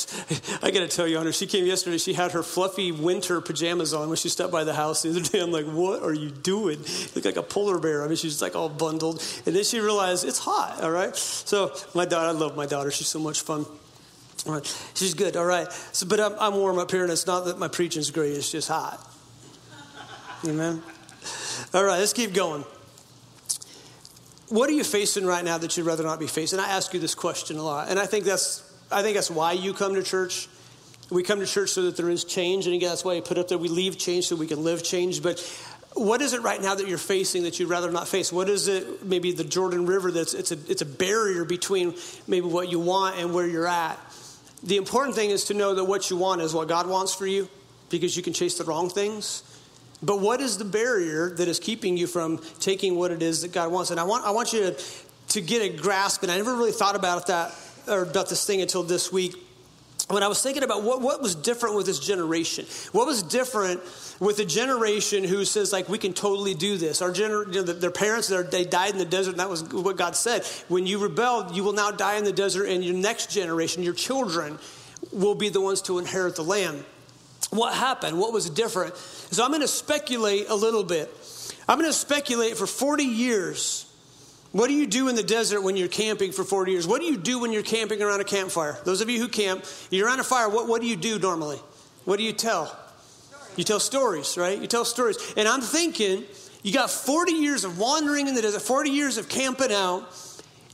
I 0.61 0.71
got 0.71 0.79
to 0.79 0.87
tell 0.87 1.07
you, 1.07 1.17
Hunter, 1.17 1.33
she 1.33 1.47
came 1.47 1.65
yesterday. 1.65 1.97
She 1.97 2.13
had 2.13 2.31
her 2.31 2.43
fluffy 2.43 2.91
winter 2.91 3.41
pajamas 3.41 3.93
on 3.93 4.07
when 4.07 4.17
she 4.17 4.29
stepped 4.29 4.51
by 4.51 4.63
the 4.63 4.73
house 4.73 5.01
the 5.01 5.09
other 5.09 5.21
day. 5.21 5.39
I'm 5.39 5.51
like, 5.51 5.65
what 5.65 6.03
are 6.03 6.13
you 6.13 6.29
doing? 6.29 6.79
You 6.79 7.07
look 7.15 7.25
like 7.25 7.35
a 7.35 7.43
polar 7.43 7.79
bear. 7.79 8.03
I 8.03 8.07
mean, 8.07 8.15
she's 8.15 8.41
like 8.41 8.55
all 8.55 8.69
bundled. 8.69 9.23
And 9.45 9.55
then 9.55 9.63
she 9.63 9.79
realized 9.79 10.25
it's 10.25 10.39
hot, 10.39 10.81
all 10.81 10.91
right? 10.91 11.15
So, 11.15 11.75
my 11.93 12.05
daughter, 12.05 12.27
I 12.27 12.31
love 12.31 12.55
my 12.55 12.65
daughter. 12.65 12.91
She's 12.91 13.07
so 13.07 13.19
much 13.19 13.41
fun. 13.41 13.65
All 14.45 14.53
right. 14.53 14.89
She's 14.93 15.13
good, 15.13 15.35
all 15.35 15.45
right. 15.45 15.71
So, 15.91 16.05
but 16.05 16.19
I'm, 16.19 16.35
I'm 16.39 16.55
warm 16.55 16.77
up 16.77 16.91
here, 16.91 17.03
and 17.03 17.11
it's 17.11 17.25
not 17.25 17.45
that 17.45 17.57
my 17.57 17.67
preaching's 17.67 18.11
great, 18.11 18.33
it's 18.33 18.51
just 18.51 18.67
hot. 18.67 18.99
Amen? 20.45 20.83
All 21.73 21.83
right, 21.83 21.97
let's 21.97 22.13
keep 22.13 22.33
going. 22.33 22.63
What 24.49 24.69
are 24.69 24.73
you 24.73 24.83
facing 24.83 25.25
right 25.25 25.43
now 25.43 25.57
that 25.57 25.75
you'd 25.75 25.85
rather 25.85 26.03
not 26.03 26.19
be 26.19 26.27
facing? 26.27 26.59
I 26.59 26.67
ask 26.67 26.93
you 26.93 26.99
this 26.99 27.15
question 27.15 27.57
a 27.57 27.63
lot, 27.63 27.89
and 27.89 27.99
I 27.99 28.05
think 28.05 28.25
that's 28.25 28.63
I 28.91 29.01
think 29.01 29.15
that's 29.15 29.31
why 29.31 29.53
you 29.53 29.73
come 29.73 29.95
to 29.95 30.03
church. 30.03 30.47
We 31.09 31.23
come 31.23 31.39
to 31.39 31.45
church 31.45 31.71
so 31.71 31.83
that 31.83 31.97
there 31.97 32.09
is 32.09 32.23
change, 32.23 32.65
and 32.65 32.75
again, 32.75 32.89
that's 32.89 33.03
why 33.03 33.15
I 33.15 33.21
put 33.21 33.37
up 33.37 33.47
there 33.47 33.57
we 33.57 33.69
leave 33.69 33.97
change 33.97 34.27
so 34.27 34.35
we 34.35 34.47
can 34.47 34.63
live 34.63 34.83
change. 34.83 35.23
But 35.23 35.39
what 35.93 36.21
is 36.21 36.33
it 36.33 36.41
right 36.41 36.61
now 36.61 36.75
that 36.75 36.87
you're 36.87 36.97
facing 36.97 37.43
that 37.43 37.59
you'd 37.59 37.69
rather 37.69 37.91
not 37.91 38.07
face? 38.07 38.31
What 38.31 38.49
is 38.49 38.67
it, 38.67 39.03
maybe 39.05 39.31
the 39.31 39.43
Jordan 39.43 39.85
River, 39.85 40.11
that's 40.11 40.33
it's 40.33 40.51
a, 40.51 40.57
it's 40.67 40.81
a 40.81 40.85
barrier 40.85 41.45
between 41.45 41.95
maybe 42.27 42.47
what 42.47 42.69
you 42.69 42.79
want 42.79 43.17
and 43.17 43.33
where 43.33 43.47
you're 43.47 43.67
at? 43.67 43.97
The 44.61 44.77
important 44.77 45.15
thing 45.15 45.31
is 45.31 45.45
to 45.45 45.53
know 45.53 45.73
that 45.75 45.85
what 45.85 46.09
you 46.09 46.17
want 46.17 46.41
is 46.41 46.53
what 46.53 46.67
God 46.67 46.87
wants 46.87 47.15
for 47.15 47.25
you 47.25 47.49
because 47.89 48.15
you 48.17 48.23
can 48.23 48.33
chase 48.33 48.57
the 48.57 48.63
wrong 48.63 48.89
things. 48.89 49.43
But 50.03 50.19
what 50.19 50.41
is 50.41 50.57
the 50.57 50.65
barrier 50.65 51.29
that 51.31 51.47
is 51.47 51.59
keeping 51.59 51.97
you 51.97 52.07
from 52.07 52.39
taking 52.59 52.95
what 52.95 53.11
it 53.11 53.21
is 53.21 53.41
that 53.41 53.51
God 53.51 53.71
wants? 53.71 53.91
And 53.91 53.99
I 53.99 54.03
want, 54.03 54.25
I 54.25 54.31
want 54.31 54.53
you 54.53 54.61
to, 54.61 54.83
to 55.29 55.41
get 55.41 55.61
a 55.61 55.75
grasp, 55.75 56.23
and 56.23 56.31
I 56.31 56.37
never 56.37 56.55
really 56.55 56.71
thought 56.71 56.95
about 56.95 57.27
that 57.27 57.55
or 57.87 58.03
about 58.03 58.29
this 58.29 58.45
thing 58.45 58.61
until 58.61 58.83
this 58.83 59.11
week 59.11 59.35
when 60.09 60.21
I 60.21 60.27
was 60.27 60.41
thinking 60.41 60.63
about 60.63 60.83
what, 60.83 61.01
what 61.01 61.21
was 61.21 61.33
different 61.33 61.75
with 61.75 61.87
this 61.87 61.99
generation, 61.99 62.65
what 62.91 63.07
was 63.07 63.23
different 63.23 63.81
with 64.19 64.37
the 64.37 64.45
generation 64.45 65.23
who 65.23 65.43
says 65.45 65.73
like 65.73 65.89
we 65.89 65.97
can 65.97 66.13
totally 66.13 66.53
do 66.53 66.77
this. 66.77 67.01
Our 67.01 67.11
gener- 67.11 67.47
you 67.47 67.63
know, 67.65 67.73
their 67.73 67.91
parents 67.91 68.27
they 68.27 68.65
died 68.65 68.91
in 68.91 68.99
the 68.99 69.05
desert, 69.05 69.31
and 69.31 69.39
that 69.39 69.49
was 69.49 69.63
what 69.63 69.97
God 69.97 70.15
said. 70.15 70.45
When 70.67 70.85
you 70.85 70.99
rebelled, 70.99 71.55
you 71.55 71.63
will 71.63 71.73
now 71.73 71.91
die 71.91 72.17
in 72.17 72.23
the 72.23 72.31
desert, 72.31 72.65
and 72.65 72.83
your 72.83 72.93
next 72.93 73.31
generation, 73.31 73.81
your 73.81 73.93
children, 73.93 74.59
will 75.11 75.35
be 75.35 75.49
the 75.49 75.61
ones 75.61 75.81
to 75.83 75.97
inherit 75.97 76.35
the 76.35 76.43
land. 76.43 76.85
What 77.51 77.73
happened? 77.73 78.19
What 78.19 78.33
was 78.33 78.49
different? 78.49 78.95
So 78.97 79.43
I'm 79.43 79.51
going 79.51 79.61
to 79.61 79.67
speculate 79.67 80.49
a 80.49 80.55
little 80.55 80.83
bit. 80.83 81.09
I'm 81.67 81.79
going 81.79 81.89
to 81.89 81.97
speculate 81.97 82.57
for 82.57 82.67
40 82.67 83.03
years 83.03 83.85
what 84.55 84.69
do 84.69 84.73
you 84.73 84.87
do 84.87 85.09
in 85.09 85.15
the 85.15 85.23
desert 85.23 85.63
when 85.63 85.75
you're 85.75 85.89
camping 85.89 86.31
for 86.31 86.45
40 86.45 86.71
years? 86.71 86.87
What 86.87 87.01
do 87.01 87.07
you 87.07 87.17
do 87.17 87.39
when 87.39 87.51
you're 87.51 87.61
camping 87.61 88.01
around 88.01 88.21
a 88.21 88.23
campfire? 88.23 88.77
Those 88.85 89.01
of 89.01 89.09
you 89.09 89.19
who 89.19 89.27
camp, 89.27 89.65
you're 89.89 90.07
around 90.07 90.21
a 90.21 90.23
fire, 90.23 90.47
what, 90.47 90.65
what 90.65 90.79
do 90.79 90.87
you 90.87 90.95
do 90.95 91.19
normally? 91.19 91.59
What 92.05 92.15
do 92.15 92.23
you 92.23 92.31
tell? 92.31 92.73
You 93.57 93.65
tell 93.65 93.81
stories, 93.81 94.37
right? 94.37 94.57
You 94.57 94.67
tell 94.67 94.85
stories. 94.85 95.17
And 95.35 95.45
I'm 95.49 95.59
thinking, 95.59 96.23
you 96.63 96.71
got 96.71 96.89
40 96.89 97.33
years 97.33 97.65
of 97.65 97.77
wandering 97.77 98.29
in 98.29 98.33
the 98.33 98.41
desert, 98.41 98.61
40 98.61 98.91
years 98.91 99.17
of 99.17 99.27
camping 99.27 99.73
out, 99.73 100.07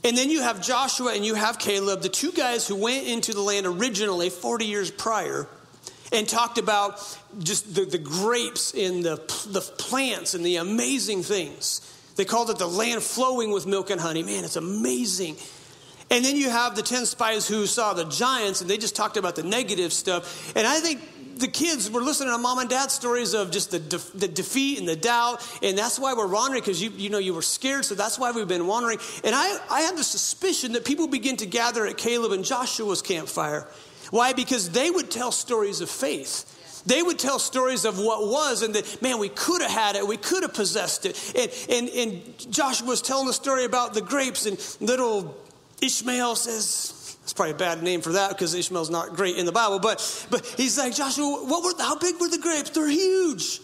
and 0.04 0.16
then 0.16 0.30
you 0.30 0.42
have 0.42 0.62
Joshua 0.62 1.14
and 1.14 1.26
you 1.26 1.34
have 1.34 1.58
Caleb, 1.58 2.02
the 2.02 2.08
two 2.08 2.30
guys 2.30 2.68
who 2.68 2.76
went 2.76 3.08
into 3.08 3.32
the 3.32 3.40
land 3.40 3.66
originally 3.66 4.30
40 4.30 4.64
years 4.64 4.92
prior 4.92 5.48
and 6.12 6.28
talked 6.28 6.58
about 6.58 7.18
just 7.38 7.74
the, 7.74 7.84
the 7.84 7.98
grapes 7.98 8.74
and 8.74 9.04
the, 9.04 9.16
the 9.50 9.60
plants 9.78 10.34
and 10.34 10.44
the 10.44 10.56
amazing 10.56 11.22
things. 11.22 11.80
They 12.16 12.24
called 12.24 12.50
it 12.50 12.58
the 12.58 12.66
land 12.66 13.02
flowing 13.02 13.50
with 13.50 13.66
milk 13.66 13.90
and 13.90 14.00
honey. 14.00 14.22
Man, 14.22 14.44
it's 14.44 14.56
amazing. 14.56 15.36
And 16.10 16.24
then 16.24 16.36
you 16.36 16.50
have 16.50 16.76
the 16.76 16.82
10 16.82 17.06
spies 17.06 17.48
who 17.48 17.66
saw 17.66 17.94
the 17.94 18.04
giants 18.04 18.60
and 18.60 18.68
they 18.68 18.76
just 18.76 18.94
talked 18.94 19.16
about 19.16 19.34
the 19.34 19.42
negative 19.42 19.92
stuff. 19.92 20.54
And 20.54 20.66
I 20.66 20.80
think 20.80 21.00
the 21.38 21.48
kids 21.48 21.90
were 21.90 22.02
listening 22.02 22.34
to 22.34 22.38
mom 22.38 22.58
and 22.58 22.68
dad's 22.68 22.92
stories 22.92 23.32
of 23.32 23.50
just 23.50 23.70
the, 23.70 23.78
de- 23.78 23.96
the 24.14 24.28
defeat 24.28 24.78
and 24.78 24.86
the 24.86 24.94
doubt. 24.94 25.46
And 25.62 25.76
that's 25.76 25.98
why 25.98 26.12
we're 26.12 26.26
wandering 26.26 26.60
because 26.60 26.82
you, 26.82 26.90
you 26.90 27.08
know, 27.08 27.18
you 27.18 27.32
were 27.32 27.40
scared. 27.40 27.86
So 27.86 27.94
that's 27.94 28.18
why 28.18 28.30
we've 28.32 28.46
been 28.46 28.66
wandering. 28.66 28.98
And 29.24 29.34
I, 29.34 29.58
I 29.70 29.80
have 29.82 29.96
the 29.96 30.04
suspicion 30.04 30.72
that 30.72 30.84
people 30.84 31.06
begin 31.06 31.38
to 31.38 31.46
gather 31.46 31.86
at 31.86 31.96
Caleb 31.96 32.32
and 32.32 32.44
Joshua's 32.44 33.00
campfire. 33.00 33.66
Why? 34.12 34.34
Because 34.34 34.68
they 34.68 34.90
would 34.90 35.10
tell 35.10 35.32
stories 35.32 35.80
of 35.80 35.88
faith. 35.88 36.82
They 36.84 37.02
would 37.02 37.18
tell 37.18 37.38
stories 37.38 37.86
of 37.86 37.98
what 37.98 38.28
was 38.28 38.60
and 38.60 38.74
that, 38.74 39.00
man, 39.00 39.18
we 39.18 39.30
could 39.30 39.62
have 39.62 39.70
had 39.70 39.96
it, 39.96 40.06
we 40.06 40.18
could 40.18 40.42
have 40.42 40.52
possessed 40.52 41.06
it. 41.06 41.16
And, 41.34 41.88
and, 41.88 41.88
and 41.88 42.52
Joshua 42.52 42.88
was 42.88 43.00
telling 43.00 43.26
the 43.26 43.32
story 43.32 43.64
about 43.64 43.94
the 43.94 44.02
grapes, 44.02 44.44
and 44.44 44.58
little 44.80 45.34
Ishmael 45.80 46.36
says, 46.36 47.16
it's 47.22 47.32
probably 47.32 47.52
a 47.52 47.56
bad 47.56 47.82
name 47.82 48.02
for 48.02 48.12
that 48.12 48.30
because 48.30 48.52
Ishmael's 48.52 48.90
not 48.90 49.16
great 49.16 49.38
in 49.38 49.46
the 49.46 49.52
Bible, 49.52 49.78
but, 49.78 50.26
but 50.28 50.44
he's 50.58 50.76
like, 50.76 50.94
Joshua, 50.94 51.24
what 51.24 51.64
were, 51.64 51.82
how 51.82 51.96
big 51.96 52.20
were 52.20 52.28
the 52.28 52.36
grapes? 52.36 52.68
They're 52.68 52.88
huge, 52.88 53.60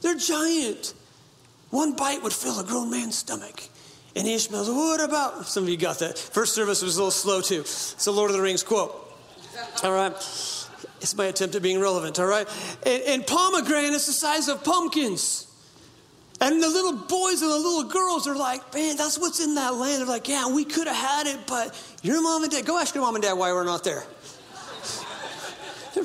they're 0.00 0.14
giant. 0.16 0.94
One 1.70 1.96
bite 1.96 2.22
would 2.22 2.32
fill 2.32 2.60
a 2.60 2.64
grown 2.64 2.88
man's 2.88 3.18
stomach. 3.18 3.64
And 4.14 4.28
Ishmael's, 4.28 4.70
what 4.70 5.00
about? 5.00 5.46
Some 5.46 5.64
of 5.64 5.68
you 5.68 5.76
got 5.76 5.98
that. 5.98 6.18
First 6.18 6.54
service 6.54 6.82
was 6.82 6.96
a 6.96 7.00
little 7.00 7.10
slow 7.10 7.40
too. 7.40 7.60
It's 7.62 8.06
a 8.06 8.12
Lord 8.12 8.30
of 8.30 8.36
the 8.36 8.42
Rings 8.42 8.62
quote. 8.62 9.06
All 9.82 9.92
right. 9.92 10.12
It's 11.00 11.16
my 11.16 11.26
attempt 11.26 11.54
at 11.54 11.62
being 11.62 11.80
relevant, 11.80 12.18
all 12.18 12.26
right? 12.26 12.48
And, 12.84 13.02
and 13.02 13.26
pomegranates 13.26 14.06
the 14.06 14.12
size 14.12 14.48
of 14.48 14.64
pumpkins. 14.64 15.46
And 16.40 16.62
the 16.62 16.68
little 16.68 16.92
boys 16.92 17.42
and 17.42 17.50
the 17.50 17.56
little 17.56 17.84
girls 17.84 18.28
are 18.28 18.36
like, 18.36 18.72
man, 18.72 18.96
that's 18.96 19.18
what's 19.18 19.40
in 19.40 19.56
that 19.56 19.74
land. 19.74 20.00
They're 20.00 20.08
like, 20.08 20.28
yeah, 20.28 20.52
we 20.52 20.64
could 20.64 20.86
have 20.86 20.96
had 20.96 21.26
it, 21.26 21.46
but 21.46 21.74
your 22.02 22.22
mom 22.22 22.44
and 22.44 22.52
dad, 22.52 22.64
go 22.64 22.78
ask 22.78 22.94
your 22.94 23.02
mom 23.02 23.16
and 23.16 23.24
dad 23.24 23.32
why 23.34 23.52
we're 23.52 23.64
not 23.64 23.84
there. 23.84 24.04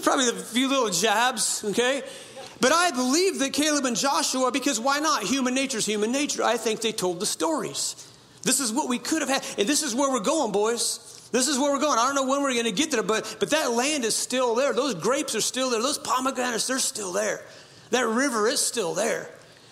Probably 0.02 0.30
a 0.30 0.34
few 0.34 0.70
little 0.70 0.90
jabs, 0.90 1.64
okay? 1.64 2.02
But 2.60 2.72
I 2.72 2.92
believe 2.92 3.40
that 3.40 3.54
Caleb 3.54 3.86
and 3.86 3.96
Joshua, 3.96 4.52
because 4.52 4.80
why 4.80 5.00
not? 5.00 5.24
Human 5.24 5.54
nature 5.54 5.78
is 5.78 5.86
human 5.86 6.12
nature. 6.12 6.44
I 6.44 6.58
think 6.58 6.82
they 6.82 6.92
told 6.92 7.20
the 7.20 7.26
stories. 7.28 7.96
This 8.42 8.60
is 8.60 8.74
what 8.74 8.90
we 8.90 8.98
could 8.98 9.22
have 9.22 9.30
had, 9.30 9.46
and 9.60 9.68
this 9.68 9.84
is 9.84 9.94
where 9.94 10.10
we're 10.12 10.20
going, 10.20 10.52
boys. 10.52 11.23
This 11.34 11.48
is 11.48 11.58
where 11.58 11.72
we're 11.72 11.80
going. 11.80 11.98
I 11.98 12.06
don't 12.06 12.14
know 12.14 12.28
when 12.28 12.44
we're 12.44 12.54
going 12.54 12.66
to 12.66 12.72
get 12.72 12.92
there, 12.92 13.02
but, 13.02 13.38
but 13.40 13.50
that 13.50 13.72
land 13.72 14.06
is 14.06 14.16
still 14.16 14.54
there. 14.54 14.72
Those 14.72 14.94
grapes 14.94 15.34
are 15.34 15.42
still 15.42 15.72
there. 15.72 15.82
Those 15.82 15.98
pomegranates, 15.98 16.68
they're 16.68 16.78
still 16.78 17.12
there. 17.12 17.42
That 17.90 18.06
river 18.06 18.48
is 18.48 18.60
still 18.60 18.94
there. 18.94 19.30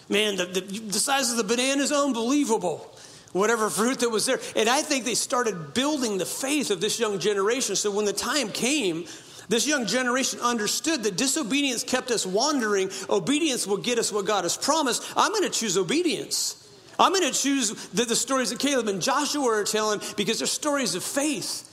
Man, 0.09 0.37
the, 0.37 0.45
the, 0.45 0.61
the 0.61 0.99
size 0.99 1.29
of 1.29 1.37
the 1.37 1.43
banana 1.43 1.83
is 1.83 1.91
unbelievable 1.91 2.91
whatever 3.31 3.69
fruit 3.69 3.99
that 3.99 4.09
was 4.09 4.25
there. 4.25 4.39
And 4.55 4.67
I 4.67 4.81
think 4.81 5.05
they 5.05 5.15
started 5.15 5.73
building 5.73 6.17
the 6.17 6.25
faith 6.25 6.71
of 6.71 6.81
this 6.81 6.99
young 6.99 7.19
generation. 7.19 7.75
So 7.75 7.91
when 7.91 8.05
the 8.05 8.11
time 8.11 8.49
came, 8.49 9.05
this 9.47 9.67
young 9.67 9.85
generation 9.85 10.39
understood 10.39 11.03
that 11.03 11.15
disobedience 11.15 11.83
kept 11.83 12.11
us 12.11 12.25
wandering. 12.25 12.89
Obedience 13.09 13.67
will 13.67 13.77
get 13.77 13.99
us 13.99 14.11
what 14.11 14.25
God 14.25 14.43
has 14.45 14.57
promised. 14.57 15.03
I'm 15.15 15.31
going 15.31 15.43
to 15.43 15.49
choose 15.49 15.77
obedience. 15.77 16.60
I'm 17.01 17.11
going 17.11 17.29
to 17.29 17.37
choose 17.37 17.71
the, 17.89 18.05
the 18.05 18.15
stories 18.15 18.51
that 18.51 18.59
Caleb 18.59 18.87
and 18.87 19.01
Joshua 19.01 19.45
are 19.47 19.63
telling 19.63 19.99
because 20.15 20.37
they're 20.37 20.47
stories 20.47 20.93
of 20.95 21.03
faith. 21.03 21.67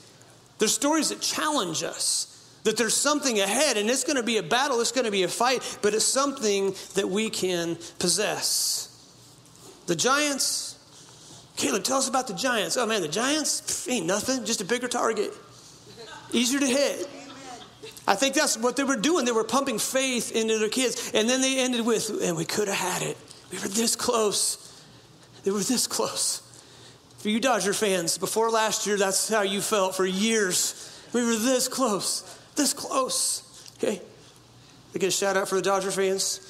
They're 0.57 0.67
stories 0.67 1.09
that 1.09 1.21
challenge 1.21 1.83
us. 1.83 2.25
That 2.63 2.75
there's 2.75 2.93
something 2.93 3.39
ahead, 3.39 3.77
and 3.77 3.89
it's 3.89 4.03
going 4.03 4.17
to 4.17 4.23
be 4.23 4.35
a 4.37 4.43
battle, 4.43 4.81
it's 4.81 4.91
going 4.91 5.05
to 5.05 5.11
be 5.11 5.23
a 5.23 5.29
fight, 5.29 5.79
but 5.81 5.93
it's 5.93 6.03
something 6.03 6.75
that 6.95 7.07
we 7.07 7.29
can 7.29 7.77
possess. 7.99 8.87
The 9.87 9.95
giants, 9.95 10.75
Caleb, 11.55 11.83
tell 11.83 11.99
us 11.99 12.09
about 12.09 12.27
the 12.27 12.33
giants. 12.33 12.75
Oh 12.75 12.85
man, 12.85 13.01
the 13.01 13.07
giants 13.07 13.61
pff, 13.61 13.91
ain't 13.91 14.05
nothing, 14.05 14.43
just 14.43 14.59
a 14.59 14.65
bigger 14.65 14.89
target, 14.89 15.31
easier 16.33 16.59
to 16.59 16.67
hit. 16.67 17.07
I 18.07 18.15
think 18.15 18.35
that's 18.35 18.57
what 18.57 18.75
they 18.75 18.83
were 18.83 18.97
doing. 18.97 19.25
They 19.25 19.31
were 19.31 19.43
pumping 19.43 19.79
faith 19.79 20.35
into 20.35 20.57
their 20.57 20.69
kids. 20.69 21.11
And 21.13 21.29
then 21.29 21.41
they 21.41 21.59
ended 21.59 21.85
with, 21.85 22.21
and 22.21 22.35
we 22.35 22.43
could 22.43 22.67
have 22.67 22.77
had 22.77 23.01
it. 23.03 23.17
We 23.51 23.59
were 23.59 23.67
this 23.67 23.95
close. 23.95 24.68
They 25.43 25.51
were 25.51 25.59
this 25.59 25.87
close. 25.87 26.41
For 27.19 27.29
you 27.29 27.39
Dodger 27.39 27.73
fans, 27.73 28.17
before 28.17 28.49
last 28.49 28.87
year, 28.87 28.97
that's 28.97 29.27
how 29.27 29.41
you 29.41 29.61
felt 29.61 29.95
for 29.95 30.05
years. 30.05 30.85
We 31.13 31.25
were 31.25 31.35
this 31.35 31.67
close, 31.67 32.23
this 32.55 32.73
close. 32.73 33.71
Okay? 33.77 34.01
I 34.95 34.97
get 34.97 35.07
a 35.07 35.11
shout 35.11 35.37
out 35.37 35.49
for 35.49 35.55
the 35.55 35.61
Dodger 35.61 35.91
fans. 35.91 36.45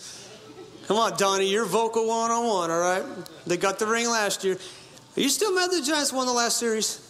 Come 0.87 0.97
on, 0.97 1.17
Donnie, 1.17 1.49
you're 1.49 1.65
vocal 1.65 2.07
one 2.07 2.31
on 2.31 2.47
one, 2.47 2.71
all 2.71 2.79
right? 2.79 3.03
They 3.45 3.57
got 3.57 3.79
the 3.79 3.85
ring 3.85 4.07
last 4.07 4.43
year. 4.43 4.57
Are 5.17 5.21
you 5.21 5.29
still 5.29 5.53
mad 5.53 5.69
the 5.71 5.81
Giants 5.81 6.13
won 6.13 6.25
the 6.25 6.33
last 6.33 6.57
series? 6.57 7.05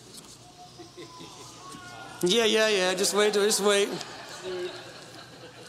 Yeah, 2.22 2.46
yeah, 2.46 2.68
yeah. 2.68 2.94
Just 2.96 3.14
wait, 3.14 3.34
just 3.34 3.62
wait. 3.62 3.88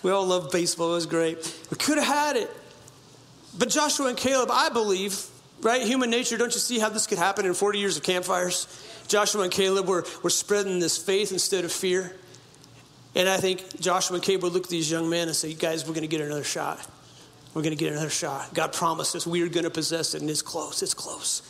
We 0.03 0.11
all 0.11 0.27
love 0.27 0.51
baseball. 0.51 0.93
It 0.93 0.95
was 0.95 1.07
great. 1.07 1.37
We 1.71 1.77
could 1.77 1.99
have 1.99 2.07
had 2.07 2.37
it. 2.37 2.51
But 3.57 3.69
Joshua 3.69 4.09
and 4.09 4.17
Caleb, 4.17 4.49
I 4.51 4.69
believe, 4.71 5.27
right? 5.63 5.83
Human 5.83 6.11
nature, 6.11 6.37
don't 6.37 6.53
you 6.53 6.61
see 6.61 6.79
how 6.79 6.89
this 6.89 7.07
could 7.07 7.19
happen 7.19 7.47
in 7.47 7.55
40 7.55 7.79
years 7.79 7.97
of 7.97 8.03
campfires? 8.03 8.67
Joshua 9.09 9.43
and 9.43 9.53
Caleb 9.53 9.87
were, 9.87 10.05
were 10.23 10.31
spreading 10.31 10.79
this 10.79 10.97
faith 10.97 11.33
instead 11.33 11.65
of 11.65 11.73
fear. 11.73 12.15
And 13.15 13.29
I 13.29 13.39
think 13.39 13.81
Joshua 13.81 14.17
and 14.17 14.25
Caleb 14.25 14.45
would 14.45 14.53
look 14.53 14.65
at 14.65 14.71
these 14.71 14.91
young 14.91 15.11
men 15.11 15.27
and 15.27 15.37
say, 15.37 15.53
guys, 15.55 15.85
we're 15.85 15.95
going 15.95 16.03
to 16.03 16.09
get 16.09 16.21
another 16.21 16.45
shot. 16.45 16.79
We're 17.55 17.63
going 17.63 17.77
to 17.77 17.83
get 17.83 17.93
another 17.93 18.11
shot. 18.11 18.55
God 18.55 18.73
promised 18.73 19.17
us 19.17 19.27
we 19.27 19.43
are 19.43 19.49
going 19.49 19.65
to 19.65 19.71
possess 19.71 20.15
it, 20.15 20.21
and 20.21 20.31
it's 20.31 20.43
close. 20.43 20.83
It's 20.83 20.95
close. 20.95 21.43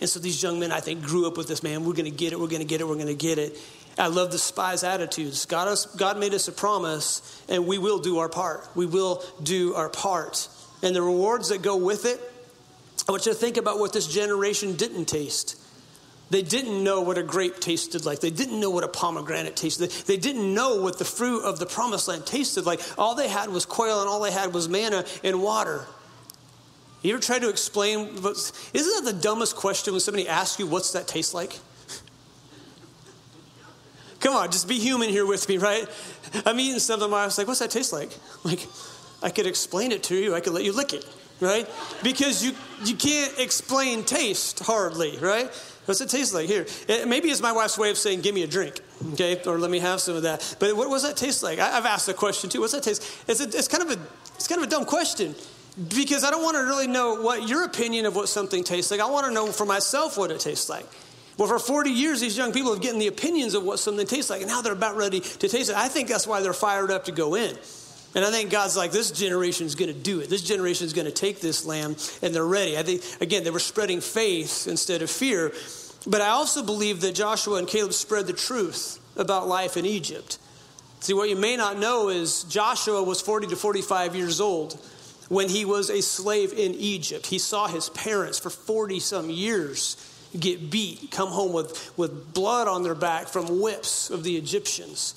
And 0.00 0.08
so 0.08 0.20
these 0.20 0.42
young 0.42 0.60
men, 0.60 0.70
I 0.70 0.80
think, 0.80 1.02
grew 1.02 1.26
up 1.26 1.36
with 1.36 1.48
this, 1.48 1.62
man, 1.62 1.84
we're 1.84 1.94
going 1.94 2.10
to 2.10 2.16
get 2.16 2.32
it, 2.32 2.38
we're 2.38 2.48
going 2.48 2.60
to 2.60 2.68
get 2.68 2.80
it, 2.80 2.86
we're 2.86 2.94
going 2.94 3.06
to 3.06 3.14
get 3.14 3.38
it. 3.38 3.58
I 3.96 4.06
love 4.06 4.30
the 4.30 4.38
spies' 4.38 4.84
attitudes. 4.84 5.46
God, 5.46 5.66
us, 5.66 5.86
God 5.96 6.18
made 6.18 6.34
us 6.34 6.46
a 6.46 6.52
promise, 6.52 7.42
and 7.48 7.66
we 7.66 7.78
will 7.78 7.98
do 7.98 8.18
our 8.18 8.28
part. 8.28 8.68
We 8.76 8.86
will 8.86 9.24
do 9.42 9.74
our 9.74 9.88
part. 9.88 10.48
And 10.82 10.94
the 10.94 11.02
rewards 11.02 11.48
that 11.48 11.62
go 11.62 11.76
with 11.76 12.04
it, 12.04 12.20
I 13.08 13.12
want 13.12 13.24
you 13.24 13.32
to 13.32 13.38
think 13.38 13.56
about 13.56 13.78
what 13.78 13.94
this 13.94 14.06
generation 14.06 14.76
didn't 14.76 15.06
taste. 15.06 15.56
They 16.30 16.42
didn't 16.42 16.84
know 16.84 17.00
what 17.00 17.16
a 17.16 17.22
grape 17.22 17.58
tasted 17.58 18.04
like. 18.04 18.20
They 18.20 18.30
didn't 18.30 18.60
know 18.60 18.68
what 18.68 18.84
a 18.84 18.88
pomegranate 18.88 19.56
tasted 19.56 19.90
like. 19.90 20.04
They 20.04 20.18
didn't 20.18 20.52
know 20.52 20.82
what 20.82 20.98
the 20.98 21.06
fruit 21.06 21.42
of 21.42 21.58
the 21.58 21.64
promised 21.64 22.06
land 22.06 22.26
tasted 22.26 22.66
like. 22.66 22.82
All 22.98 23.14
they 23.14 23.28
had 23.28 23.48
was 23.48 23.64
quail 23.64 24.00
and 24.00 24.10
all 24.10 24.20
they 24.20 24.30
had 24.30 24.52
was 24.52 24.68
manna 24.68 25.06
and 25.24 25.42
water. 25.42 25.86
You 27.00 27.14
ever 27.14 27.22
try 27.22 27.38
to 27.38 27.48
explain? 27.48 28.08
Isn't 28.08 28.52
that 28.74 29.02
the 29.04 29.18
dumbest 29.18 29.56
question 29.56 29.94
when 29.94 30.00
somebody 30.00 30.28
asks 30.28 30.58
you, 30.58 30.66
what's 30.66 30.92
that 30.92 31.08
taste 31.08 31.32
like? 31.32 31.58
Come 34.20 34.36
on, 34.36 34.50
just 34.50 34.68
be 34.68 34.78
human 34.78 35.08
here 35.08 35.24
with 35.24 35.48
me, 35.48 35.56
right? 35.56 35.86
I'm 36.44 36.60
eating 36.60 36.80
something, 36.80 37.10
I 37.10 37.24
was 37.24 37.38
like, 37.38 37.46
what's 37.46 37.60
that 37.60 37.70
taste 37.70 37.92
like? 37.92 38.10
Like, 38.44 38.66
I 39.22 39.30
could 39.30 39.46
explain 39.46 39.92
it 39.92 40.02
to 40.04 40.14
you, 40.14 40.34
I 40.34 40.40
could 40.40 40.52
let 40.52 40.64
you 40.64 40.72
lick 40.72 40.92
it. 40.92 41.06
Right? 41.40 41.68
Because 42.02 42.44
you, 42.44 42.52
you 42.84 42.94
can't 42.94 43.38
explain 43.38 44.04
taste 44.04 44.60
hardly, 44.60 45.16
right? 45.18 45.50
What's 45.86 46.00
it 46.00 46.10
taste 46.10 46.34
like? 46.34 46.46
Here, 46.46 46.66
it, 46.86 47.08
maybe 47.08 47.30
it's 47.30 47.40
my 47.40 47.52
wife's 47.52 47.78
way 47.78 47.90
of 47.90 47.96
saying, 47.96 48.20
give 48.20 48.34
me 48.34 48.42
a 48.42 48.46
drink, 48.46 48.80
okay? 49.14 49.40
Or 49.46 49.58
let 49.58 49.70
me 49.70 49.78
have 49.78 50.00
some 50.00 50.16
of 50.16 50.22
that. 50.22 50.56
But 50.58 50.76
what, 50.76 50.88
does 50.90 51.02
that 51.02 51.16
taste 51.16 51.42
like? 51.42 51.58
I, 51.58 51.70
have 51.70 51.86
asked 51.86 52.06
the 52.06 52.14
question 52.14 52.50
too. 52.50 52.60
What's 52.60 52.74
that 52.74 52.82
taste? 52.82 53.02
It's, 53.26 53.40
a, 53.40 53.44
it's, 53.44 53.68
kind 53.68 53.82
of 53.82 53.98
a, 53.98 54.02
it's 54.34 54.46
kind 54.46 54.60
of 54.60 54.66
a 54.66 54.70
dumb 54.70 54.84
question 54.84 55.34
because 55.96 56.24
I 56.24 56.30
don't 56.30 56.42
want 56.42 56.56
to 56.56 56.62
really 56.64 56.88
know 56.88 57.22
what 57.22 57.48
your 57.48 57.64
opinion 57.64 58.04
of 58.04 58.16
what 58.16 58.28
something 58.28 58.64
tastes 58.64 58.90
like. 58.90 59.00
I 59.00 59.06
want 59.06 59.26
to 59.26 59.32
know 59.32 59.46
for 59.46 59.64
myself 59.64 60.18
what 60.18 60.30
it 60.30 60.40
tastes 60.40 60.68
like. 60.68 60.86
Well, 61.38 61.46
for 61.46 61.60
40 61.60 61.90
years, 61.90 62.20
these 62.20 62.36
young 62.36 62.52
people 62.52 62.74
have 62.74 62.82
gotten 62.82 62.98
the 62.98 63.06
opinions 63.06 63.54
of 63.54 63.62
what 63.62 63.78
something 63.78 64.06
tastes 64.06 64.28
like, 64.28 64.42
and 64.42 64.50
now 64.50 64.60
they're 64.60 64.72
about 64.72 64.96
ready 64.96 65.20
to 65.20 65.48
taste 65.48 65.70
it. 65.70 65.76
I 65.76 65.86
think 65.86 66.08
that's 66.08 66.26
why 66.26 66.42
they're 66.42 66.52
fired 66.52 66.90
up 66.90 67.04
to 67.04 67.12
go 67.12 67.36
in. 67.36 67.56
And 68.14 68.24
I 68.24 68.30
think 68.30 68.50
God's 68.50 68.76
like, 68.76 68.90
this 68.90 69.10
generation 69.10 69.66
is 69.66 69.74
going 69.74 69.92
to 69.92 69.98
do 69.98 70.20
it. 70.20 70.30
This 70.30 70.42
generation 70.42 70.86
is 70.86 70.92
going 70.92 71.06
to 71.06 71.12
take 71.12 71.40
this 71.40 71.66
lamb, 71.66 71.96
and 72.22 72.34
they're 72.34 72.44
ready. 72.44 72.78
I 72.78 72.82
think, 72.82 73.02
again, 73.20 73.44
they 73.44 73.50
were 73.50 73.58
spreading 73.58 74.00
faith 74.00 74.66
instead 74.66 75.02
of 75.02 75.10
fear. 75.10 75.52
But 76.06 76.20
I 76.20 76.28
also 76.28 76.64
believe 76.64 77.02
that 77.02 77.14
Joshua 77.14 77.58
and 77.58 77.68
Caleb 77.68 77.92
spread 77.92 78.26
the 78.26 78.32
truth 78.32 78.98
about 79.16 79.46
life 79.46 79.76
in 79.76 79.84
Egypt. 79.84 80.38
See, 81.00 81.12
what 81.12 81.28
you 81.28 81.36
may 81.36 81.56
not 81.56 81.78
know 81.78 82.08
is 82.08 82.44
Joshua 82.44 83.02
was 83.02 83.20
40 83.20 83.48
to 83.48 83.56
45 83.56 84.16
years 84.16 84.40
old 84.40 84.78
when 85.28 85.48
he 85.48 85.64
was 85.64 85.90
a 85.90 86.02
slave 86.02 86.52
in 86.52 86.74
Egypt. 86.74 87.26
He 87.26 87.38
saw 87.38 87.68
his 87.68 87.90
parents 87.90 88.38
for 88.38 88.50
40 88.50 89.00
some 89.00 89.30
years 89.30 89.96
get 90.38 90.70
beat, 90.70 91.10
come 91.10 91.28
home 91.28 91.52
with, 91.52 91.96
with 91.96 92.34
blood 92.34 92.68
on 92.68 92.82
their 92.82 92.94
back 92.94 93.28
from 93.28 93.60
whips 93.60 94.10
of 94.10 94.24
the 94.24 94.36
Egyptians. 94.36 95.14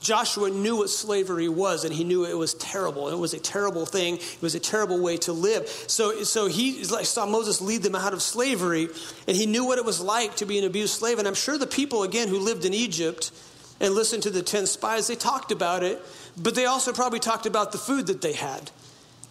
Joshua 0.00 0.48
knew 0.48 0.76
what 0.76 0.88
slavery 0.88 1.48
was, 1.48 1.84
and 1.84 1.92
he 1.92 2.04
knew 2.04 2.24
it 2.24 2.36
was 2.36 2.54
terrible. 2.54 3.08
It 3.08 3.18
was 3.18 3.34
a 3.34 3.38
terrible 3.38 3.84
thing. 3.84 4.16
It 4.16 4.42
was 4.42 4.54
a 4.54 4.60
terrible 4.60 4.98
way 4.98 5.18
to 5.18 5.32
live. 5.32 5.68
So, 5.68 6.24
so 6.24 6.46
he 6.46 6.82
saw 6.84 7.26
Moses 7.26 7.60
lead 7.60 7.82
them 7.82 7.94
out 7.94 8.14
of 8.14 8.22
slavery, 8.22 8.88
and 9.28 9.36
he 9.36 9.44
knew 9.44 9.66
what 9.66 9.78
it 9.78 9.84
was 9.84 10.00
like 10.00 10.36
to 10.36 10.46
be 10.46 10.58
an 10.58 10.64
abused 10.64 10.94
slave. 10.94 11.18
And 11.18 11.28
I'm 11.28 11.34
sure 11.34 11.58
the 11.58 11.66
people, 11.66 12.02
again, 12.02 12.28
who 12.28 12.38
lived 12.38 12.64
in 12.64 12.72
Egypt 12.72 13.30
and 13.78 13.94
listened 13.94 14.22
to 14.22 14.30
the 14.30 14.42
10 14.42 14.66
spies, 14.66 15.06
they 15.06 15.16
talked 15.16 15.52
about 15.52 15.82
it, 15.82 16.00
but 16.36 16.54
they 16.54 16.64
also 16.64 16.92
probably 16.94 17.20
talked 17.20 17.44
about 17.44 17.72
the 17.72 17.78
food 17.78 18.06
that 18.06 18.22
they 18.22 18.32
had. 18.32 18.70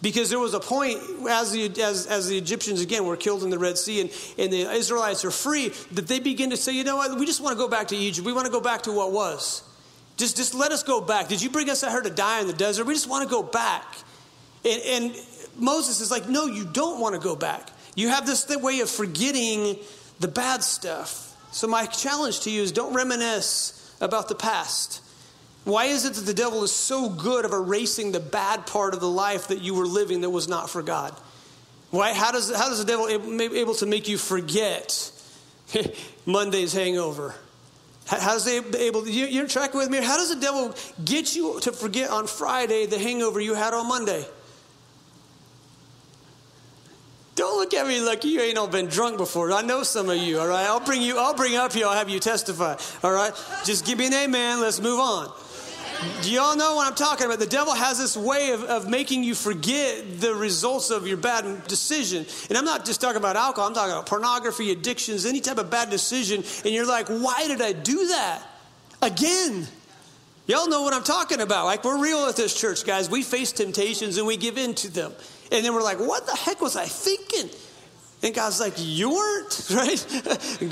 Because 0.02 0.30
there 0.30 0.38
was 0.38 0.54
a 0.54 0.60
point 0.60 0.98
as 1.28 1.52
the, 1.52 1.66
as, 1.82 2.06
as 2.06 2.28
the 2.28 2.38
Egyptians, 2.38 2.80
again, 2.80 3.04
were 3.04 3.16
killed 3.16 3.42
in 3.42 3.50
the 3.50 3.58
Red 3.58 3.76
Sea 3.76 4.00
and, 4.00 4.10
and 4.38 4.52
the 4.52 4.70
Israelites 4.70 5.24
are 5.24 5.30
free, 5.30 5.72
that 5.92 6.06
they 6.06 6.20
begin 6.20 6.50
to 6.50 6.56
say, 6.56 6.72
you 6.72 6.84
know 6.84 6.96
what, 6.96 7.18
we 7.18 7.26
just 7.26 7.42
want 7.42 7.54
to 7.54 7.62
go 7.62 7.68
back 7.68 7.88
to 7.88 7.96
Egypt. 7.96 8.24
We 8.24 8.32
want 8.32 8.46
to 8.46 8.52
go 8.52 8.60
back 8.60 8.82
to 8.82 8.92
what 8.92 9.12
was. 9.12 9.62
Just, 10.20 10.36
just 10.36 10.54
let 10.54 10.70
us 10.70 10.82
go 10.82 11.00
back. 11.00 11.28
Did 11.28 11.40
you 11.40 11.48
bring 11.48 11.70
us 11.70 11.82
out 11.82 11.92
here 11.92 12.02
to 12.02 12.10
die 12.10 12.42
in 12.42 12.46
the 12.46 12.52
desert? 12.52 12.84
We 12.84 12.92
just 12.92 13.08
want 13.08 13.26
to 13.26 13.34
go 13.34 13.42
back. 13.42 13.86
And, 14.66 14.82
and 14.82 15.16
Moses 15.56 16.02
is 16.02 16.10
like, 16.10 16.28
no, 16.28 16.44
you 16.44 16.66
don't 16.66 17.00
want 17.00 17.14
to 17.14 17.20
go 17.20 17.34
back. 17.34 17.70
You 17.94 18.08
have 18.08 18.26
this 18.26 18.46
way 18.46 18.80
of 18.80 18.90
forgetting 18.90 19.78
the 20.20 20.28
bad 20.28 20.62
stuff. 20.62 21.34
So, 21.52 21.66
my 21.66 21.86
challenge 21.86 22.40
to 22.40 22.50
you 22.50 22.60
is 22.60 22.70
don't 22.70 22.92
reminisce 22.92 23.96
about 24.02 24.28
the 24.28 24.34
past. 24.34 25.02
Why 25.64 25.86
is 25.86 26.04
it 26.04 26.12
that 26.12 26.26
the 26.26 26.34
devil 26.34 26.64
is 26.64 26.72
so 26.72 27.08
good 27.08 27.46
of 27.46 27.54
erasing 27.54 28.12
the 28.12 28.20
bad 28.20 28.66
part 28.66 28.92
of 28.92 29.00
the 29.00 29.08
life 29.08 29.48
that 29.48 29.62
you 29.62 29.74
were 29.74 29.86
living 29.86 30.20
that 30.20 30.30
was 30.30 30.48
not 30.48 30.68
for 30.68 30.82
God? 30.82 31.14
Why, 31.90 32.12
how, 32.12 32.30
does, 32.30 32.54
how 32.54 32.68
does 32.68 32.78
the 32.78 32.84
devil 32.84 33.08
able 33.08 33.74
to 33.76 33.86
make 33.86 34.06
you 34.06 34.18
forget 34.18 35.12
Monday's 36.26 36.74
hangover? 36.74 37.34
How 38.18 38.32
does 38.32 38.44
they 38.44 38.58
able? 38.78 39.06
You, 39.06 39.26
you're 39.26 39.46
tracking 39.46 39.78
with 39.78 39.88
me. 39.88 39.98
How 39.98 40.16
does 40.16 40.34
the 40.34 40.40
devil 40.40 40.74
get 41.04 41.36
you 41.36 41.60
to 41.60 41.70
forget 41.70 42.10
on 42.10 42.26
Friday 42.26 42.86
the 42.86 42.98
hangover 42.98 43.40
you 43.40 43.54
had 43.54 43.72
on 43.72 43.86
Monday? 43.86 44.26
Don't 47.36 47.56
look 47.56 47.72
at 47.72 47.86
me 47.86 48.00
like 48.00 48.24
you 48.24 48.40
ain't 48.40 48.58
all 48.58 48.66
been 48.66 48.86
drunk 48.86 49.16
before. 49.16 49.52
I 49.52 49.62
know 49.62 49.84
some 49.84 50.10
of 50.10 50.16
you. 50.16 50.40
All 50.40 50.48
right, 50.48 50.66
I'll 50.66 50.84
bring 50.84 51.00
you. 51.00 51.18
I'll 51.18 51.34
bring 51.34 51.54
up 51.54 51.72
here. 51.72 51.86
I'll 51.86 51.94
have 51.94 52.08
you 52.08 52.18
testify. 52.18 52.76
All 53.04 53.12
right, 53.12 53.32
just 53.64 53.86
give 53.86 53.96
me 53.96 54.08
an 54.08 54.14
amen. 54.14 54.60
Let's 54.60 54.80
move 54.80 54.98
on. 54.98 55.32
Do 56.22 56.30
you 56.30 56.40
all 56.40 56.56
know 56.56 56.76
what 56.76 56.86
I'm 56.86 56.94
talking 56.94 57.26
about? 57.26 57.38
The 57.38 57.46
devil 57.46 57.74
has 57.74 57.98
this 57.98 58.16
way 58.16 58.52
of, 58.52 58.64
of 58.64 58.88
making 58.88 59.22
you 59.22 59.34
forget 59.34 60.20
the 60.20 60.34
results 60.34 60.90
of 60.90 61.06
your 61.06 61.18
bad 61.18 61.66
decision. 61.66 62.24
And 62.48 62.56
I'm 62.56 62.64
not 62.64 62.84
just 62.86 63.00
talking 63.00 63.18
about 63.18 63.36
alcohol, 63.36 63.68
I'm 63.68 63.74
talking 63.74 63.92
about 63.92 64.06
pornography, 64.06 64.70
addictions, 64.70 65.26
any 65.26 65.40
type 65.40 65.58
of 65.58 65.70
bad 65.70 65.90
decision. 65.90 66.42
And 66.64 66.74
you're 66.74 66.86
like, 66.86 67.08
why 67.08 67.46
did 67.46 67.60
I 67.60 67.72
do 67.72 68.08
that? 68.08 68.42
Again. 69.02 69.66
Y'all 70.46 70.68
know 70.68 70.82
what 70.82 70.94
I'm 70.94 71.04
talking 71.04 71.40
about. 71.40 71.66
Like, 71.66 71.84
we're 71.84 72.02
real 72.02 72.26
at 72.26 72.34
this 72.34 72.58
church, 72.58 72.84
guys. 72.84 73.08
We 73.08 73.22
face 73.22 73.52
temptations 73.52 74.16
and 74.16 74.26
we 74.26 74.36
give 74.36 74.58
in 74.58 74.74
to 74.76 74.90
them. 74.90 75.12
And 75.52 75.64
then 75.64 75.74
we're 75.74 75.82
like, 75.82 76.00
what 76.00 76.26
the 76.26 76.34
heck 76.34 76.60
was 76.60 76.76
I 76.76 76.86
thinking? 76.86 77.50
And 78.22 78.34
God's 78.34 78.60
like, 78.60 78.74
You 78.76 79.10
weren't, 79.10 79.70
right? 79.74 80.06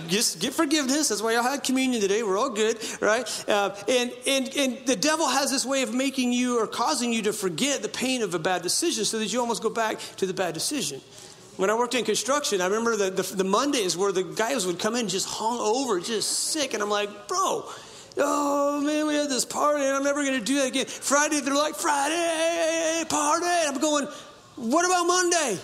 Just 0.08 0.40
get 0.40 0.52
forgiveness. 0.52 1.08
That's 1.08 1.22
why 1.22 1.32
y'all 1.32 1.42
had 1.42 1.64
communion 1.64 2.00
today. 2.00 2.22
We're 2.22 2.38
all 2.38 2.50
good, 2.50 2.78
right? 3.00 3.48
Uh, 3.48 3.74
and, 3.88 4.12
and, 4.26 4.56
and 4.56 4.86
the 4.86 4.96
devil 4.96 5.26
has 5.26 5.50
this 5.50 5.64
way 5.64 5.82
of 5.82 5.94
making 5.94 6.32
you 6.32 6.60
or 6.60 6.66
causing 6.66 7.12
you 7.12 7.22
to 7.22 7.32
forget 7.32 7.82
the 7.82 7.88
pain 7.88 8.22
of 8.22 8.34
a 8.34 8.38
bad 8.38 8.62
decision 8.62 9.04
so 9.04 9.18
that 9.18 9.32
you 9.32 9.40
almost 9.40 9.62
go 9.62 9.70
back 9.70 9.98
to 10.16 10.26
the 10.26 10.34
bad 10.34 10.54
decision. 10.54 11.00
When 11.56 11.70
I 11.70 11.74
worked 11.74 11.94
in 11.94 12.04
construction, 12.04 12.60
I 12.60 12.66
remember 12.66 12.96
the, 12.96 13.10
the, 13.10 13.36
the 13.36 13.44
Mondays 13.44 13.96
where 13.96 14.12
the 14.12 14.22
guys 14.22 14.66
would 14.66 14.78
come 14.78 14.94
in 14.94 15.08
just 15.08 15.26
hung 15.26 15.58
over, 15.58 16.00
just 16.00 16.30
sick. 16.50 16.74
And 16.74 16.82
I'm 16.82 16.90
like, 16.90 17.28
Bro, 17.28 17.64
oh 18.18 18.80
man, 18.82 19.06
we 19.06 19.14
had 19.14 19.30
this 19.30 19.44
party 19.46 19.84
and 19.84 19.96
I'm 19.96 20.04
never 20.04 20.22
going 20.22 20.38
to 20.38 20.44
do 20.44 20.56
that 20.56 20.68
again. 20.68 20.86
Friday, 20.86 21.40
they're 21.40 21.54
like, 21.54 21.76
Friday, 21.76 23.04
party. 23.08 23.46
I'm 23.46 23.80
going, 23.80 24.06
What 24.56 24.84
about 24.84 25.04
Monday? 25.06 25.58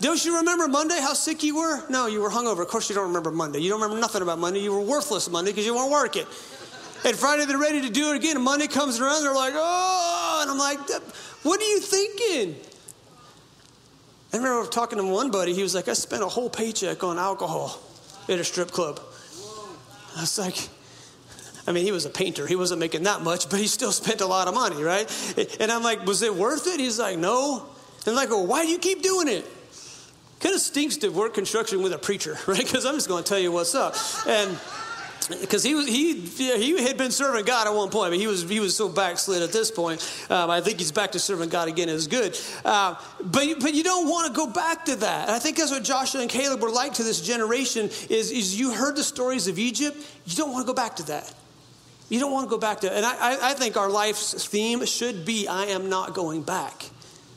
Don't 0.00 0.24
you 0.24 0.36
remember 0.36 0.68
Monday 0.68 1.00
how 1.00 1.12
sick 1.12 1.42
you 1.42 1.56
were? 1.56 1.82
No, 1.88 2.06
you 2.06 2.20
were 2.20 2.30
hungover. 2.30 2.60
Of 2.60 2.68
course, 2.68 2.88
you 2.88 2.94
don't 2.94 3.08
remember 3.08 3.32
Monday. 3.32 3.58
You 3.58 3.70
don't 3.70 3.80
remember 3.80 4.00
nothing 4.00 4.22
about 4.22 4.38
Monday. 4.38 4.60
You 4.60 4.72
were 4.72 4.80
worthless 4.80 5.28
Monday 5.28 5.50
because 5.50 5.66
you 5.66 5.74
weren't 5.74 5.90
working. 5.90 6.24
And 7.04 7.16
Friday, 7.16 7.46
they're 7.46 7.58
ready 7.58 7.82
to 7.82 7.90
do 7.90 8.12
it 8.12 8.16
again. 8.16 8.36
And 8.36 8.44
Monday 8.44 8.68
comes 8.68 9.00
around, 9.00 9.22
they're 9.22 9.34
like, 9.34 9.54
oh, 9.56 10.40
and 10.42 10.50
I'm 10.50 10.58
like, 10.58 10.78
what 11.42 11.60
are 11.60 11.64
you 11.64 11.80
thinking? 11.80 12.56
I 14.32 14.36
remember 14.36 14.68
talking 14.68 14.98
to 14.98 15.04
one 15.04 15.30
buddy. 15.30 15.54
He 15.54 15.62
was 15.62 15.74
like, 15.74 15.88
I 15.88 15.94
spent 15.94 16.22
a 16.22 16.28
whole 16.28 16.50
paycheck 16.50 17.02
on 17.02 17.18
alcohol 17.18 17.80
at 18.28 18.38
a 18.38 18.44
strip 18.44 18.70
club. 18.70 19.00
I 20.16 20.20
was 20.20 20.38
like, 20.38 20.68
I 21.66 21.72
mean, 21.72 21.84
he 21.84 21.92
was 21.92 22.04
a 22.04 22.10
painter. 22.10 22.46
He 22.46 22.56
wasn't 22.56 22.80
making 22.80 23.04
that 23.04 23.22
much, 23.22 23.48
but 23.48 23.58
he 23.58 23.66
still 23.66 23.92
spent 23.92 24.20
a 24.20 24.26
lot 24.26 24.48
of 24.48 24.54
money, 24.54 24.82
right? 24.82 25.08
And 25.60 25.72
I'm 25.72 25.82
like, 25.82 26.06
was 26.06 26.22
it 26.22 26.34
worth 26.34 26.66
it? 26.66 26.78
He's 26.78 26.98
like, 26.98 27.18
no. 27.18 27.66
And 28.00 28.08
I'm 28.08 28.14
like, 28.14 28.30
well, 28.30 28.46
why 28.46 28.64
do 28.64 28.70
you 28.70 28.78
keep 28.78 29.02
doing 29.02 29.28
it? 29.28 29.44
Kind 30.40 30.54
of 30.54 30.60
stinks 30.60 30.96
to 30.98 31.08
work 31.08 31.34
construction 31.34 31.82
with 31.82 31.92
a 31.92 31.98
preacher, 31.98 32.38
right? 32.46 32.58
Because 32.58 32.86
I'm 32.86 32.94
just 32.94 33.08
going 33.08 33.24
to 33.24 33.28
tell 33.28 33.38
you 33.38 33.50
what's 33.50 33.74
up. 33.74 33.94
And 34.26 34.58
because 35.28 35.62
he 35.62 35.74
was 35.74 35.86
he 35.86 36.14
yeah, 36.36 36.56
he 36.56 36.82
had 36.82 36.96
been 36.96 37.10
serving 37.10 37.44
God 37.44 37.66
at 37.66 37.74
one 37.74 37.90
point, 37.90 38.12
but 38.12 38.18
he 38.18 38.26
was 38.26 38.48
he 38.48 38.60
was 38.60 38.76
so 38.76 38.88
backslid 38.88 39.42
at 39.42 39.52
this 39.52 39.70
point. 39.70 40.00
Um, 40.30 40.50
I 40.50 40.60
think 40.60 40.78
he's 40.78 40.92
back 40.92 41.12
to 41.12 41.18
serving 41.18 41.50
God 41.50 41.68
again 41.68 41.88
is 41.88 42.06
good. 42.06 42.38
Uh, 42.64 42.94
but 43.22 43.60
but 43.60 43.74
you 43.74 43.82
don't 43.82 44.08
want 44.08 44.26
to 44.26 44.32
go 44.32 44.46
back 44.46 44.86
to 44.86 44.96
that. 44.96 45.28
And 45.28 45.36
I 45.36 45.38
think 45.38 45.56
that's 45.56 45.70
what 45.70 45.84
Joshua 45.84 46.22
and 46.22 46.30
Caleb 46.30 46.62
were 46.62 46.70
like 46.70 46.94
to 46.94 47.02
this 47.02 47.20
generation. 47.20 47.86
Is 48.08 48.30
is 48.30 48.58
you 48.58 48.72
heard 48.72 48.96
the 48.96 49.04
stories 49.04 49.48
of 49.48 49.58
Egypt? 49.58 49.96
You 50.24 50.36
don't 50.36 50.52
want 50.52 50.66
to 50.66 50.72
go 50.72 50.74
back 50.74 50.96
to 50.96 51.02
that. 51.04 51.32
You 52.08 52.20
don't 52.20 52.32
want 52.32 52.46
to 52.46 52.50
go 52.50 52.58
back 52.58 52.80
to. 52.80 52.92
And 52.92 53.04
I 53.04 53.50
I 53.50 53.54
think 53.54 53.76
our 53.76 53.90
life's 53.90 54.46
theme 54.46 54.84
should 54.86 55.24
be 55.24 55.46
I 55.46 55.66
am 55.66 55.88
not 55.88 56.14
going 56.14 56.42
back. 56.42 56.90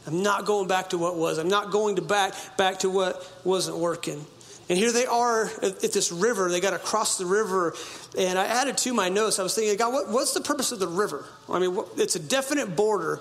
I'm 0.07 0.23
not 0.23 0.45
going 0.45 0.67
back 0.67 0.89
to 0.91 0.97
what 0.97 1.15
was. 1.15 1.37
I'm 1.37 1.49
not 1.49 1.71
going 1.71 1.97
to 1.97 2.01
back 2.01 2.33
back 2.57 2.79
to 2.79 2.89
what 2.89 3.29
wasn't 3.43 3.77
working. 3.77 4.25
And 4.69 4.77
here 4.77 4.91
they 4.93 5.05
are 5.05 5.45
at, 5.61 5.81
this 5.81 6.11
river. 6.11 6.49
They 6.49 6.61
got 6.61 6.71
to 6.71 6.79
cross 6.79 7.17
the 7.17 7.25
river. 7.25 7.73
And 8.17 8.39
I 8.39 8.45
added 8.45 8.77
to 8.79 8.93
my 8.93 9.09
notes, 9.09 9.37
I 9.37 9.43
was 9.43 9.53
thinking, 9.53 9.75
God, 9.75 9.91
what, 9.91 10.09
what's 10.09 10.33
the 10.33 10.41
purpose 10.41 10.71
of 10.71 10.79
the 10.79 10.87
river? 10.87 11.25
I 11.49 11.59
mean, 11.59 11.77
it's 11.97 12.15
a 12.15 12.19
definite 12.19 12.75
border. 12.75 13.19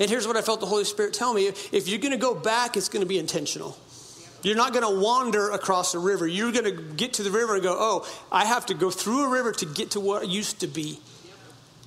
And 0.00 0.10
here's 0.10 0.26
what 0.26 0.36
I 0.36 0.42
felt 0.42 0.60
the 0.60 0.66
Holy 0.66 0.84
Spirit 0.84 1.14
tell 1.14 1.32
me 1.32 1.46
if 1.46 1.88
you're 1.88 2.00
going 2.00 2.12
to 2.12 2.18
go 2.18 2.34
back, 2.34 2.76
it's 2.76 2.88
going 2.88 3.02
to 3.02 3.08
be 3.08 3.18
intentional. 3.18 3.78
You're 4.42 4.56
not 4.56 4.72
going 4.72 4.84
to 4.84 5.00
wander 5.00 5.50
across 5.50 5.94
a 5.94 6.00
river. 6.00 6.26
You're 6.26 6.50
going 6.50 6.64
to 6.64 6.72
get 6.72 7.14
to 7.14 7.22
the 7.22 7.30
river 7.30 7.54
and 7.54 7.62
go, 7.62 7.76
oh, 7.78 8.08
I 8.32 8.44
have 8.44 8.66
to 8.66 8.74
go 8.74 8.90
through 8.90 9.26
a 9.26 9.28
river 9.28 9.52
to 9.52 9.66
get 9.66 9.92
to 9.92 10.00
what 10.00 10.28
used 10.28 10.60
to 10.60 10.66
be. 10.66 10.98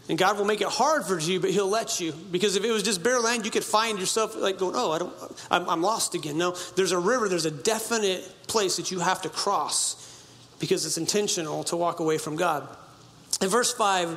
And 0.08 0.20
God 0.20 0.38
will 0.38 0.46
make 0.46 0.62
it 0.62 0.68
hard 0.68 1.04
for 1.06 1.18
you, 1.18 1.40
but 1.40 1.50
He'll 1.50 1.68
let 1.68 2.00
you. 2.00 2.14
Because 2.32 2.56
if 2.56 2.64
it 2.64 2.72
was 2.72 2.84
just 2.84 3.02
bare 3.02 3.20
land, 3.20 3.44
you 3.44 3.50
could 3.50 3.64
find 3.64 3.98
yourself 3.98 4.36
like 4.36 4.60
going, 4.60 4.76
"Oh, 4.76 4.92
I 4.92 5.00
don't, 5.00 5.14
I'm, 5.50 5.68
I'm 5.68 5.82
lost 5.82 6.14
again." 6.14 6.38
No, 6.38 6.52
there's 6.76 6.92
a 6.92 7.00
river. 7.00 7.28
There's 7.28 7.46
a 7.46 7.52
definite 7.52 8.24
place 8.48 8.78
that 8.78 8.92
you 8.92 9.00
have 9.00 9.24
to 9.24 9.30
cross 9.30 9.96
because 10.60 10.86
it's 10.86 10.98
intentional 10.98 11.64
to 11.66 11.76
walk 11.76 12.00
away 12.00 12.20
from 12.20 12.36
God. 12.36 12.68
In 13.42 13.50
verse 13.50 13.74
five, 13.74 14.10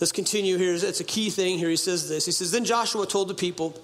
let's 0.00 0.10
continue 0.10 0.56
here. 0.56 0.74
It's 0.74 1.00
a 1.00 1.04
key 1.04 1.30
thing 1.30 1.58
here. 1.58 1.70
He 1.70 1.76
says 1.76 2.08
this. 2.08 2.26
He 2.26 2.32
says, 2.32 2.50
"Then 2.50 2.64
Joshua 2.64 3.06
told 3.06 3.28
the 3.28 3.34
people, 3.34 3.80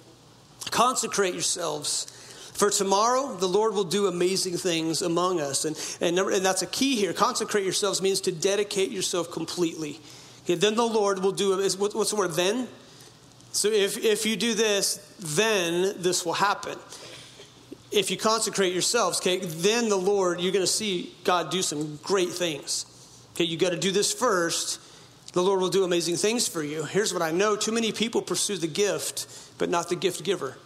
consecrate 0.69 1.33
yourselves." 1.33 2.13
For 2.53 2.71
tomorrow, 2.71 3.35
the 3.35 3.47
Lord 3.47 3.75
will 3.75 3.83
do 3.83 4.07
amazing 4.07 4.57
things 4.57 5.03
among 5.03 5.39
us. 5.39 5.63
And, 5.63 5.79
and, 6.01 6.17
and 6.17 6.43
that's 6.43 6.63
a 6.63 6.65
key 6.65 6.95
here. 6.95 7.13
Consecrate 7.13 7.63
yourselves 7.63 8.01
means 8.01 8.19
to 8.21 8.31
dedicate 8.31 8.89
yourself 8.89 9.31
completely. 9.31 9.99
Then 10.55 10.75
the 10.75 10.85
Lord 10.85 11.19
will 11.19 11.31
do. 11.31 11.57
What's 11.57 12.09
the 12.09 12.15
word 12.15 12.31
then? 12.33 12.67
So 13.51 13.69
if, 13.69 13.97
if 13.97 14.25
you 14.25 14.35
do 14.35 14.53
this, 14.53 14.97
then 15.19 15.95
this 15.99 16.25
will 16.25 16.33
happen. 16.33 16.77
if 17.91 18.11
you 18.11 18.17
consecrate 18.17 18.73
yourselves, 18.73 19.19
okay, 19.19 19.37
then 19.37 19.89
the 19.89 19.97
Lord, 19.97 20.41
you're 20.41 20.51
going 20.51 20.63
to 20.63 20.71
see 20.71 21.13
God 21.23 21.49
do 21.49 21.61
some 21.61 21.97
great 22.03 22.29
things. 22.29 22.85
Okay, 23.33 23.45
you 23.45 23.57
got 23.57 23.69
to 23.69 23.77
do 23.77 23.91
this 23.91 24.13
first. 24.13 24.79
The 25.33 25.41
Lord 25.41 25.59
will 25.59 25.69
do 25.69 25.83
amazing 25.83 26.15
things 26.15 26.47
for 26.47 26.63
you. 26.63 26.83
Here's 26.83 27.13
what 27.13 27.21
I 27.21 27.31
know 27.31 27.55
too 27.55 27.71
many 27.71 27.91
people 27.91 28.21
pursue 28.21 28.57
the 28.57 28.67
gift, 28.67 29.27
but 29.57 29.69
not 29.69 29.89
the 29.89 29.95
gift 29.95 30.23
giver. 30.23 30.57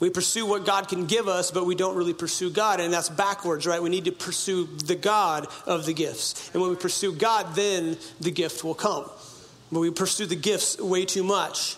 We 0.00 0.10
pursue 0.10 0.44
what 0.44 0.66
God 0.66 0.88
can 0.88 1.06
give 1.06 1.28
us, 1.28 1.50
but 1.50 1.66
we 1.66 1.74
don't 1.74 1.96
really 1.96 2.14
pursue 2.14 2.50
God. 2.50 2.80
And 2.80 2.92
that's 2.92 3.08
backwards, 3.08 3.66
right? 3.66 3.82
We 3.82 3.90
need 3.90 4.06
to 4.06 4.12
pursue 4.12 4.66
the 4.66 4.96
God 4.96 5.46
of 5.66 5.86
the 5.86 5.94
gifts. 5.94 6.50
And 6.52 6.60
when 6.60 6.70
we 6.70 6.76
pursue 6.76 7.12
God, 7.12 7.54
then 7.54 7.96
the 8.20 8.30
gift 8.30 8.64
will 8.64 8.74
come. 8.74 9.08
But 9.70 9.80
we 9.80 9.90
pursue 9.90 10.26
the 10.26 10.36
gifts 10.36 10.78
way 10.78 11.04
too 11.04 11.22
much. 11.22 11.76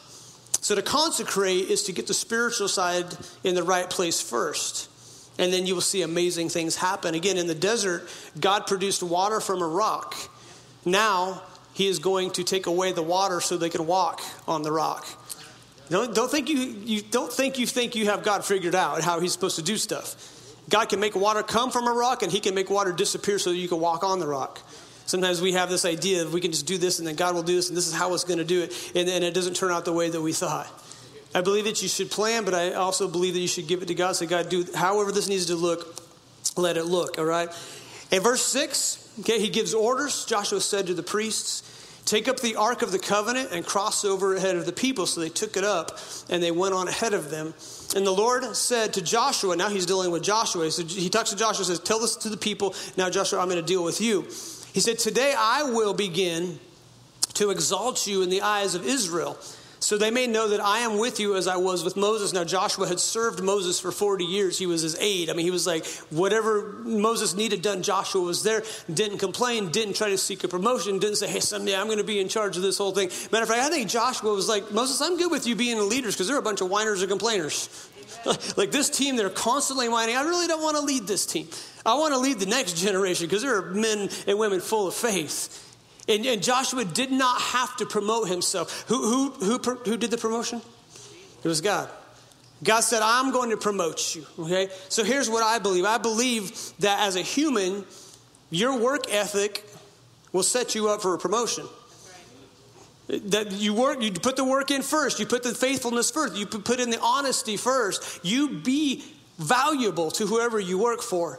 So 0.61 0.75
to 0.75 0.83
consecrate 0.83 1.71
is 1.71 1.85
to 1.85 1.93
get 1.93 2.07
the 2.07 2.15
spiritual 2.15 2.69
side 2.69 3.07
in 3.45 3.55
the 3.55 3.63
right 3.63 3.89
place 3.89 4.21
first. 4.21 4.91
And 5.39 5.53
then 5.53 5.67
you 5.67 5.75
will 5.75 5.83
see 5.83 6.03
amazing 6.03 6.49
things 6.49 6.77
happen. 6.77 7.15
Again, 7.15 7.37
in 7.37 7.47
the 7.47 7.55
desert, 7.55 8.09
God 8.41 8.67
produced 8.67 9.03
water 9.03 9.39
from 9.41 9.63
a 9.63 9.69
rock. 9.69 10.17
Now, 10.85 11.43
He 11.75 11.87
is 11.87 11.99
going 11.99 12.31
to 12.33 12.43
take 12.43 12.67
away 12.67 12.93
the 12.93 13.03
water 13.03 13.41
so 13.41 13.57
they 13.57 13.69
can 13.69 13.87
walk 13.87 14.23
on 14.49 14.63
the 14.63 14.73
rock. 14.73 15.07
Don't, 15.89 16.15
don't, 16.15 16.31
think 16.31 16.49
you, 16.49 16.59
you, 16.59 17.03
don't 17.03 17.33
think 17.33 17.59
you 17.59 17.67
think 17.67 17.95
you 17.95 18.07
have 18.07 18.25
God 18.25 18.45
figured 18.45 18.75
out 18.75 19.03
how 19.03 19.21
He's 19.21 19.33
supposed 19.33 19.57
to 19.57 19.63
do 19.63 19.77
stuff. 19.77 20.33
God 20.69 20.89
can 20.89 20.99
make 20.99 21.15
water 21.15 21.43
come 21.43 21.71
from 21.71 21.87
a 21.87 21.93
rock, 21.93 22.23
and 22.23 22.33
He 22.33 22.41
can 22.41 22.55
make 22.55 22.71
water 22.71 22.93
disappear 22.93 23.39
so 23.39 23.51
that 23.51 23.57
you 23.57 23.69
can 23.69 23.79
walk 23.79 24.03
on 24.03 24.19
the 24.19 24.27
rock. 24.27 24.61
Sometimes 25.07 25.41
we 25.41 25.53
have 25.53 25.71
this 25.71 25.85
idea 25.85 26.25
that 26.25 26.33
we 26.33 26.41
can 26.41 26.51
just 26.51 26.67
do 26.67 26.79
this 26.79 26.99
and 26.99 27.07
then 27.07 27.15
God 27.15 27.37
will 27.37 27.45
do 27.45 27.55
this 27.55 27.69
and 27.69 27.77
this 27.77 27.87
is 27.87 27.95
how 27.95 28.13
it's 28.13 28.25
going 28.25 28.39
to 28.39 28.45
do 28.45 28.63
it, 28.63 28.93
and 28.95 29.07
then 29.07 29.23
it 29.23 29.35
doesn't 29.35 29.55
turn 29.55 29.71
out 29.71 29.85
the 29.85 29.93
way 29.93 30.11
that 30.11 30.21
we 30.21 30.33
thought. 30.33 30.69
I 31.35 31.43
believe 31.43 31.65
that 31.65 31.81
you 31.83 31.89
should 31.89 32.11
plan, 32.11 32.45
but 32.45 32.55
I 32.55 32.73
also 32.73 33.09
believe 33.09 33.35
that 33.35 33.41
you 33.41 33.49
should 33.49 33.69
give 33.69 33.83
it 33.83 33.87
to 33.87 33.95
God. 33.95 34.17
Say, 34.17 34.27
God, 34.27 34.49
do 34.49 34.67
however 34.75 35.13
this 35.13 35.29
needs 35.29 35.47
to 35.47 35.55
look, 35.55 36.03
let 36.57 36.77
it 36.77 36.85
look, 36.85 37.19
all 37.19 37.25
right? 37.25 37.49
In 38.11 38.23
verse 38.23 38.43
6, 38.43 39.19
okay, 39.21 39.41
he 39.41 39.49
gives 39.49 39.75
orders. 39.75 40.25
Joshua 40.25 40.61
said 40.61 40.87
to 40.87 40.95
the 40.95 41.03
priests, 41.03 41.63
Take 42.07 42.29
up 42.29 42.39
the 42.39 42.55
Ark 42.55 42.83
of 42.83 42.93
the 42.93 43.01
Covenant 43.01 43.51
and 43.51 43.67
cross 43.67 44.05
over 44.05 44.37
ahead 44.37 44.55
of 44.55 44.65
the 44.65 44.73
people. 44.73 45.07
So 45.07 45.21
they 45.21 45.29
took 45.29 45.57
it 45.57 45.65
up 45.65 45.99
and 46.31 46.41
they 46.41 46.53
went 46.53 46.73
on 46.73 46.87
ahead 46.87 47.15
of 47.15 47.31
them. 47.31 47.53
And 47.97 48.07
the 48.07 48.13
Lord 48.13 48.55
said 48.55 48.95
to 48.95 49.03
Joshua, 49.03 49.57
now 49.57 49.69
he's 49.69 49.87
dealing 49.87 50.13
with 50.13 50.23
Joshua. 50.23 50.71
So 50.71 50.85
he 50.85 51.11
talks 51.11 51.31
to 51.31 51.37
Joshua, 51.37 51.65
says, 51.65 51.81
Tell 51.81 51.99
this 51.99 52.15
to 52.17 52.29
the 52.29 52.37
people. 52.37 52.77
Now, 52.97 53.11
Joshua, 53.11 53.41
I'm 53.41 53.49
going 53.49 53.61
to 53.61 53.67
deal 53.67 53.83
with 53.83 54.01
you. 54.01 54.23
He 54.73 54.79
said, 54.79 55.01
Today 55.01 55.35
I 55.37 55.65
will 55.65 55.95
begin 55.95 56.61
to 57.35 57.51
exalt 57.51 58.07
you 58.07 58.23
in 58.23 58.31
the 58.31 58.41
eyes 58.41 58.77
of 58.77 58.87
Israel, 58.87 59.37
so 59.87 59.97
they 59.97 60.11
may 60.11 60.27
know 60.27 60.49
that 60.49 60.59
I 60.59 60.81
am 60.81 60.99
with 60.99 61.21
you 61.21 61.37
as 61.37 61.47
I 61.47 61.59
was 61.59 61.85
with 61.85 61.97
Moses. 61.97 62.33
Now, 62.33 62.43
Joshua 62.43 62.89
had 62.89 62.99
served 62.99 63.41
Moses 63.41 63.79
for 63.79 63.93
40 63.93 64.25
years. 64.25 64.59
He 64.59 64.67
was 64.67 64.83
his 64.83 64.99
aide. 64.99 65.31
I 65.31 65.33
mean, 65.33 65.47
he 65.47 65.53
was 65.53 65.65
like, 65.65 65.87
whatever 66.11 66.73
Moses 66.83 67.37
needed 67.37 67.63
done, 67.63 67.85
Joshua 67.85 68.21
was 68.21 68.43
there, 68.43 68.65
didn't 68.93 69.19
complain, 69.19 69.71
didn't 69.71 69.95
try 69.95 70.09
to 70.09 70.19
seek 70.19 70.43
a 70.43 70.49
promotion, 70.49 70.99
didn't 70.99 71.19
say, 71.19 71.29
hey, 71.29 71.39
someday 71.39 71.77
I'm 71.77 71.87
going 71.87 71.99
to 71.99 72.05
be 72.05 72.19
in 72.19 72.29
charge 72.29 72.57
of 72.57 72.65
this 72.65 72.79
whole 72.79 72.91
thing. 72.91 73.11
Matter 73.31 73.45
of 73.45 73.49
fact, 73.49 73.61
I 73.61 73.71
think 73.71 73.89
Joshua 73.89 74.35
was 74.35 74.49
like, 74.49 74.73
Moses, 74.73 75.01
I'm 75.01 75.19
good 75.19 75.31
with 75.31 75.47
you 75.47 75.55
being 75.55 75.77
the 75.77 75.85
leaders 75.85 76.17
because 76.17 76.27
they're 76.27 76.37
a 76.37 76.43
bunch 76.43 76.61
of 76.61 76.69
whiners 76.69 77.03
and 77.03 77.09
complainers. 77.09 77.89
like 78.57 78.73
this 78.73 78.91
team, 78.91 79.15
they're 79.15 79.31
constantly 79.31 79.89
whining. 79.89 80.17
I 80.17 80.23
really 80.23 80.49
don't 80.49 80.65
want 80.65 80.77
to 80.79 80.83
lead 80.83 81.07
this 81.07 81.27
team. 81.27 81.47
I 81.85 81.95
want 81.95 82.13
to 82.13 82.19
lead 82.19 82.41
the 82.41 82.47
next 82.47 82.77
generation 82.77 83.27
because 83.27 83.43
there 83.43 83.57
are 83.57 83.71
men 83.71 84.09
and 84.27 84.37
women 84.37 84.59
full 84.59 84.89
of 84.89 84.95
faith. 84.95 85.63
And, 86.09 86.25
and, 86.25 86.43
Joshua 86.43 86.85
did 86.85 87.11
not 87.11 87.41
have 87.41 87.77
to 87.79 87.87
promote 87.87 88.29
himself. 88.29 88.85
Who, 88.89 89.03
who, 89.03 89.59
who, 89.59 89.59
who 89.59 89.97
did 89.97 90.11
the 90.11 90.19
promotion? 90.19 90.63
It 91.43 91.49
was 91.49 91.61
God. 91.61 91.89
God 92.63 92.81
said, 92.81 93.03
I'm 93.03 93.33
going 93.33 93.51
to 93.51 93.57
promote 93.57 94.15
you. 94.15 94.25
Okay? 94.39 94.69
So 94.89 95.05
here's 95.05 95.29
what 95.29 95.43
I 95.43 95.59
believe 95.59 95.85
I 95.85 95.99
believe 95.99 96.73
that 96.79 97.01
as 97.07 97.17
a 97.17 97.23
human, 97.23 97.85
your 98.51 98.79
work 98.79 99.13
ethic 99.13 99.65
will 100.33 100.43
set 100.43 100.75
you 100.75 100.89
up 100.89 101.03
for 101.03 101.15
a 101.15 101.19
promotion. 101.19 101.67
That 103.09 103.53
you 103.53 103.73
work, 103.75 104.03
you 104.03 104.11
put 104.13 104.37
the 104.37 104.45
work 104.45 104.71
in 104.71 104.83
first, 104.83 105.21
you 105.21 105.27
put 105.27 105.43
the 105.43 105.55
faithfulness 105.55 106.11
first, 106.11 106.37
you 106.37 106.47
put 106.47 106.81
in 106.81 106.91
the 106.91 107.01
honesty 107.01 107.57
first. 107.57 108.25
You 108.25 108.49
be 108.49 109.05
valuable 109.39 110.11
to 110.13 110.27
whoever 110.27 110.59
you 110.59 110.79
work 110.79 111.03
for. 111.03 111.39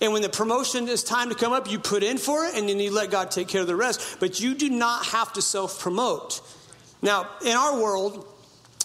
And 0.00 0.12
when 0.12 0.22
the 0.22 0.28
promotion 0.28 0.88
is 0.88 1.04
time 1.04 1.28
to 1.28 1.34
come 1.34 1.52
up, 1.52 1.70
you 1.70 1.78
put 1.78 2.02
in 2.02 2.18
for 2.18 2.44
it 2.44 2.56
and 2.56 2.68
then 2.68 2.80
you 2.80 2.90
let 2.90 3.10
God 3.10 3.30
take 3.30 3.48
care 3.48 3.60
of 3.60 3.66
the 3.66 3.76
rest. 3.76 4.16
But 4.18 4.40
you 4.40 4.54
do 4.54 4.68
not 4.68 5.06
have 5.06 5.32
to 5.34 5.42
self 5.42 5.80
promote. 5.80 6.40
Now, 7.00 7.28
in 7.44 7.56
our 7.56 7.80
world, 7.80 8.26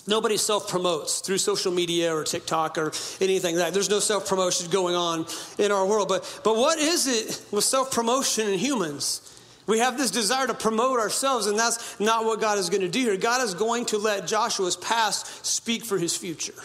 nobody 0.08 0.38
self 0.38 0.70
promotes 0.70 1.22
through 1.22 1.40
social 1.40 1.72
media 1.72 2.14
or 2.14 2.24
TikTok 2.24 2.78
or 2.78 2.92
anything 3.22 3.56
like 3.56 3.66
that. 3.66 3.74
There's 3.74 3.90
no 3.90 4.00
self 4.00 4.28
promotion 4.28 4.70
going 4.70 4.96
on 4.96 5.26
in 5.58 5.72
our 5.72 5.86
world. 5.86 6.10
But, 6.10 6.42
but 6.44 6.56
what 6.56 6.78
is 6.80 7.08
it 7.08 7.44
with 7.52 7.64
self 7.64 7.92
promotion 7.92 8.48
in 8.48 8.60
humans? 8.60 9.26
We 9.66 9.80
have 9.80 10.00
this 10.00 10.10
desire 10.10 10.48
to 10.48 10.56
promote 10.56 11.00
ourselves, 11.00 11.46
and 11.46 11.58
that's 11.58 12.00
not 12.00 12.26
what 12.26 12.42
God 12.42 12.58
is 12.58 12.72
going 12.72 12.82
to 12.82 12.88
do 12.88 13.02
here. 13.02 13.18
God 13.18 13.44
is 13.44 13.54
going 13.54 13.86
to 13.88 14.00
let 14.00 14.26
Joshua's 14.26 14.76
past 14.76 15.46
speak 15.46 15.86
for 15.86 16.00
his 16.00 16.18
future. 16.18 16.56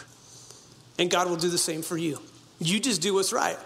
And 0.99 1.11
God 1.11 1.29
will 1.29 1.37
do 1.37 1.51
the 1.51 1.59
same 1.59 1.83
for 1.83 1.99
you. 1.99 2.19
You 2.61 2.81
just 2.81 3.03
do 3.03 3.13
what's 3.13 3.31
right. 3.31 3.59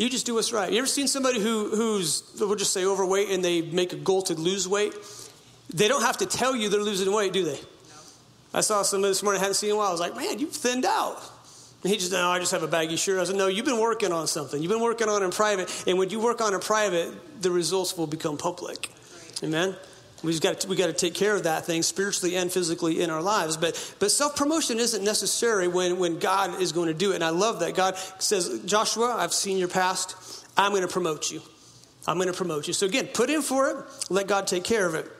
You 0.00 0.08
just 0.08 0.24
do 0.24 0.36
what's 0.36 0.50
right. 0.50 0.72
You 0.72 0.78
ever 0.78 0.86
seen 0.86 1.08
somebody 1.08 1.40
who, 1.40 1.76
who's, 1.76 2.22
we'll 2.40 2.54
just 2.54 2.72
say 2.72 2.86
overweight 2.86 3.28
and 3.28 3.44
they 3.44 3.60
make 3.60 3.92
a 3.92 3.96
goal 3.96 4.22
to 4.22 4.34
lose 4.34 4.66
weight? 4.66 4.94
They 5.74 5.88
don't 5.88 6.00
have 6.00 6.16
to 6.16 6.26
tell 6.26 6.56
you 6.56 6.70
they're 6.70 6.80
losing 6.80 7.12
weight, 7.12 7.34
do 7.34 7.44
they? 7.44 7.56
No. 7.60 7.96
I 8.54 8.62
saw 8.62 8.80
somebody 8.80 9.10
this 9.10 9.22
morning 9.22 9.40
I 9.40 9.42
hadn't 9.42 9.56
seen 9.56 9.68
in 9.68 9.76
a 9.76 9.78
while. 9.78 9.88
I 9.88 9.92
was 9.92 10.00
like, 10.00 10.16
man, 10.16 10.38
you've 10.38 10.52
thinned 10.52 10.86
out. 10.86 11.20
And 11.82 11.92
he 11.92 11.98
just, 11.98 12.12
no, 12.12 12.30
I 12.30 12.38
just 12.38 12.52
have 12.52 12.62
a 12.62 12.66
baggy 12.66 12.96
shirt. 12.96 13.20
I 13.20 13.24
said, 13.24 13.36
no, 13.36 13.48
you've 13.48 13.66
been 13.66 13.78
working 13.78 14.10
on 14.10 14.26
something. 14.26 14.62
You've 14.62 14.72
been 14.72 14.80
working 14.80 15.10
on 15.10 15.22
in 15.22 15.30
private. 15.32 15.84
And 15.86 15.98
when 15.98 16.08
you 16.08 16.18
work 16.18 16.40
on 16.40 16.54
in 16.54 16.60
private, 16.60 17.42
the 17.42 17.50
results 17.50 17.98
will 17.98 18.06
become 18.06 18.38
public. 18.38 18.88
Right. 19.12 19.44
Amen? 19.44 19.76
We 20.22 20.32
have 20.32 20.42
got 20.42 20.60
to, 20.60 20.68
we 20.68 20.76
got 20.76 20.88
to 20.88 20.92
take 20.92 21.14
care 21.14 21.34
of 21.34 21.44
that 21.44 21.64
thing 21.64 21.82
spiritually 21.82 22.36
and 22.36 22.52
physically 22.52 23.00
in 23.00 23.10
our 23.10 23.22
lives. 23.22 23.56
But 23.56 23.94
but 23.98 24.10
self 24.10 24.36
promotion 24.36 24.78
isn't 24.78 25.02
necessary 25.02 25.68
when 25.68 25.98
when 25.98 26.18
God 26.18 26.60
is 26.60 26.72
going 26.72 26.88
to 26.88 26.94
do 26.94 27.12
it. 27.12 27.16
And 27.16 27.24
I 27.24 27.30
love 27.30 27.60
that 27.60 27.74
God 27.74 27.96
says, 28.18 28.60
Joshua, 28.66 29.16
I've 29.16 29.32
seen 29.32 29.58
your 29.58 29.68
past. 29.68 30.16
I'm 30.56 30.72
going 30.72 30.82
to 30.82 30.88
promote 30.88 31.30
you. 31.30 31.40
I'm 32.06 32.16
going 32.16 32.28
to 32.28 32.34
promote 32.34 32.66
you. 32.66 32.74
So 32.74 32.86
again, 32.86 33.08
put 33.12 33.30
in 33.30 33.42
for 33.42 33.70
it. 33.70 33.76
Let 34.10 34.26
God 34.26 34.46
take 34.46 34.64
care 34.64 34.86
of 34.86 34.94
it. 34.94 35.10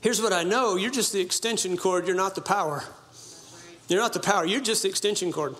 Here's 0.00 0.22
what 0.22 0.32
I 0.32 0.44
know: 0.44 0.76
you're 0.76 0.90
just 0.90 1.12
the 1.12 1.20
extension 1.20 1.76
cord. 1.76 2.06
You're 2.06 2.16
not 2.16 2.34
the 2.34 2.40
power. 2.40 2.84
You're 3.88 4.00
not 4.00 4.12
the 4.12 4.20
power. 4.20 4.46
You're 4.46 4.60
just 4.60 4.82
the 4.82 4.88
extension 4.88 5.32
cord. 5.32 5.56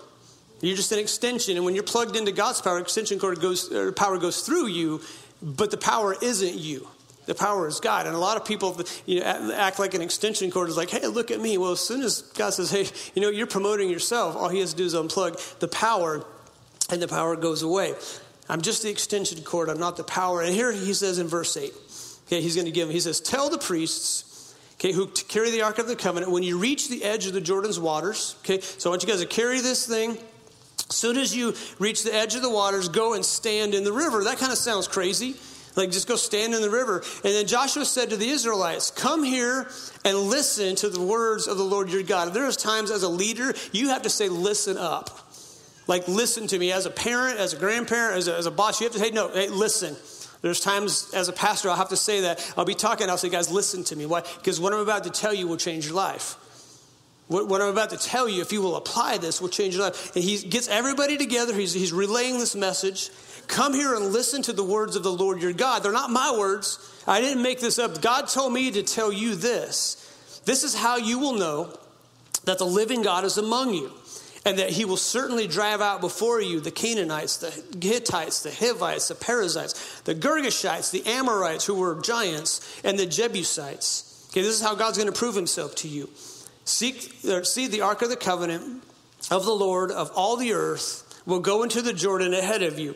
You're 0.61 0.75
just 0.75 0.91
an 0.91 0.99
extension, 0.99 1.57
and 1.57 1.65
when 1.65 1.73
you're 1.73 1.83
plugged 1.83 2.15
into 2.15 2.31
God's 2.31 2.61
power, 2.61 2.77
extension 2.79 3.17
cord 3.17 3.41
goes, 3.41 3.67
power 3.93 4.19
goes 4.19 4.41
through 4.41 4.67
you, 4.67 5.01
but 5.41 5.71
the 5.71 5.77
power 5.77 6.15
isn't 6.21 6.53
you. 6.53 6.87
The 7.31 7.35
power 7.35 7.65
is 7.65 7.79
God. 7.79 8.07
And 8.07 8.13
a 8.13 8.19
lot 8.19 8.35
of 8.35 8.43
people 8.43 8.77
you 9.05 9.21
know, 9.21 9.53
act 9.55 9.79
like 9.79 9.93
an 9.93 10.01
extension 10.01 10.51
cord 10.51 10.67
is 10.67 10.75
like, 10.75 10.89
hey, 10.89 11.07
look 11.07 11.31
at 11.31 11.39
me. 11.39 11.57
Well, 11.57 11.71
as 11.71 11.79
soon 11.79 12.01
as 12.01 12.23
God 12.23 12.49
says, 12.49 12.69
hey, 12.69 12.87
you 13.15 13.21
know, 13.21 13.29
you're 13.29 13.47
promoting 13.47 13.89
yourself, 13.89 14.35
all 14.35 14.49
he 14.49 14.59
has 14.59 14.71
to 14.71 14.75
do 14.75 14.83
is 14.83 14.93
unplug 14.93 15.59
the 15.59 15.69
power, 15.69 16.25
and 16.89 17.01
the 17.01 17.07
power 17.07 17.37
goes 17.37 17.61
away. 17.61 17.93
I'm 18.49 18.61
just 18.61 18.83
the 18.83 18.89
extension 18.89 19.41
cord. 19.43 19.69
I'm 19.69 19.79
not 19.79 19.95
the 19.95 20.03
power. 20.03 20.41
And 20.41 20.53
here 20.53 20.73
he 20.73 20.93
says 20.93 21.19
in 21.19 21.29
verse 21.29 21.55
8, 21.55 21.73
okay, 22.27 22.41
he's 22.41 22.55
going 22.55 22.65
to 22.65 22.71
give 22.73 22.89
him, 22.89 22.93
he 22.93 22.99
says, 22.99 23.21
tell 23.21 23.49
the 23.49 23.57
priests, 23.57 24.53
okay, 24.73 24.91
who 24.91 25.07
carry 25.07 25.51
the 25.51 25.61
Ark 25.61 25.79
of 25.79 25.87
the 25.87 25.95
Covenant, 25.95 26.33
when 26.33 26.43
you 26.43 26.57
reach 26.57 26.89
the 26.89 27.01
edge 27.01 27.27
of 27.27 27.33
the 27.33 27.39
Jordan's 27.39 27.79
waters, 27.79 28.35
okay, 28.41 28.59
so 28.59 28.89
I 28.89 28.91
want 28.91 29.03
you 29.03 29.07
guys 29.07 29.21
to 29.21 29.25
carry 29.25 29.61
this 29.61 29.87
thing. 29.87 30.17
As 30.89 30.97
soon 30.97 31.15
as 31.15 31.33
you 31.33 31.53
reach 31.79 32.03
the 32.03 32.13
edge 32.13 32.35
of 32.35 32.41
the 32.41 32.49
waters, 32.49 32.89
go 32.89 33.13
and 33.13 33.23
stand 33.23 33.73
in 33.73 33.85
the 33.85 33.93
river. 33.93 34.25
That 34.25 34.37
kind 34.37 34.51
of 34.51 34.57
sounds 34.57 34.89
crazy. 34.89 35.37
Like, 35.75 35.91
just 35.91 36.07
go 36.07 36.15
stand 36.15 36.53
in 36.53 36.61
the 36.61 36.69
river. 36.69 36.97
And 37.23 37.33
then 37.33 37.47
Joshua 37.47 37.85
said 37.85 38.09
to 38.09 38.17
the 38.17 38.29
Israelites, 38.29 38.91
Come 38.91 39.23
here 39.23 39.69
and 40.03 40.17
listen 40.17 40.75
to 40.77 40.89
the 40.89 41.01
words 41.01 41.47
of 41.47 41.57
the 41.57 41.63
Lord 41.63 41.89
your 41.89 42.03
God. 42.03 42.33
There's 42.33 42.57
times 42.57 42.91
as 42.91 43.03
a 43.03 43.09
leader, 43.09 43.53
you 43.71 43.89
have 43.89 44.01
to 44.01 44.09
say, 44.09 44.27
Listen 44.29 44.77
up. 44.77 45.31
Like, 45.87 46.07
listen 46.07 46.47
to 46.47 46.59
me. 46.59 46.71
As 46.71 46.85
a 46.85 46.91
parent, 46.91 47.39
as 47.39 47.53
a 47.53 47.57
grandparent, 47.57 48.17
as 48.17 48.27
a, 48.27 48.35
as 48.35 48.45
a 48.45 48.51
boss, 48.51 48.79
you 48.79 48.85
have 48.85 48.93
to 48.93 48.99
say, 48.99 49.11
No, 49.11 49.29
hey, 49.29 49.49
listen. 49.49 49.95
There's 50.41 50.59
times 50.59 51.11
as 51.13 51.29
a 51.29 51.33
pastor, 51.33 51.69
I'll 51.69 51.75
have 51.75 51.89
to 51.89 51.97
say 51.97 52.21
that. 52.21 52.53
I'll 52.57 52.65
be 52.65 52.73
talking, 52.75 53.09
I'll 53.09 53.17
say, 53.17 53.29
Guys, 53.29 53.51
listen 53.51 53.83
to 53.85 53.95
me. 53.95 54.05
Why? 54.05 54.21
Because 54.21 54.59
what 54.59 54.73
I'm 54.73 54.79
about 54.79 55.05
to 55.05 55.09
tell 55.09 55.33
you 55.33 55.47
will 55.47 55.57
change 55.57 55.85
your 55.85 55.95
life. 55.95 56.35
What, 57.31 57.47
what 57.47 57.61
I'm 57.61 57.69
about 57.69 57.91
to 57.91 57.97
tell 57.97 58.27
you, 58.27 58.41
if 58.41 58.51
you 58.51 58.61
will 58.61 58.75
apply 58.75 59.17
this, 59.17 59.39
will 59.39 59.47
change 59.47 59.75
your 59.75 59.85
life. 59.85 60.13
And 60.15 60.23
he 60.23 60.37
gets 60.49 60.67
everybody 60.67 61.17
together. 61.17 61.55
He's, 61.55 61.71
he's 61.71 61.93
relaying 61.93 62.39
this 62.39 62.55
message. 62.55 63.09
Come 63.47 63.73
here 63.73 63.95
and 63.95 64.13
listen 64.13 64.41
to 64.43 64.53
the 64.53 64.63
words 64.63 64.95
of 64.95 65.03
the 65.03 65.11
Lord 65.11 65.41
your 65.41 65.53
God. 65.53 65.83
They're 65.83 65.91
not 65.91 66.09
my 66.09 66.35
words. 66.37 67.03
I 67.07 67.21
didn't 67.21 67.43
make 67.43 67.59
this 67.59 67.79
up. 67.79 68.01
God 68.01 68.27
told 68.27 68.53
me 68.53 68.71
to 68.71 68.83
tell 68.83 69.11
you 69.11 69.35
this. 69.35 69.97
This 70.45 70.63
is 70.63 70.75
how 70.75 70.97
you 70.97 71.19
will 71.19 71.33
know 71.33 71.77
that 72.45 72.57
the 72.57 72.65
living 72.65 73.01
God 73.01 73.25
is 73.25 73.37
among 73.37 73.73
you, 73.73 73.91
and 74.45 74.57
that 74.57 74.71
he 74.71 74.85
will 74.85 74.97
certainly 74.97 75.47
drive 75.47 75.81
out 75.81 76.01
before 76.01 76.41
you 76.41 76.59
the 76.59 76.71
Canaanites, 76.71 77.37
the 77.37 77.51
Hittites, 77.79 78.41
the 78.41 78.51
Hivites, 78.51 79.09
the 79.09 79.15
Perizzites, 79.15 80.01
the 80.01 80.15
Girgashites, 80.15 80.91
the 80.91 81.05
Amorites, 81.05 81.65
who 81.65 81.75
were 81.75 82.01
giants, 82.01 82.81
and 82.83 82.97
the 82.97 83.05
Jebusites. 83.05 84.27
Okay, 84.31 84.41
this 84.41 84.55
is 84.55 84.61
how 84.61 84.75
God's 84.75 84.97
going 84.97 85.11
to 85.11 85.17
prove 85.17 85.35
himself 85.35 85.75
to 85.75 85.87
you. 85.87 86.09
Seek, 86.63 87.13
see 87.43 87.67
the 87.67 87.81
ark 87.81 88.01
of 88.01 88.09
the 88.09 88.15
covenant 88.15 88.83
of 89.29 89.45
the 89.45 89.53
Lord 89.53 89.91
of 89.91 90.09
all 90.15 90.37
the 90.37 90.53
earth 90.53 91.21
will 91.25 91.39
go 91.39 91.63
into 91.63 91.81
the 91.81 91.93
Jordan 91.93 92.33
ahead 92.33 92.63
of 92.63 92.79
you. 92.79 92.95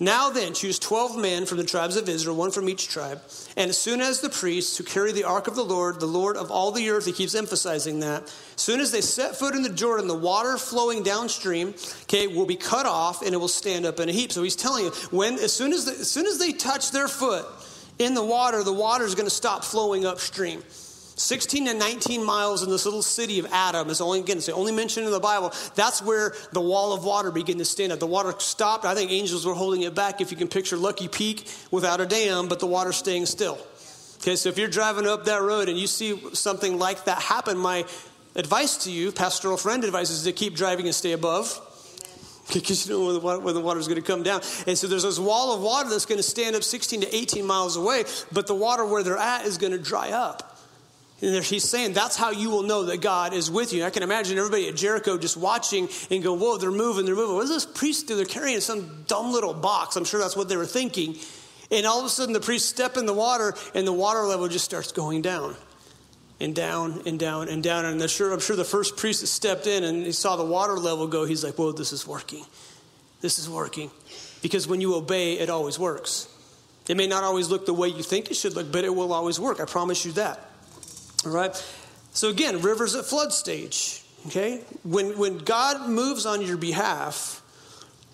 Now 0.00 0.30
then, 0.30 0.54
choose 0.54 0.78
12 0.78 1.18
men 1.18 1.44
from 1.44 1.58
the 1.58 1.64
tribes 1.64 1.96
of 1.96 2.08
Israel, 2.08 2.36
one 2.36 2.52
from 2.52 2.68
each 2.68 2.88
tribe. 2.88 3.20
And 3.56 3.68
as 3.68 3.76
soon 3.76 4.00
as 4.00 4.20
the 4.20 4.28
priests 4.28 4.78
who 4.78 4.84
carry 4.84 5.10
the 5.10 5.24
ark 5.24 5.48
of 5.48 5.56
the 5.56 5.64
Lord, 5.64 5.98
the 5.98 6.06
Lord 6.06 6.36
of 6.36 6.52
all 6.52 6.70
the 6.70 6.88
earth, 6.90 7.06
he 7.06 7.12
keeps 7.12 7.34
emphasizing 7.34 7.98
that, 8.00 8.22
as 8.22 8.62
soon 8.62 8.78
as 8.78 8.92
they 8.92 9.00
set 9.00 9.34
foot 9.34 9.56
in 9.56 9.62
the 9.62 9.68
Jordan, 9.68 10.06
the 10.06 10.14
water 10.14 10.56
flowing 10.56 11.02
downstream, 11.02 11.74
okay, 12.02 12.28
will 12.28 12.46
be 12.46 12.54
cut 12.54 12.86
off 12.86 13.22
and 13.22 13.34
it 13.34 13.38
will 13.38 13.48
stand 13.48 13.86
up 13.86 13.98
in 13.98 14.08
a 14.08 14.12
heap. 14.12 14.30
So 14.30 14.44
he's 14.44 14.54
telling 14.54 14.84
you, 14.84 14.90
when 15.10 15.34
as 15.34 15.52
soon 15.52 15.72
as, 15.72 15.84
the, 15.84 15.92
as 15.92 16.08
soon 16.08 16.26
as 16.26 16.38
they 16.38 16.52
touch 16.52 16.92
their 16.92 17.08
foot 17.08 17.44
in 17.98 18.14
the 18.14 18.24
water, 18.24 18.62
the 18.62 18.72
water 18.72 19.04
is 19.04 19.16
going 19.16 19.26
to 19.26 19.34
stop 19.34 19.64
flowing 19.64 20.06
upstream. 20.06 20.62
16 21.18 21.66
to 21.66 21.74
19 21.74 22.24
miles 22.24 22.62
in 22.62 22.70
this 22.70 22.84
little 22.84 23.02
city 23.02 23.38
of 23.38 23.46
Adam 23.52 23.90
is 23.90 24.00
only, 24.00 24.20
again, 24.20 24.38
it's 24.38 24.48
only 24.48 24.72
mentioned 24.72 25.04
in 25.04 25.12
the 25.12 25.20
Bible. 25.20 25.52
That's 25.74 26.00
where 26.00 26.34
the 26.52 26.60
wall 26.60 26.92
of 26.92 27.04
water 27.04 27.32
began 27.32 27.58
to 27.58 27.64
stand 27.64 27.92
up. 27.92 27.98
The 27.98 28.06
water 28.06 28.32
stopped. 28.38 28.84
I 28.84 28.94
think 28.94 29.10
angels 29.10 29.44
were 29.44 29.54
holding 29.54 29.82
it 29.82 29.94
back 29.94 30.20
if 30.20 30.30
you 30.30 30.36
can 30.36 30.48
picture 30.48 30.76
Lucky 30.76 31.08
Peak 31.08 31.44
without 31.70 32.00
a 32.00 32.06
dam, 32.06 32.48
but 32.48 32.60
the 32.60 32.66
water 32.66 32.92
staying 32.92 33.26
still. 33.26 33.58
Okay, 34.20 34.36
so 34.36 34.48
if 34.48 34.58
you're 34.58 34.68
driving 34.68 35.06
up 35.06 35.24
that 35.24 35.42
road 35.42 35.68
and 35.68 35.78
you 35.78 35.86
see 35.86 36.20
something 36.34 36.78
like 36.78 37.04
that 37.04 37.20
happen, 37.20 37.56
my 37.56 37.84
advice 38.34 38.76
to 38.84 38.90
you, 38.90 39.12
pastoral 39.12 39.56
friend 39.56 39.84
advice, 39.84 40.10
is 40.10 40.24
to 40.24 40.32
keep 40.32 40.54
driving 40.54 40.86
and 40.86 40.94
stay 40.94 41.12
above 41.12 41.60
because 42.52 42.88
you 42.88 42.94
know 42.94 43.18
the, 43.18 43.38
when 43.40 43.54
the 43.54 43.60
water 43.60 43.80
is 43.80 43.88
going 43.88 44.00
to 44.00 44.06
come 44.06 44.22
down. 44.22 44.40
And 44.66 44.78
so 44.78 44.86
there's 44.86 45.02
this 45.02 45.18
wall 45.18 45.54
of 45.54 45.62
water 45.62 45.88
that's 45.90 46.06
going 46.06 46.18
to 46.18 46.22
stand 46.22 46.56
up 46.56 46.62
16 46.62 47.02
to 47.02 47.16
18 47.16 47.44
miles 47.44 47.76
away, 47.76 48.04
but 48.32 48.46
the 48.46 48.54
water 48.54 48.84
where 48.84 49.02
they're 49.02 49.16
at 49.16 49.46
is 49.46 49.58
going 49.58 49.72
to 49.72 49.78
dry 49.78 50.10
up. 50.10 50.57
And 51.20 51.44
he's 51.44 51.64
saying 51.64 51.94
that's 51.94 52.16
how 52.16 52.30
you 52.30 52.48
will 52.48 52.62
know 52.62 52.84
that 52.84 53.00
God 53.00 53.32
is 53.32 53.50
with 53.50 53.72
you. 53.72 53.84
I 53.84 53.90
can 53.90 54.04
imagine 54.04 54.38
everybody 54.38 54.68
at 54.68 54.76
Jericho 54.76 55.18
just 55.18 55.36
watching 55.36 55.88
and 56.10 56.22
go, 56.22 56.34
Whoa, 56.34 56.58
they're 56.58 56.70
moving, 56.70 57.06
they're 57.06 57.16
moving. 57.16 57.34
What 57.34 57.42
does 57.42 57.50
this 57.50 57.66
priest 57.66 58.06
do? 58.06 58.14
They're 58.14 58.24
carrying 58.24 58.60
some 58.60 59.04
dumb 59.08 59.32
little 59.32 59.54
box. 59.54 59.96
I'm 59.96 60.04
sure 60.04 60.20
that's 60.20 60.36
what 60.36 60.48
they 60.48 60.56
were 60.56 60.66
thinking. 60.66 61.16
And 61.70 61.86
all 61.86 61.98
of 61.98 62.06
a 62.06 62.08
sudden, 62.08 62.32
the 62.32 62.40
priest 62.40 62.68
step 62.68 62.96
in 62.96 63.04
the 63.04 63.12
water, 63.12 63.52
and 63.74 63.86
the 63.86 63.92
water 63.92 64.22
level 64.22 64.48
just 64.48 64.64
starts 64.64 64.92
going 64.92 65.22
down 65.22 65.56
and 66.40 66.54
down 66.54 67.02
and 67.04 67.18
down 67.18 67.48
and 67.48 67.62
down. 67.62 67.84
And 67.84 68.00
I'm 68.00 68.08
sure, 68.08 68.32
I'm 68.32 68.40
sure 68.40 68.54
the 68.54 68.64
first 68.64 68.96
priest 68.96 69.20
that 69.20 69.26
stepped 69.26 69.66
in 69.66 69.82
and 69.82 70.06
he 70.06 70.12
saw 70.12 70.36
the 70.36 70.44
water 70.44 70.74
level 70.74 71.08
go, 71.08 71.24
he's 71.24 71.42
like, 71.42 71.54
Whoa, 71.54 71.72
this 71.72 71.92
is 71.92 72.06
working. 72.06 72.44
This 73.20 73.40
is 73.40 73.50
working. 73.50 73.90
Because 74.40 74.68
when 74.68 74.80
you 74.80 74.94
obey, 74.94 75.34
it 75.34 75.50
always 75.50 75.80
works. 75.80 76.28
It 76.88 76.96
may 76.96 77.08
not 77.08 77.24
always 77.24 77.50
look 77.50 77.66
the 77.66 77.74
way 77.74 77.88
you 77.88 78.04
think 78.04 78.30
it 78.30 78.34
should 78.34 78.54
look, 78.54 78.70
but 78.70 78.84
it 78.84 78.94
will 78.94 79.12
always 79.12 79.40
work. 79.40 79.60
I 79.60 79.64
promise 79.64 80.04
you 80.04 80.12
that. 80.12 80.47
All 81.26 81.32
right? 81.32 81.54
So 82.12 82.28
again, 82.28 82.62
rivers 82.62 82.94
at 82.94 83.04
flood 83.04 83.32
stage. 83.32 84.02
Okay? 84.26 84.60
When, 84.82 85.18
when 85.18 85.38
God 85.38 85.88
moves 85.88 86.26
on 86.26 86.42
your 86.42 86.56
behalf, 86.56 87.42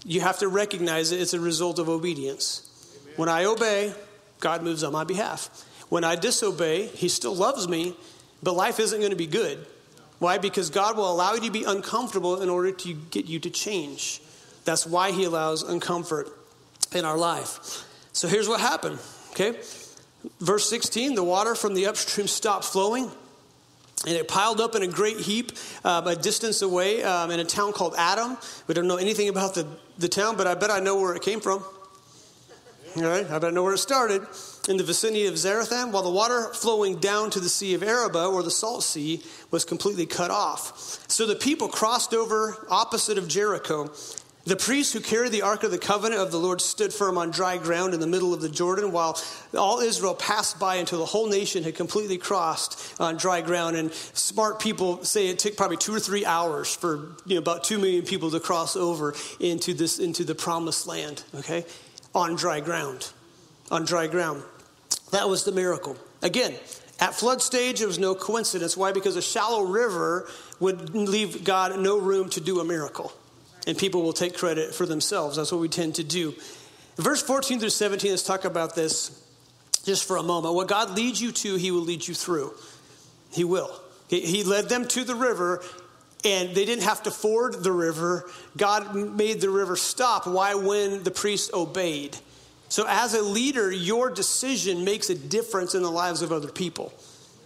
you 0.05 0.21
have 0.21 0.39
to 0.41 0.49
recognize 0.49 1.13
it. 1.13 1.21
It's 1.21 1.35
a 1.35 1.41
result 1.41 1.79
of 1.79 1.89
obedience. 1.89 2.71
Amen. 3.03 3.15
When 3.17 3.29
I 3.29 3.45
obey, 3.45 3.93
God 4.41 4.63
moves 4.63 4.85
on 4.85 4.93
my 4.93 5.05
behalf. 5.05 5.49
When 5.89 6.05
I 6.05 6.17
disobey, 6.17 6.87
He 6.87 7.09
still 7.09 7.35
loves 7.35 7.69
me, 7.69 7.97
but 8.43 8.55
life 8.55 8.79
isn't 8.81 8.99
going 8.99 9.11
to 9.11 9.17
be 9.17 9.27
good. 9.27 9.67
Why? 10.19 10.39
Because 10.39 10.71
God 10.71 10.97
will 10.97 11.11
allow 11.11 11.35
you 11.35 11.41
to 11.41 11.51
be 11.51 11.65
uncomfortable 11.65 12.43
in 12.43 12.49
order 12.49 12.73
to 12.73 12.95
get 13.11 13.27
you 13.27 13.39
to 13.41 13.51
change. 13.51 14.21
That's 14.65 14.87
why 14.87 15.13
He 15.13 15.25
allows 15.25 15.65
uncomfort 15.65 16.31
in 16.95 17.05
our 17.05 17.17
life. 17.17 17.85
So 18.13 18.29
here's 18.29 18.49
what 18.49 18.61
happened. 18.61 18.99
Okay? 19.33 19.59
Verse 20.41 20.69
16 20.69 21.15
the 21.15 21.25
water 21.25 21.55
from 21.55 21.75
the 21.75 21.87
upstream 21.87 22.27
stopped 22.27 22.65
flowing. 22.65 23.11
And 24.07 24.15
it 24.17 24.29
piled 24.29 24.61
up 24.61 24.75
in 24.75 24.83
a 24.83 24.87
great 24.87 25.19
heap 25.19 25.53
uh, 25.83 26.03
a 26.05 26.15
distance 26.15 26.61
away 26.61 27.03
um, 27.03 27.31
in 27.31 27.41
a 27.41 27.45
town 27.45 27.73
called 27.73 27.95
Adam. 27.97 28.37
We 28.67 28.75
don't 28.75 28.87
know 28.87 28.97
anything 28.97 29.31
about 29.31 29.55
the, 29.55 29.67
the 29.99 30.09
town, 30.09 30.37
but 30.37 30.47
I 30.47 30.55
bet 30.55 30.71
I 30.71 30.81
know 30.81 31.01
where 31.01 31.15
it 31.15 31.23
came 31.23 31.41
from. 31.41 31.65
All 32.97 33.03
right, 33.03 33.29
I 33.29 33.39
bet 33.39 33.45
I 33.45 33.51
know 33.51 33.63
where 33.63 33.75
it 33.75 33.79
started. 33.79 34.23
In 34.69 34.77
the 34.77 34.85
vicinity 34.85 35.27
of 35.27 35.35
Zarethan, 35.35 35.91
while 35.91 36.03
the 36.03 36.11
water 36.11 36.49
flowing 36.53 36.97
down 36.97 37.31
to 37.31 37.41
the 37.41 37.49
Sea 37.49 37.75
of 37.75 37.83
Arabah, 37.83 38.27
or 38.27 38.43
the 38.43 38.51
Salt 38.51 38.85
Sea, 38.85 39.23
was 39.51 39.65
completely 39.65 40.07
cut 40.07 40.31
off. 40.31 41.03
So 41.09 41.27
the 41.27 41.35
people 41.35 41.69
crossed 41.69 42.15
over 42.15 42.67
opposite 42.71 43.19
of 43.19 43.27
Jericho 43.27 43.91
the 44.47 44.57
priests 44.57 44.93
who 44.93 45.01
carried 45.01 45.33
the 45.33 45.41
Ark 45.41 45.63
of 45.63 45.71
the 45.71 45.79
Covenant 45.79 46.21
of 46.21 46.31
the 46.31 46.39
Lord 46.39 46.61
stood 46.61 46.93
firm 46.93 47.17
on 47.17 47.31
dry 47.31 47.57
ground 47.57 47.95
in 47.95 48.01
the 48.01 48.07
middle 48.07 48.35
of 48.35 48.43
the 48.43 48.49
Jordan 48.51 48.93
while 48.93 49.19
all 49.57 49.81
Israel 49.81 50.15
passed 50.15 50.59
by 50.59 50.77
until 50.77 50.99
the 50.99 51.07
whole 51.07 51.29
nation 51.29 51.65
had 51.65 51.75
completely 51.75 52.19
crossed 52.19 53.01
on 53.01 53.17
dry 53.17 53.41
ground. 53.41 53.77
And 53.77 53.91
smart 53.93 54.61
people 54.61 55.03
say 55.03 55.29
it 55.29 55.39
took 55.39 55.57
probably 55.57 55.79
two 55.79 55.95
or 55.95 56.01
three 56.01 56.27
hours 56.27 56.75
for 56.75 57.15
you 57.25 57.37
know, 57.37 57.39
about 57.39 57.65
two 57.65 57.79
million 57.79 58.05
people 58.05 58.31
to 58.33 58.41
cross 58.41 58.77
over 58.77 59.15
into, 59.41 59.73
this, 59.73 59.99
into 59.99 60.25
the 60.25 60.35
promised 60.35 60.87
land, 60.87 61.23
okay? 61.37 61.65
On 62.15 62.37
dry 62.37 62.61
ground. 62.61 63.11
On 63.71 63.87
dry 63.87 64.09
ground. 64.09 64.43
That 65.11 65.27
was 65.27 65.45
the 65.45 65.53
miracle. 65.53 65.97
Again, 66.21 66.53
at 67.01 67.15
flood 67.15 67.41
stage, 67.41 67.81
it 67.81 67.87
was 67.87 67.99
no 67.99 68.15
coincidence. 68.15 68.77
Why? 68.77 68.93
Because 68.93 69.17
a 69.17 69.23
shallow 69.23 69.63
river 69.63 70.29
would 70.61 70.95
leave 70.95 71.45
God 71.45 71.79
no 71.81 71.99
room 71.99 72.29
to 72.31 72.41
do 72.43 72.61
a 72.61 72.65
miracle 72.65 73.11
and 73.67 73.77
people 73.77 74.03
will 74.03 74.13
take 74.13 74.37
credit 74.37 74.75
for 74.75 74.87
themselves. 74.87 75.37
That's 75.37 75.53
what 75.53 75.61
we 75.61 75.69
tend 75.69 75.97
to 75.97 76.05
do. 76.05 76.35
Verse 76.97 77.23
14 77.23 77.61
through 77.61 77.71
17, 77.71 78.11
let's 78.11 78.23
talk 78.23 78.45
about 78.45 78.75
this 78.75 79.21
just 79.85 80.07
for 80.07 80.17
a 80.17 80.23
moment. 80.23 80.55
What 80.55 80.69
God 80.69 80.91
leads 80.91 81.21
you 81.21 81.33
to, 81.33 81.57
He 81.57 81.71
will 81.71 81.81
lead 81.81 82.07
you 82.07 82.15
through. 82.15 82.55
He 83.33 83.45
will. 83.45 83.71
He 84.09 84.45
led 84.45 84.69
them 84.69 84.87
to 84.89 85.03
the 85.03 85.15
river, 85.15 85.63
and 86.25 86.51
they 86.55 86.65
didn't 86.65 86.85
have 86.85 87.03
to 87.05 87.11
ford 87.11 87.65
the 87.65 87.73
river. 87.73 88.31
God 88.57 88.95
made 88.95 89.41
the 89.41 89.51
river 89.51 89.77
stop. 89.77 90.27
Why? 90.27 90.55
When 90.55 91.03
the 91.03 91.11
priest 91.11 91.53
obeyed. 91.53 92.17
So, 92.69 92.87
as 92.89 93.15
a 93.15 93.23
leader, 93.23 93.71
your 93.71 94.11
decision 94.11 94.85
makes 94.85 95.11
a 95.11 95.15
difference 95.15 95.75
in 95.75 95.83
the 95.83 95.91
lives 95.91 96.23
of 96.23 96.33
other 96.33 96.51
people. 96.51 96.93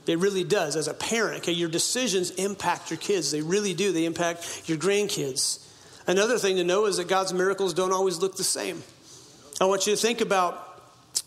It 0.07 0.19
really 0.19 0.45
does. 0.45 0.75
As 0.75 0.89
a 0.89 0.95
parent, 0.95 1.43
okay, 1.43 1.53
your 1.53 1.69
decisions 1.69 2.31
impact 2.33 2.91
your 2.91 2.99
kids. 2.99 3.31
They 3.31 3.43
really 3.43 3.75
do. 3.75 3.93
They 3.93 4.05
impact 4.05 4.63
your 4.67 4.79
grandkids. 4.79 5.65
Another 6.09 6.39
thing 6.39 6.57
to 6.57 6.65
know 6.65 6.87
is 6.87 6.97
that 6.97 7.07
God's 7.07 7.35
miracles 7.35 7.75
don't 7.75 7.93
always 7.93 8.19
look 8.19 8.37
the 8.37 8.43
same. 8.43 8.83
I 9.61 9.67
want 9.67 9.87
you 9.87 9.95
to 9.95 10.01
think 10.01 10.23
about 10.23 10.65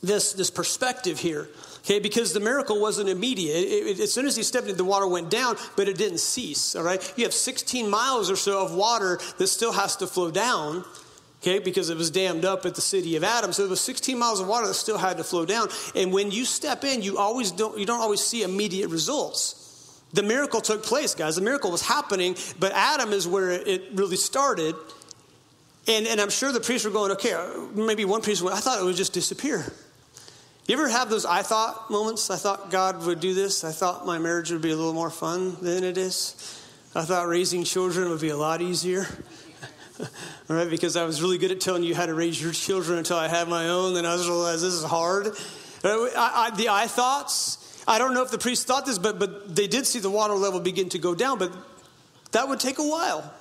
this, 0.02 0.34
this 0.34 0.50
perspective 0.50 1.20
here. 1.20 1.48
Okay, 1.84 2.00
because 2.00 2.34
the 2.34 2.40
miracle 2.40 2.82
wasn't 2.82 3.10
immediate. 3.10 3.56
It, 3.56 3.88
it, 3.88 4.00
as 4.00 4.14
soon 4.14 4.26
as 4.26 4.36
he 4.36 4.44
stepped 4.44 4.68
in, 4.68 4.78
the 4.78 4.84
water 4.84 5.08
went 5.08 5.30
down, 5.30 5.56
but 5.76 5.88
it 5.88 5.98
didn't 5.98 6.20
cease. 6.20 6.76
All 6.76 6.84
right, 6.84 7.02
you 7.16 7.24
have 7.26 7.34
16 7.34 7.90
miles 7.90 8.30
or 8.30 8.36
so 8.36 8.64
of 8.64 8.74
water 8.74 9.20
that 9.38 9.48
still 9.48 9.72
has 9.72 9.96
to 9.98 10.08
flow 10.08 10.32
down. 10.32 10.84
Okay, 11.42 11.58
because 11.58 11.90
it 11.90 11.98
was 11.98 12.12
dammed 12.12 12.46
up 12.46 12.68
at 12.68 12.76
the 12.76 12.82
city 12.82 13.16
of 13.16 13.24
Adam, 13.24 13.52
so 13.52 13.64
there 13.64 13.70
was 13.72 13.82
16 13.82 14.18
miles 14.18 14.40
of 14.40 14.48
water 14.48 14.68
that 14.68 14.76
still 14.76 15.00
had 15.00 15.18
to 15.18 15.24
flow 15.24 15.44
down. 15.44 15.70
And 15.96 16.14
when 16.14 16.30
you 16.30 16.46
step 16.46 16.84
in, 16.84 17.02
you 17.02 17.18
always 17.18 17.52
don't 17.52 17.80
you 17.80 17.86
don't 17.86 18.00
always 18.00 18.22
see 18.22 18.44
immediate 18.44 18.90
results. 18.90 19.61
The 20.14 20.24
miracle 20.24 20.62
took 20.62 20.84
place, 20.84 21.16
guys. 21.16 21.36
The 21.36 21.42
miracle 21.42 21.72
was 21.72 21.82
happening, 21.82 22.36
but 22.60 22.74
Adam 22.74 23.14
is 23.14 23.28
where 23.28 23.52
it 23.52 23.84
really 23.94 24.18
started. 24.18 24.76
And, 25.88 26.06
and 26.06 26.20
I'm 26.20 26.30
sure 26.30 26.52
the 26.52 26.60
priests 26.60 26.86
were 26.86 26.92
going, 26.92 27.12
okay, 27.14 27.34
maybe 27.74 28.06
one 28.06 28.22
priest 28.22 28.42
went, 28.42 28.56
I 28.56 28.60
thought 28.60 28.80
it 28.80 28.84
would 28.84 28.96
just 28.96 29.14
disappear. 29.14 29.66
You 30.68 30.76
ever 30.76 30.90
have 30.90 31.10
those 31.10 31.26
I 31.26 31.42
thought 31.42 31.90
moments? 31.90 32.30
I 32.30 32.36
thought 32.36 32.70
God 32.70 33.06
would 33.06 33.20
do 33.20 33.34
this. 33.34 33.64
I 33.64 33.72
thought 33.72 34.06
my 34.06 34.20
marriage 34.20 34.52
would 34.52 34.62
be 34.62 34.72
a 34.72 34.76
little 34.76 34.94
more 34.94 35.10
fun 35.10 35.58
than 35.62 35.84
it 35.84 35.98
is. 35.98 36.60
I 36.94 37.04
thought 37.04 37.28
raising 37.28 37.64
children 37.64 38.10
would 38.10 38.22
be 38.22 38.30
a 38.30 38.38
lot 38.38 38.62
easier. 38.62 39.08
All 40.00 40.56
right, 40.56 40.70
because 40.70 40.96
I 40.96 41.04
was 41.04 41.22
really 41.22 41.38
good 41.38 41.52
at 41.52 41.62
telling 41.62 41.84
you 41.84 41.96
how 41.96 42.06
to 42.06 42.14
raise 42.14 42.42
your 42.42 42.52
children 42.52 42.98
until 42.98 43.18
I 43.18 43.28
had 43.28 43.48
my 43.48 43.70
own, 43.70 43.98
and 43.98 44.06
I 44.06 44.16
realized 44.16 44.64
this 44.64 44.74
is 44.74 44.84
hard. 44.84 45.28
Uh, 45.84 46.04
I, 46.16 46.48
I, 46.52 46.56
the 46.56 46.70
I 46.70 46.88
thoughts, 46.88 47.58
I 47.88 47.98
don't 47.98 48.14
know 48.14 48.24
if 48.24 48.32
the 48.32 48.38
priests 48.38 48.66
thought 48.66 48.86
this, 48.86 48.98
but, 48.98 49.20
but 49.20 49.56
they 49.56 49.68
did 49.68 49.88
see 49.88 50.00
the 50.00 50.10
water 50.10 50.34
level 50.34 50.60
begin 50.60 50.90
to 50.90 51.00
go 51.00 51.16
down, 51.16 51.40
but 51.40 51.52
that 52.32 52.48
would 52.48 52.60
take 52.60 52.80
a 52.80 52.88
while. 52.88 53.34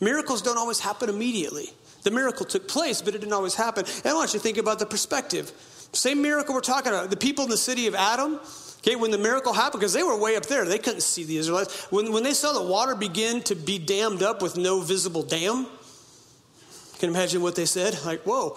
Miracles 0.00 0.42
don't 0.42 0.58
always 0.58 0.80
happen 0.80 1.08
immediately. 1.08 1.70
The 2.04 2.10
miracle 2.10 2.46
took 2.46 2.68
place, 2.68 3.02
but 3.02 3.14
it 3.14 3.18
didn't 3.18 3.32
always 3.32 3.54
happen. 3.54 3.84
And 3.86 4.06
I 4.06 4.14
want 4.14 4.32
you 4.32 4.38
to 4.38 4.42
think 4.42 4.58
about 4.58 4.78
the 4.78 4.86
perspective. 4.86 5.52
Same 5.92 6.22
miracle 6.22 6.54
we're 6.54 6.60
talking 6.60 6.92
about. 6.92 7.10
The 7.10 7.16
people 7.16 7.44
in 7.44 7.50
the 7.50 7.56
city 7.56 7.86
of 7.86 7.94
Adam, 7.94 8.38
okay, 8.78 8.94
when 8.94 9.10
the 9.10 9.18
miracle 9.18 9.52
happened, 9.52 9.80
because 9.80 9.94
they 9.94 10.02
were 10.02 10.16
way 10.16 10.36
up 10.36 10.46
there, 10.46 10.64
they 10.64 10.78
couldn't 10.78 11.00
see 11.00 11.24
the 11.24 11.36
Israelites. 11.38 11.90
When, 11.90 12.12
when 12.12 12.22
they 12.22 12.34
saw 12.34 12.52
the 12.52 12.62
water 12.62 12.94
begin 12.94 13.42
to 13.42 13.54
be 13.54 13.78
dammed 13.78 14.22
up 14.22 14.42
with 14.42 14.56
no 14.56 14.80
visible 14.80 15.22
dam, 15.22 15.66
you 15.66 16.98
can 16.98 17.10
imagine 17.10 17.42
what 17.42 17.56
they 17.56 17.66
said? 17.66 17.98
Like, 18.04 18.22
whoa. 18.22 18.56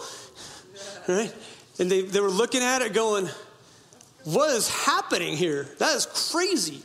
Right? 1.08 1.34
And 1.80 1.90
they, 1.90 2.02
they 2.02 2.20
were 2.20 2.30
looking 2.30 2.62
at 2.62 2.82
it 2.82 2.94
going, 2.94 3.30
what 4.24 4.52
is 4.52 4.70
happening 4.70 5.36
here? 5.36 5.68
That 5.80 5.96
is 5.96 6.06
crazy. 6.32 6.82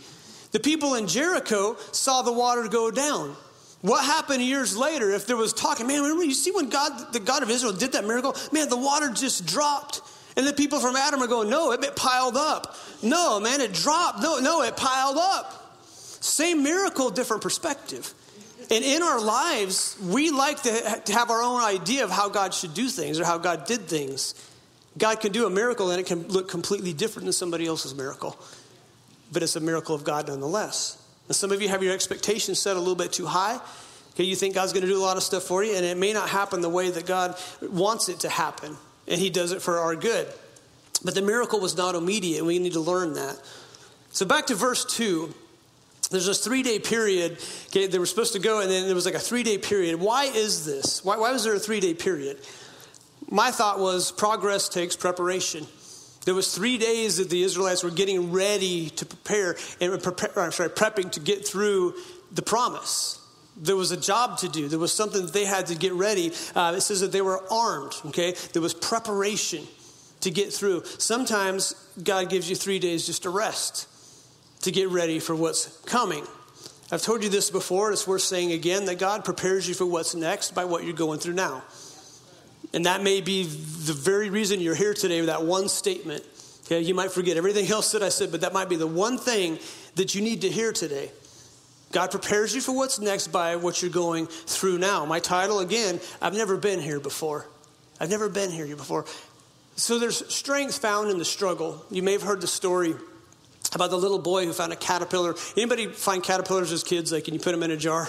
The 0.52 0.60
people 0.60 0.94
in 0.94 1.06
Jericho 1.06 1.76
saw 1.92 2.22
the 2.22 2.32
water 2.32 2.68
go 2.68 2.90
down. 2.90 3.36
What 3.82 4.04
happened 4.04 4.42
years 4.42 4.76
later 4.76 5.10
if 5.10 5.26
there 5.26 5.36
was 5.36 5.52
talking, 5.52 5.86
man, 5.86 6.02
remember 6.02 6.24
you 6.24 6.34
see 6.34 6.50
when 6.50 6.70
God, 6.70 7.12
the 7.12 7.20
God 7.20 7.42
of 7.42 7.50
Israel 7.50 7.72
did 7.72 7.92
that 7.92 8.04
miracle? 8.04 8.34
Man, 8.52 8.68
the 8.68 8.76
water 8.76 9.10
just 9.10 9.46
dropped. 9.46 10.00
And 10.36 10.46
the 10.46 10.52
people 10.52 10.80
from 10.80 10.96
Adam 10.96 11.22
are 11.22 11.26
going, 11.26 11.48
no, 11.48 11.72
it 11.72 11.96
piled 11.96 12.36
up. 12.36 12.76
No, 13.02 13.40
man, 13.40 13.60
it 13.60 13.72
dropped. 13.72 14.22
No, 14.22 14.38
no, 14.38 14.62
it 14.62 14.76
piled 14.76 15.16
up. 15.18 15.76
Same 15.82 16.62
miracle, 16.62 17.10
different 17.10 17.42
perspective. 17.42 18.12
And 18.70 18.84
in 18.84 19.02
our 19.02 19.20
lives, 19.20 19.96
we 20.02 20.30
like 20.30 20.62
to, 20.62 21.02
to 21.04 21.12
have 21.12 21.30
our 21.30 21.42
own 21.42 21.62
idea 21.62 22.04
of 22.04 22.10
how 22.10 22.28
God 22.28 22.52
should 22.52 22.74
do 22.74 22.88
things 22.88 23.20
or 23.20 23.24
how 23.24 23.38
God 23.38 23.66
did 23.66 23.82
things. 23.82 24.34
God 24.98 25.20
can 25.20 25.32
do 25.32 25.46
a 25.46 25.50
miracle 25.50 25.90
and 25.90 26.00
it 26.00 26.06
can 26.06 26.26
look 26.28 26.48
completely 26.48 26.92
different 26.92 27.26
than 27.26 27.32
somebody 27.32 27.66
else's 27.66 27.94
miracle. 27.94 28.38
But 29.32 29.42
it's 29.42 29.56
a 29.56 29.60
miracle 29.60 29.94
of 29.94 30.04
God 30.04 30.28
nonetheless. 30.28 31.02
And 31.28 31.36
some 31.36 31.52
of 31.52 31.60
you 31.60 31.68
have 31.68 31.82
your 31.82 31.92
expectations 31.92 32.58
set 32.58 32.76
a 32.76 32.78
little 32.78 32.94
bit 32.94 33.12
too 33.12 33.26
high. 33.26 33.60
Okay, 34.14 34.24
you 34.24 34.36
think 34.36 34.54
God's 34.54 34.72
going 34.72 34.84
to 34.84 34.88
do 34.88 34.96
a 34.96 35.02
lot 35.02 35.18
of 35.18 35.22
stuff 35.22 35.42
for 35.42 35.62
you, 35.62 35.76
and 35.76 35.84
it 35.84 35.98
may 35.98 36.14
not 36.14 36.30
happen 36.30 36.62
the 36.62 36.70
way 36.70 36.90
that 36.90 37.04
God 37.04 37.38
wants 37.60 38.08
it 38.08 38.20
to 38.20 38.30
happen, 38.30 38.74
and 39.06 39.20
He 39.20 39.28
does 39.28 39.52
it 39.52 39.60
for 39.60 39.78
our 39.78 39.94
good. 39.94 40.26
But 41.04 41.14
the 41.14 41.20
miracle 41.20 41.60
was 41.60 41.76
not 41.76 41.94
immediate, 41.94 42.38
and 42.38 42.46
we 42.46 42.58
need 42.58 42.72
to 42.72 42.80
learn 42.80 43.12
that. 43.14 43.38
So 44.12 44.24
back 44.24 44.46
to 44.46 44.54
verse 44.54 44.86
2. 44.86 45.34
There's 46.10 46.26
this 46.26 46.42
three 46.42 46.62
day 46.62 46.78
period. 46.78 47.38
Okay, 47.66 47.88
they 47.88 47.98
were 47.98 48.06
supposed 48.06 48.32
to 48.34 48.38
go, 48.38 48.60
and 48.60 48.70
then 48.70 48.86
there 48.86 48.94
was 48.94 49.06
like 49.06 49.14
a 49.14 49.20
three 49.20 49.42
day 49.42 49.58
period. 49.58 50.00
Why 50.00 50.24
is 50.24 50.64
this? 50.64 51.04
Why, 51.04 51.16
why 51.16 51.32
was 51.32 51.44
there 51.44 51.54
a 51.54 51.58
three 51.58 51.80
day 51.80 51.94
period? 51.94 52.38
My 53.28 53.50
thought 53.50 53.78
was 53.78 54.12
progress 54.12 54.68
takes 54.68 54.96
preparation. 54.96 55.66
There 56.24 56.34
was 56.34 56.54
three 56.54 56.76
days 56.78 57.18
that 57.18 57.30
the 57.30 57.42
Israelites 57.42 57.82
were 57.84 57.90
getting 57.90 58.32
ready 58.32 58.90
to 58.90 59.06
prepare 59.06 59.56
and 59.80 60.02
prepare, 60.02 60.50
sorry, 60.50 60.70
prepping 60.70 61.12
to 61.12 61.20
get 61.20 61.46
through 61.46 61.94
the 62.32 62.42
promise. 62.42 63.20
There 63.56 63.76
was 63.76 63.90
a 63.90 63.96
job 63.96 64.38
to 64.38 64.48
do. 64.48 64.68
There 64.68 64.78
was 64.78 64.92
something 64.92 65.22
that 65.22 65.32
they 65.32 65.44
had 65.44 65.66
to 65.66 65.74
get 65.74 65.92
ready. 65.92 66.32
Uh, 66.54 66.74
it 66.76 66.80
says 66.80 67.00
that 67.00 67.12
they 67.12 67.22
were 67.22 67.40
armed. 67.50 67.94
Okay, 68.06 68.34
there 68.52 68.62
was 68.62 68.74
preparation 68.74 69.64
to 70.20 70.30
get 70.30 70.52
through. 70.52 70.84
Sometimes 70.84 71.74
God 72.02 72.28
gives 72.28 72.50
you 72.50 72.56
three 72.56 72.78
days 72.78 73.06
just 73.06 73.22
to 73.22 73.30
rest, 73.30 73.88
to 74.62 74.72
get 74.72 74.88
ready 74.88 75.20
for 75.20 75.34
what's 75.34 75.78
coming. 75.82 76.24
I've 76.90 77.02
told 77.02 77.22
you 77.22 77.28
this 77.28 77.50
before, 77.50 77.92
it's 77.92 78.06
worth 78.06 78.22
saying 78.22 78.52
again 78.52 78.84
that 78.86 78.98
God 78.98 79.24
prepares 79.24 79.68
you 79.68 79.74
for 79.74 79.86
what's 79.86 80.14
next 80.14 80.54
by 80.54 80.64
what 80.64 80.84
you're 80.84 80.92
going 80.92 81.18
through 81.18 81.34
now. 81.34 81.62
And 82.76 82.84
that 82.84 83.02
may 83.02 83.22
be 83.22 83.44
the 83.44 83.94
very 83.94 84.28
reason 84.28 84.60
you're 84.60 84.74
here 84.74 84.92
today 84.92 85.20
with 85.20 85.28
that 85.28 85.42
one 85.42 85.70
statement. 85.70 86.22
Okay, 86.66 86.82
you 86.82 86.94
might 86.94 87.10
forget 87.10 87.38
everything 87.38 87.66
else 87.70 87.92
that 87.92 88.02
I 88.02 88.10
said, 88.10 88.30
but 88.30 88.42
that 88.42 88.52
might 88.52 88.68
be 88.68 88.76
the 88.76 88.86
one 88.86 89.16
thing 89.16 89.58
that 89.94 90.14
you 90.14 90.20
need 90.20 90.42
to 90.42 90.50
hear 90.50 90.74
today. 90.74 91.10
God 91.92 92.10
prepares 92.10 92.54
you 92.54 92.60
for 92.60 92.72
what's 92.72 92.98
next 92.98 93.28
by 93.28 93.56
what 93.56 93.80
you're 93.80 93.90
going 93.90 94.26
through 94.26 94.76
now. 94.76 95.06
My 95.06 95.20
title, 95.20 95.60
again, 95.60 96.00
I've 96.20 96.34
never 96.34 96.58
been 96.58 96.78
here 96.78 97.00
before. 97.00 97.46
I've 97.98 98.10
never 98.10 98.28
been 98.28 98.50
here 98.50 98.66
before. 98.76 99.06
So 99.76 99.98
there's 99.98 100.30
strength 100.30 100.76
found 100.76 101.10
in 101.10 101.16
the 101.16 101.24
struggle. 101.24 101.82
You 101.90 102.02
may 102.02 102.12
have 102.12 102.22
heard 102.22 102.42
the 102.42 102.46
story 102.46 102.94
about 103.74 103.88
the 103.88 103.96
little 103.96 104.18
boy 104.18 104.44
who 104.44 104.52
found 104.52 104.74
a 104.74 104.76
caterpillar. 104.76 105.34
Anybody 105.56 105.86
find 105.86 106.22
caterpillars 106.22 106.72
as 106.72 106.84
kids? 106.84 107.10
Like, 107.10 107.24
can 107.24 107.32
you 107.32 107.40
put 107.40 107.52
them 107.52 107.62
in 107.62 107.70
a 107.70 107.76
jar? 107.78 108.06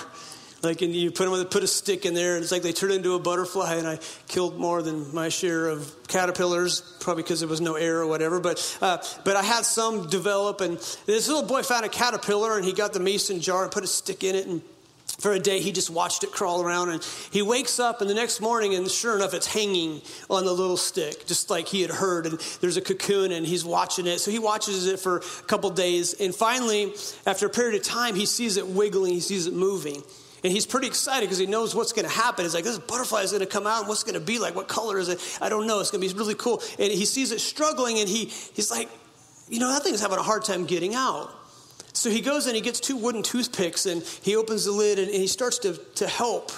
Like, 0.64 0.82
and 0.82 0.96
you 0.96 1.12
put 1.12 1.26
them 1.26 1.32
with, 1.32 1.50
put 1.52 1.64
a 1.64 1.68
stick 1.68 2.06
in 2.06 2.14
there, 2.14 2.36
and 2.36 2.44
it's 2.44 2.52
like 2.52 2.64
they 2.64 2.74
turn 2.74 2.92
into 2.92 3.14
a 3.14 3.20
butterfly. 3.20 3.76
And 3.76 3.88
I 3.88 4.00
killed 4.28 4.58
more 4.58 4.82
than 4.82 5.14
my 5.14 5.30
share 5.30 5.68
of 5.68 5.94
caterpillars, 6.08 6.82
probably 7.00 7.24
because 7.24 7.42
there 7.42 7.50
was 7.50 7.62
no 7.62 7.76
air 7.76 8.00
or 8.00 8.08
whatever. 8.08 8.40
But, 8.40 8.78
uh, 8.82 8.98
but 9.24 9.36
I 9.36 9.44
had 9.44 9.66
some 9.66 10.10
develop, 10.10 10.62
and 10.62 10.78
this 11.06 11.28
little 11.28 11.44
boy 11.44 11.62
found 11.64 11.86
a 11.86 11.90
caterpillar, 11.90 12.58
and 12.58 12.66
he 12.66 12.74
got 12.74 12.94
the 12.94 13.00
mason 13.00 13.40
jar 13.40 13.64
and 13.64 13.72
put 13.72 13.84
a 13.84 13.88
stick 13.88 14.24
in 14.24 14.36
it, 14.36 14.48
and 14.48 14.62
for 15.20 15.32
a 15.32 15.40
day 15.40 15.60
he 15.60 15.72
just 15.72 15.90
watched 15.90 16.24
it 16.24 16.32
crawl 16.32 16.62
around 16.62 16.90
and 16.90 17.04
he 17.32 17.42
wakes 17.42 17.80
up 17.80 18.02
and 18.02 18.10
the 18.10 18.14
next 18.14 18.40
morning 18.40 18.76
and 18.76 18.90
sure 18.90 19.16
enough 19.16 19.34
it's 19.34 19.48
hanging 19.48 20.02
on 20.30 20.46
the 20.46 20.54
little 20.54 20.78
stick 20.78 21.26
just 21.26 21.50
like 21.50 21.68
he 21.68 21.82
had 21.82 21.90
heard 21.90 22.28
and 22.28 22.40
there's 22.62 22.78
a 22.78 22.82
cocoon 22.82 23.32
and 23.32 23.46
he's 23.46 23.66
watching 23.66 24.06
it 24.06 24.20
so 24.20 24.30
he 24.30 24.38
watches 24.38 24.86
it 24.86 25.00
for 25.00 25.18
a 25.18 25.22
couple 25.48 25.70
days 25.72 26.14
and 26.14 26.36
finally 26.36 26.94
after 27.26 27.48
a 27.48 27.50
period 27.50 27.80
of 27.80 27.86
time 27.86 28.14
he 28.14 28.26
sees 28.26 28.58
it 28.58 28.68
wiggling 28.68 29.14
he 29.14 29.20
sees 29.20 29.48
it 29.48 29.54
moving 29.54 30.04
and 30.44 30.54
he's 30.54 30.66
pretty 30.66 30.88
excited 30.88 31.22
because 31.22 31.38
he 31.38 31.46
knows 31.46 31.74
what's 31.76 31.94
going 31.94 32.08
to 32.08 32.14
happen. 32.14 32.46
He's 32.46 32.54
like, 32.54 32.64
this 32.64 32.78
butterfly 32.78 33.22
is 33.22 33.32
going 33.32 33.42
to 33.42 33.48
come 33.48 33.68
out, 33.68 33.80
and 33.80 33.88
what's 33.88 34.04
going 34.04 34.20
to 34.20 34.26
be 34.26 34.40
like? 34.40 34.56
What 34.56 34.68
color 34.68 35.00
is 35.00 35.10
it? 35.10 35.20
I 35.42 35.50
don't 35.50 35.68
know. 35.68 35.80
It's 35.80 35.92
going 35.92 36.02
to 36.02 36.14
be 36.14 36.18
really 36.18 36.36
cool. 36.36 36.62
And 36.80 36.92
he 36.92 37.06
sees 37.06 37.32
it 37.32 37.40
struggling, 37.40 38.00
and 38.00 38.08
he, 38.08 38.26
he's 38.26 38.72
like, 38.72 38.90
you 39.50 39.60
know, 39.60 39.70
that 39.70 39.84
thing's 39.84 40.02
having 40.02 40.18
a 40.18 40.24
hard 40.24 40.44
time 40.44 40.66
getting 40.66 40.94
out. 40.94 41.32
So 41.94 42.12
he 42.12 42.22
goes 42.22 42.46
and 42.46 42.56
he 42.56 42.62
gets 42.62 42.80
two 42.80 42.96
wooden 42.96 43.24
toothpicks 43.24 43.88
and 43.88 44.04
he 44.04 44.36
opens 44.36 44.66
the 44.66 44.72
lid 44.72 45.00
and, 45.00 45.10
he 45.10 45.26
starts 45.26 45.58
to, 45.60 45.74
to 45.96 46.08
help 46.08 46.52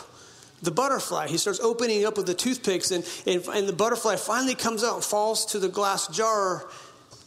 the 0.61 0.71
butterfly. 0.71 1.27
He 1.27 1.37
starts 1.37 1.61
opening 1.61 2.05
up 2.05 2.17
with 2.17 2.25
the 2.25 2.33
toothpicks 2.33 2.91
and, 2.91 3.07
and, 3.25 3.45
and 3.47 3.67
the 3.67 3.73
butterfly 3.73 4.17
finally 4.17 4.55
comes 4.55 4.83
out 4.83 4.95
and 4.95 5.03
falls 5.03 5.45
to 5.47 5.59
the 5.59 5.69
glass 5.69 6.07
jar, 6.07 6.67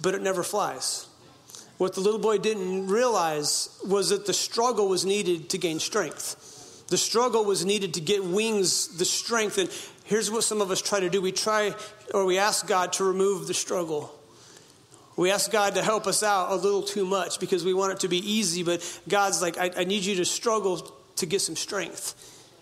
but 0.03 0.15
it 0.15 0.21
never 0.21 0.43
flies. 0.43 1.07
What 1.79 1.95
the 1.95 2.01
little 2.01 2.21
boy 2.21 2.39
didn't 2.39 2.87
realize 2.87 3.69
was 3.85 4.11
that 4.11 4.27
the 4.27 4.33
struggle 4.33 4.89
was 4.89 5.05
needed 5.05 5.51
to 5.51 5.59
gain 5.59 5.81
strength. 5.81 6.87
The 6.89 6.99
struggle 6.99 7.45
was 7.45 7.65
needed 7.65 7.95
to 7.95 8.01
get 8.01 8.23
wings, 8.25 8.99
the 8.99 9.05
strength. 9.05 9.59
And 9.59 9.71
here's 10.05 10.31
what 10.31 10.45
some 10.45 10.61
of 10.61 10.71
us 10.71 10.83
try 10.83 11.01
to 11.01 11.09
do 11.09 11.23
we 11.23 11.33
try 11.33 11.75
or 12.13 12.25
we 12.25 12.39
ask 12.39 12.67
God 12.67 12.93
to 12.95 13.05
remove 13.05 13.47
the 13.47 13.55
struggle. 13.55 14.13
We 15.17 15.31
ask 15.31 15.51
God 15.51 15.75
to 15.75 15.83
help 15.83 16.07
us 16.07 16.23
out 16.23 16.53
a 16.53 16.55
little 16.55 16.83
too 16.83 17.05
much 17.05 17.39
because 17.41 17.65
we 17.65 17.75
want 17.75 17.93
it 17.93 18.01
to 18.01 18.09
be 18.09 18.19
easy, 18.19 18.63
but 18.63 19.01
God's 19.09 19.43
like, 19.43 19.59
I, 19.59 19.71
I 19.77 19.85
need 19.85 20.05
you 20.05 20.17
to 20.17 20.25
struggle 20.25 20.91
to 21.17 21.27
get 21.27 21.41
some 21.41 21.57
strength. 21.57 22.15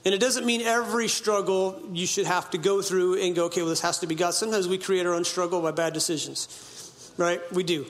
And 0.04 0.14
it 0.14 0.18
doesn't 0.18 0.46
mean 0.46 0.62
every 0.62 1.08
struggle 1.08 1.80
you 1.92 2.06
should 2.06 2.26
have 2.26 2.50
to 2.50 2.58
go 2.58 2.82
through 2.82 3.20
and 3.20 3.36
go, 3.36 3.46
okay, 3.46 3.60
well, 3.60 3.70
this 3.70 3.82
has 3.82 3.98
to 3.98 4.06
be 4.06 4.14
God. 4.14 4.32
Sometimes 4.32 4.66
we 4.66 4.78
create 4.78 5.06
our 5.06 5.14
own 5.14 5.24
struggle 5.24 5.60
by 5.60 5.72
bad 5.72 5.92
decisions, 5.92 7.12
right? 7.16 7.40
We 7.52 7.62
do. 7.62 7.86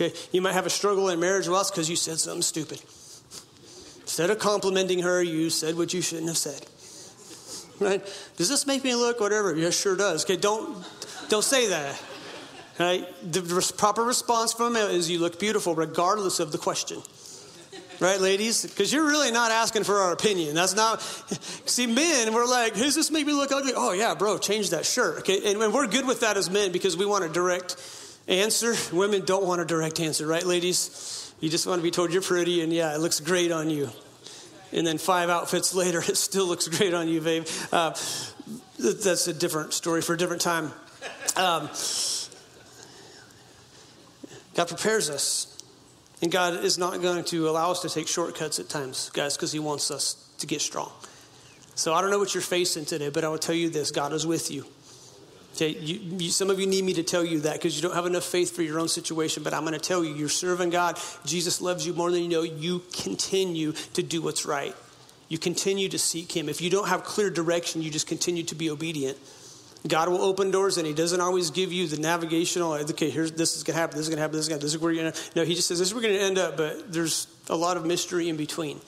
Okay, 0.00 0.14
you 0.30 0.40
might 0.40 0.52
have 0.52 0.64
a 0.64 0.70
struggle 0.70 1.08
in 1.08 1.18
marriage. 1.18 1.48
Well, 1.48 1.60
it's 1.60 1.72
because 1.72 1.90
you 1.90 1.96
said 1.96 2.20
something 2.20 2.42
stupid. 2.42 2.80
Instead 4.02 4.30
of 4.30 4.38
complimenting 4.38 5.00
her, 5.00 5.20
you 5.20 5.50
said 5.50 5.76
what 5.76 5.92
you 5.92 6.02
shouldn't 6.02 6.28
have 6.28 6.38
said. 6.38 6.64
Right? 7.80 8.04
Does 8.36 8.48
this 8.48 8.64
make 8.64 8.84
me 8.84 8.94
look 8.94 9.18
whatever? 9.18 9.56
Yes, 9.56 9.78
sure 9.78 9.96
does. 9.96 10.24
Okay, 10.24 10.36
don't 10.36 10.84
don't 11.28 11.42
say 11.42 11.66
that. 11.70 12.00
Right? 12.78 13.08
The 13.32 13.74
proper 13.76 14.04
response 14.04 14.52
from 14.52 14.76
him 14.76 14.88
is 14.88 15.10
you 15.10 15.18
look 15.18 15.40
beautiful 15.40 15.74
regardless 15.74 16.38
of 16.38 16.52
the 16.52 16.58
question. 16.58 17.02
Right, 17.98 18.20
ladies? 18.20 18.64
Because 18.64 18.92
you're 18.92 19.08
really 19.08 19.32
not 19.32 19.50
asking 19.50 19.82
for 19.82 19.96
our 19.96 20.12
opinion. 20.12 20.54
That's 20.54 20.76
not. 20.76 21.02
See, 21.66 21.88
men, 21.88 22.32
we're 22.32 22.46
like, 22.46 22.74
does 22.74 22.94
this 22.94 23.10
make 23.10 23.26
me 23.26 23.32
look 23.32 23.50
ugly? 23.50 23.72
Oh, 23.74 23.90
yeah, 23.90 24.14
bro, 24.14 24.38
change 24.38 24.70
that 24.70 24.86
shirt. 24.86 25.18
Okay, 25.18 25.50
and, 25.50 25.60
and 25.60 25.74
we're 25.74 25.88
good 25.88 26.06
with 26.06 26.20
that 26.20 26.36
as 26.36 26.48
men 26.48 26.70
because 26.70 26.96
we 26.96 27.04
want 27.04 27.24
to 27.24 27.30
direct 27.30 27.76
answer. 28.28 28.74
Women 28.92 29.24
don't 29.24 29.44
want 29.44 29.60
a 29.60 29.64
direct 29.64 29.98
answer, 30.00 30.26
right, 30.26 30.44
ladies? 30.44 31.32
You 31.40 31.48
just 31.48 31.66
want 31.66 31.80
to 31.80 31.82
be 31.82 31.90
told 31.90 32.12
you're 32.12 32.22
pretty 32.22 32.62
and 32.62 32.72
yeah, 32.72 32.94
it 32.94 33.00
looks 33.00 33.20
great 33.20 33.50
on 33.50 33.70
you. 33.70 33.90
And 34.72 34.86
then 34.86 34.98
five 34.98 35.30
outfits 35.30 35.74
later, 35.74 36.00
it 36.00 36.16
still 36.16 36.46
looks 36.46 36.68
great 36.68 36.94
on 36.94 37.08
you, 37.08 37.20
babe. 37.20 37.46
Uh, 37.72 37.94
that's 38.78 39.26
a 39.26 39.34
different 39.34 39.72
story 39.72 40.02
for 40.02 40.14
a 40.14 40.16
different 40.16 40.42
time. 40.42 40.70
Um, 41.36 41.70
God 44.54 44.68
prepares 44.68 45.10
us. 45.10 45.54
And 46.20 46.32
God 46.32 46.64
is 46.64 46.78
not 46.78 47.00
going 47.00 47.24
to 47.26 47.48
allow 47.48 47.70
us 47.70 47.82
to 47.82 47.88
take 47.88 48.08
shortcuts 48.08 48.58
at 48.58 48.68
times, 48.68 49.10
guys, 49.10 49.36
because 49.36 49.52
He 49.52 49.60
wants 49.60 49.90
us 49.90 50.28
to 50.38 50.46
get 50.46 50.60
strong. 50.60 50.90
So 51.76 51.94
I 51.94 52.00
don't 52.00 52.10
know 52.10 52.18
what 52.18 52.34
you're 52.34 52.42
facing 52.42 52.84
today, 52.84 53.08
but 53.08 53.22
I 53.22 53.28
will 53.28 53.38
tell 53.38 53.54
you 53.54 53.70
this 53.70 53.92
God 53.92 54.12
is 54.12 54.26
with 54.26 54.50
you. 54.50 54.64
Okay, 55.54 55.70
you, 55.70 56.00
you, 56.18 56.30
some 56.30 56.50
of 56.50 56.60
you 56.60 56.66
need 56.66 56.84
me 56.84 56.94
to 56.94 57.02
tell 57.02 57.24
you 57.24 57.40
that 57.40 57.54
because 57.54 57.74
you 57.74 57.82
don't 57.82 57.94
have 57.94 58.06
enough 58.06 58.24
faith 58.24 58.54
for 58.54 58.62
your 58.62 58.78
own 58.78 58.88
situation, 58.88 59.42
but 59.42 59.52
I'm 59.52 59.62
going 59.62 59.72
to 59.72 59.80
tell 59.80 60.04
you, 60.04 60.14
you're 60.14 60.28
serving 60.28 60.70
God. 60.70 60.98
Jesus 61.24 61.60
loves 61.60 61.86
you 61.86 61.94
more 61.94 62.10
than 62.12 62.22
you 62.22 62.28
know. 62.28 62.42
You 62.42 62.82
continue 62.92 63.72
to 63.94 64.02
do 64.02 64.22
what's 64.22 64.46
right. 64.46 64.74
You 65.28 65.36
continue 65.38 65.88
to 65.88 65.98
seek 65.98 66.32
Him. 66.32 66.48
If 66.48 66.60
you 66.60 66.70
don't 66.70 66.88
have 66.88 67.04
clear 67.04 67.28
direction, 67.28 67.82
you 67.82 67.90
just 67.90 68.06
continue 68.06 68.44
to 68.44 68.54
be 68.54 68.70
obedient. 68.70 69.18
God 69.86 70.08
will 70.08 70.22
open 70.22 70.50
doors, 70.50 70.76
and 70.78 70.86
He 70.86 70.94
doesn't 70.94 71.20
always 71.20 71.50
give 71.50 71.72
you 71.72 71.86
the 71.86 71.98
navigational. 71.98 72.72
Okay, 72.72 73.10
here's 73.10 73.32
this 73.32 73.56
is 73.56 73.62
going 73.62 73.74
to 73.74 73.80
happen. 73.80 73.96
This 73.96 74.06
is 74.06 74.08
going 74.08 74.18
to 74.18 74.22
happen. 74.22 74.36
This 74.36 74.44
is 74.44 74.48
going 74.48 74.60
to. 74.60 74.66
This 74.66 74.74
is 74.74 74.80
where 74.80 74.92
you're 74.92 75.10
to. 75.10 75.18
No, 75.36 75.44
He 75.44 75.54
just 75.54 75.68
says 75.68 75.78
this 75.78 75.88
is 75.88 75.94
where 75.94 76.02
we're 76.02 76.08
going 76.08 76.20
to 76.20 76.26
end 76.26 76.38
up. 76.38 76.56
But 76.56 76.92
there's 76.92 77.26
a 77.48 77.56
lot 77.56 77.76
of 77.76 77.84
mystery 77.84 78.28
in 78.28 78.36
between. 78.36 78.80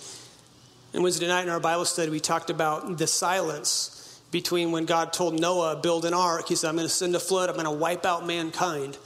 And 0.93 1.03
Wednesday 1.03 1.29
night 1.29 1.43
in 1.43 1.51
our 1.51 1.61
Bible 1.61 1.85
study, 1.85 2.11
we 2.11 2.21
talked 2.21 2.51
about 2.51 2.99
the 2.99 3.07
silence 3.07 3.97
between 4.31 4.73
when 4.73 4.85
God 4.85 5.13
told 5.13 5.39
Noah 5.39 5.77
build 5.77 6.05
an 6.05 6.15
ark. 6.15 6.49
He 6.49 6.57
said, 6.57 6.69
"I'm 6.69 6.77
going 6.77 6.87
to 6.87 6.93
send 6.93 7.15
a 7.15 7.21
flood. 7.21 7.49
I'm 7.49 7.57
going 7.57 7.65
to 7.67 7.71
wipe 7.71 8.07
out 8.07 8.27
mankind." 8.27 8.99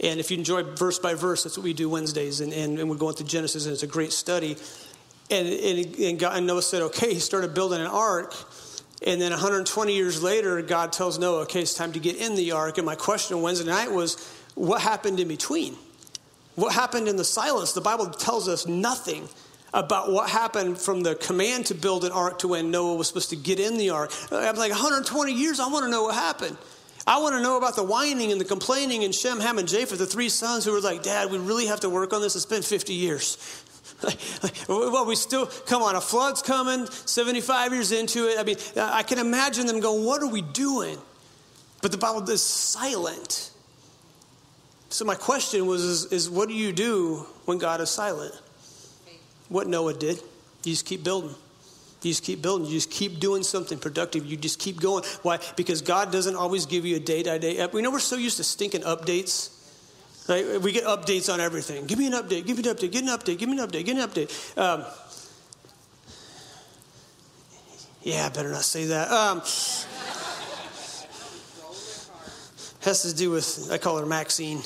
And 0.00 0.18
if 0.18 0.30
you 0.30 0.36
enjoy 0.36 0.62
verse 0.62 0.98
by 0.98 1.14
verse, 1.14 1.44
that's 1.44 1.56
what 1.56 1.64
we 1.64 1.72
do 1.72 1.88
Wednesdays, 1.88 2.40
and, 2.40 2.52
and, 2.52 2.78
and 2.78 2.90
we're 2.90 2.96
going 2.96 3.14
through 3.14 3.26
Genesis, 3.26 3.64
and 3.66 3.72
it's 3.72 3.84
a 3.84 3.86
great 3.86 4.12
study. 4.12 4.56
And, 5.30 5.48
and, 5.48 5.96
and, 5.96 6.18
God, 6.18 6.36
and 6.36 6.46
Noah 6.46 6.62
said, 6.62 6.82
"Okay." 6.82 7.14
He 7.14 7.20
started 7.20 7.54
building 7.54 7.80
an 7.80 7.86
ark. 7.86 8.34
And 9.06 9.20
then 9.20 9.32
120 9.32 9.94
years 9.94 10.22
later, 10.22 10.62
God 10.62 10.92
tells 10.92 11.18
Noah, 11.18 11.42
okay, 11.42 11.60
it's 11.60 11.74
time 11.74 11.92
to 11.92 11.98
get 11.98 12.16
in 12.16 12.36
the 12.36 12.52
ark. 12.52 12.78
And 12.78 12.86
my 12.86 12.94
question 12.94 13.42
Wednesday 13.42 13.66
night 13.66 13.92
was, 13.92 14.16
what 14.54 14.80
happened 14.80 15.20
in 15.20 15.28
between? 15.28 15.76
What 16.54 16.72
happened 16.72 17.08
in 17.08 17.16
the 17.16 17.24
silence? 17.24 17.72
The 17.72 17.80
Bible 17.80 18.06
tells 18.06 18.48
us 18.48 18.66
nothing 18.66 19.28
about 19.74 20.10
what 20.10 20.30
happened 20.30 20.78
from 20.78 21.02
the 21.02 21.16
command 21.16 21.66
to 21.66 21.74
build 21.74 22.04
an 22.04 22.12
ark 22.12 22.38
to 22.38 22.48
when 22.48 22.70
Noah 22.70 22.94
was 22.94 23.08
supposed 23.08 23.30
to 23.30 23.36
get 23.36 23.58
in 23.58 23.76
the 23.76 23.90
ark. 23.90 24.12
I'm 24.30 24.54
like, 24.54 24.70
120 24.70 25.32
years, 25.32 25.58
I 25.58 25.66
want 25.66 25.84
to 25.84 25.90
know 25.90 26.04
what 26.04 26.14
happened. 26.14 26.56
I 27.06 27.20
want 27.20 27.34
to 27.34 27.42
know 27.42 27.58
about 27.58 27.76
the 27.76 27.82
whining 27.82 28.32
and 28.32 28.40
the 28.40 28.44
complaining 28.46 29.04
and 29.04 29.12
Shem, 29.12 29.40
Ham, 29.40 29.58
and 29.58 29.68
Japheth, 29.68 29.98
the 29.98 30.06
three 30.06 30.28
sons 30.28 30.64
who 30.64 30.72
were 30.72 30.80
like, 30.80 31.02
Dad, 31.02 31.30
we 31.30 31.38
really 31.38 31.66
have 31.66 31.80
to 31.80 31.90
work 31.90 32.12
on 32.12 32.22
this. 32.22 32.36
It's 32.36 32.46
been 32.46 32.62
50 32.62 32.94
years. 32.94 33.36
well, 34.68 35.04
we 35.04 35.16
still, 35.16 35.46
come 35.46 35.82
on, 35.82 35.96
a 35.96 36.00
flood's 36.00 36.40
coming, 36.40 36.86
75 36.86 37.72
years 37.72 37.92
into 37.92 38.28
it. 38.28 38.38
I 38.38 38.44
mean, 38.44 38.56
I 38.76 39.02
can 39.02 39.18
imagine 39.18 39.66
them 39.66 39.80
going, 39.80 40.04
What 40.04 40.22
are 40.22 40.28
we 40.28 40.40
doing? 40.40 40.98
But 41.82 41.92
the 41.92 41.98
Bible 41.98 42.28
is 42.30 42.42
silent. 42.42 43.50
So, 44.88 45.04
my 45.04 45.14
question 45.14 45.66
was 45.66 45.82
is, 45.82 46.12
is 46.12 46.30
what 46.30 46.48
do 46.48 46.54
you 46.54 46.72
do 46.72 47.26
when 47.44 47.58
God 47.58 47.80
is 47.80 47.90
silent? 47.90 48.34
What 49.48 49.66
Noah 49.66 49.94
did. 49.94 50.18
You 50.64 50.72
just 50.72 50.86
keep 50.86 51.04
building. 51.04 51.34
You 52.02 52.10
just 52.10 52.22
keep 52.22 52.42
building. 52.42 52.66
You 52.66 52.74
just 52.74 52.90
keep 52.90 53.18
doing 53.18 53.42
something 53.42 53.78
productive. 53.78 54.26
You 54.26 54.36
just 54.36 54.58
keep 54.58 54.80
going. 54.80 55.04
Why? 55.22 55.38
Because 55.56 55.80
God 55.82 56.12
doesn't 56.12 56.36
always 56.36 56.66
give 56.66 56.84
you 56.84 56.96
a 56.96 57.00
day 57.00 57.22
by 57.22 57.38
day. 57.38 57.66
We 57.72 57.82
know 57.82 57.90
we're 57.90 57.98
so 57.98 58.16
used 58.16 58.36
to 58.38 58.44
stinking 58.44 58.82
updates. 58.82 59.50
Right? 60.28 60.60
We 60.60 60.72
get 60.72 60.84
updates 60.84 61.32
on 61.32 61.40
everything. 61.40 61.86
Give 61.86 61.98
me 61.98 62.06
an 62.06 62.14
update. 62.14 62.46
Give 62.46 62.56
me 62.56 62.68
an 62.68 62.76
update. 62.76 62.92
Get 62.92 63.02
an 63.02 63.10
update. 63.10 63.38
Give 63.38 63.48
me 63.48 63.58
an 63.58 63.68
update. 63.68 63.84
Get 63.84 63.96
an 63.96 64.08
update. 64.08 64.58
Um, 64.58 64.84
yeah, 68.02 68.26
I 68.26 68.28
better 68.30 68.50
not 68.50 68.62
say 68.62 68.86
that. 68.86 69.10
Um, 69.10 69.40
has 72.80 73.02
to 73.02 73.14
do 73.14 73.30
with, 73.30 73.70
I 73.70 73.78
call 73.78 73.98
her 73.98 74.06
Maxine. 74.06 74.60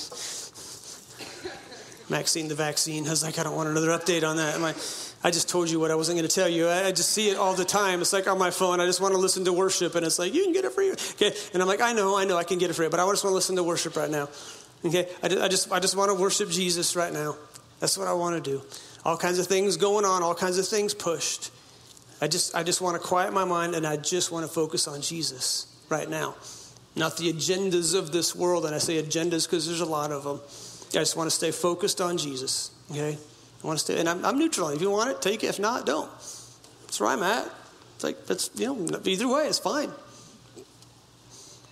Maxine 2.11 2.49
the 2.49 2.55
vaccine. 2.55 3.07
I 3.07 3.11
was 3.11 3.23
like, 3.23 3.39
I 3.39 3.43
don't 3.43 3.55
want 3.55 3.69
another 3.69 3.89
update 3.89 4.27
on 4.29 4.37
that. 4.37 4.55
I'm 4.55 4.63
like, 4.63 4.77
I 5.23 5.31
just 5.31 5.49
told 5.49 5.69
you 5.69 5.79
what 5.81 5.91
I 5.91 5.95
wasn't 5.95 6.17
going 6.17 6.29
to 6.29 6.35
tell 6.35 6.49
you. 6.49 6.69
I, 6.69 6.87
I, 6.87 6.93
just 6.93 7.11
see 7.11 7.29
it 7.29 7.37
all 7.37 7.55
the 7.55 7.65
time. 7.65 8.01
It's 8.01 8.13
like 8.13 8.27
on 8.27 8.39
my 8.39 8.51
phone. 8.51 8.81
I 8.81 8.87
just 8.87 9.01
want 9.01 9.15
to 9.15 9.19
listen 9.19 9.45
to 9.45 9.53
worship, 9.53 9.95
and 9.95 10.07
it's 10.07 10.19
like 10.19 10.33
you 10.33 10.45
can 10.45 10.53
get 10.53 10.65
it 10.65 10.71
for 10.71 10.77
free. 10.77 10.93
Okay, 10.93 11.37
and 11.53 11.61
I'm 11.61 11.69
like, 11.69 11.81
I 11.81 11.93
know, 11.93 12.17
I 12.17 12.25
know, 12.25 12.37
I 12.37 12.45
can 12.45 12.59
get 12.59 12.71
it 12.71 12.75
for 12.75 12.83
free, 12.83 12.89
but 12.89 13.01
I 13.01 13.11
just 13.11 13.25
want 13.25 13.33
to 13.33 13.35
listen 13.35 13.57
to 13.57 13.65
worship 13.65 13.97
right 13.97 14.11
now. 14.11 14.29
Okay, 14.85 15.09
I, 15.23 15.27
I 15.45 15.49
just, 15.49 15.73
I 15.73 15.81
just 15.81 15.97
want 15.97 16.11
to 16.11 16.15
worship 16.15 16.51
Jesus 16.51 16.95
right 16.95 17.13
now. 17.13 17.37
That's 17.81 17.99
what 17.99 18.09
I 18.09 18.13
want 18.13 18.43
to 18.43 18.51
do. 18.51 18.63
All 19.05 19.17
kinds 19.17 19.39
of 19.39 19.47
things 19.47 19.77
going 19.77 20.05
on, 20.05 20.23
all 20.23 20.35
kinds 20.35 20.59
of 20.59 20.67
things 20.67 20.95
pushed. 20.95 21.51
I 22.21 22.29
just, 22.29 22.55
I 22.55 22.63
just 22.63 22.81
want 22.81 23.01
to 23.01 23.07
quiet 23.07 23.33
my 23.33 23.45
mind, 23.45 23.75
and 23.75 23.87
I 23.87 23.97
just 23.97 24.33
want 24.33 24.47
to 24.47 24.53
focus 24.53 24.89
on 24.89 25.01
Jesus 25.01 25.67
right 25.89 26.09
now, 26.09 26.37
not 26.97 27.17
the 27.17 27.33
agendas 27.33 27.97
of 27.97 28.13
this 28.13 28.35
world. 28.35 28.67
And 28.67 28.75
I 28.75 28.79
say 28.79 29.03
agendas 29.03 29.47
because 29.47 29.67
there's 29.67 29.81
a 29.81 29.87
lot 29.87 30.13
of 30.13 30.25
them. 30.25 30.41
I 30.91 31.01
just 31.01 31.17
want 31.17 31.29
to 31.29 31.35
stay 31.35 31.51
focused 31.51 32.01
on 32.01 32.17
Jesus. 32.17 32.71
Okay. 32.91 33.19
I 33.63 33.67
want 33.67 33.79
to 33.79 33.85
stay, 33.85 33.99
and 33.99 34.09
I'm, 34.09 34.25
I'm 34.25 34.39
neutral. 34.39 34.69
If 34.69 34.81
you 34.81 34.91
want 34.91 35.11
it, 35.11 35.21
take 35.21 35.45
it. 35.45 35.49
If 35.49 35.59
not, 35.59 35.85
don't. 35.85 36.11
That's 36.83 37.01
where 37.01 37.11
I'm 37.11 37.23
at. 37.23 37.51
It's 37.97 38.05
like 38.05 38.27
that's 38.27 38.51
you 38.55 38.75
know 38.75 39.01
either 39.05 39.29
way, 39.29 39.47
it's 39.47 39.59
fine. 39.59 39.91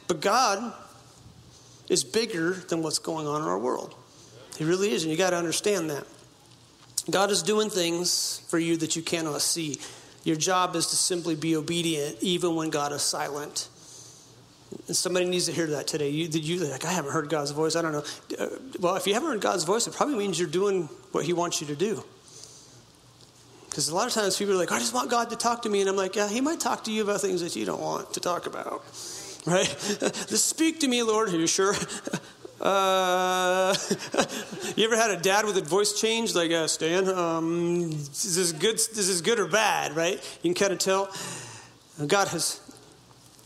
But 0.08 0.20
God 0.20 0.72
is 1.88 2.04
bigger 2.04 2.52
than 2.52 2.82
what's 2.82 2.98
going 2.98 3.26
on 3.26 3.42
in 3.42 3.48
our 3.48 3.58
world. 3.58 3.94
He 4.58 4.64
really 4.64 4.90
is, 4.90 5.04
and 5.04 5.10
you 5.10 5.16
got 5.16 5.30
to 5.30 5.36
understand 5.36 5.90
that. 5.90 6.04
God 7.10 7.30
is 7.30 7.42
doing 7.42 7.70
things 7.70 8.42
for 8.48 8.58
you 8.58 8.76
that 8.78 8.96
you 8.96 9.02
cannot 9.02 9.40
see. 9.40 9.78
Your 10.24 10.36
job 10.36 10.74
is 10.74 10.88
to 10.88 10.96
simply 10.96 11.36
be 11.36 11.54
obedient, 11.54 12.16
even 12.20 12.56
when 12.56 12.70
God 12.70 12.92
is 12.92 13.02
silent. 13.02 13.68
Somebody 14.88 15.26
needs 15.26 15.46
to 15.46 15.52
hear 15.52 15.66
that 15.68 15.86
today. 15.86 16.10
You, 16.10 16.28
you 16.28 16.64
like, 16.64 16.84
I 16.84 16.92
haven't 16.92 17.12
heard 17.12 17.28
God's 17.28 17.50
voice. 17.50 17.76
I 17.76 17.82
don't 17.82 17.92
know. 17.92 18.04
Uh, 18.38 18.48
well, 18.80 18.96
if 18.96 19.06
you 19.06 19.14
haven't 19.14 19.28
heard 19.28 19.40
God's 19.40 19.64
voice, 19.64 19.86
it 19.86 19.94
probably 19.94 20.16
means 20.16 20.38
you're 20.38 20.48
doing 20.48 20.88
what 21.12 21.24
He 21.24 21.32
wants 21.32 21.60
you 21.60 21.66
to 21.68 21.76
do. 21.76 22.02
Because 23.68 23.88
a 23.88 23.94
lot 23.94 24.06
of 24.06 24.14
times 24.14 24.36
people 24.36 24.54
are 24.54 24.58
like, 24.58 24.72
I 24.72 24.78
just 24.78 24.94
want 24.94 25.10
God 25.10 25.30
to 25.30 25.36
talk 25.36 25.62
to 25.62 25.68
me. 25.68 25.80
And 25.80 25.90
I'm 25.90 25.96
like, 25.96 26.16
yeah, 26.16 26.28
He 26.28 26.40
might 26.40 26.60
talk 26.60 26.84
to 26.84 26.92
you 26.92 27.02
about 27.02 27.20
things 27.20 27.40
that 27.42 27.56
you 27.56 27.64
don't 27.64 27.80
want 27.80 28.12
to 28.14 28.20
talk 28.20 28.46
about. 28.46 28.82
Right? 29.46 29.64
just 30.26 30.46
speak 30.46 30.80
to 30.80 30.88
me, 30.88 31.04
Lord. 31.04 31.28
Are 31.28 31.36
you 31.36 31.46
sure? 31.46 31.72
Uh, 32.58 33.76
you 34.76 34.84
ever 34.84 34.96
had 34.96 35.10
a 35.10 35.18
dad 35.18 35.44
with 35.44 35.58
a 35.58 35.60
voice 35.60 36.00
change, 36.00 36.34
like 36.34 36.50
uh, 36.50 36.66
Stan? 36.66 37.06
Um, 37.06 37.90
is 37.92 38.34
this 38.34 38.52
good? 38.52 38.76
Is 38.76 38.88
this 38.88 39.20
good 39.20 39.38
or 39.38 39.46
bad? 39.46 39.94
Right? 39.94 40.14
You 40.42 40.54
can 40.54 40.54
kind 40.54 40.72
of 40.72 40.78
tell. 40.78 41.10
God 42.06 42.28
has 42.28 42.60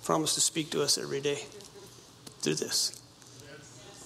promised 0.04 0.34
to 0.34 0.40
speak 0.40 0.70
to 0.70 0.82
us 0.82 0.98
every 0.98 1.20
day 1.20 1.44
through 2.40 2.54
this. 2.54 3.00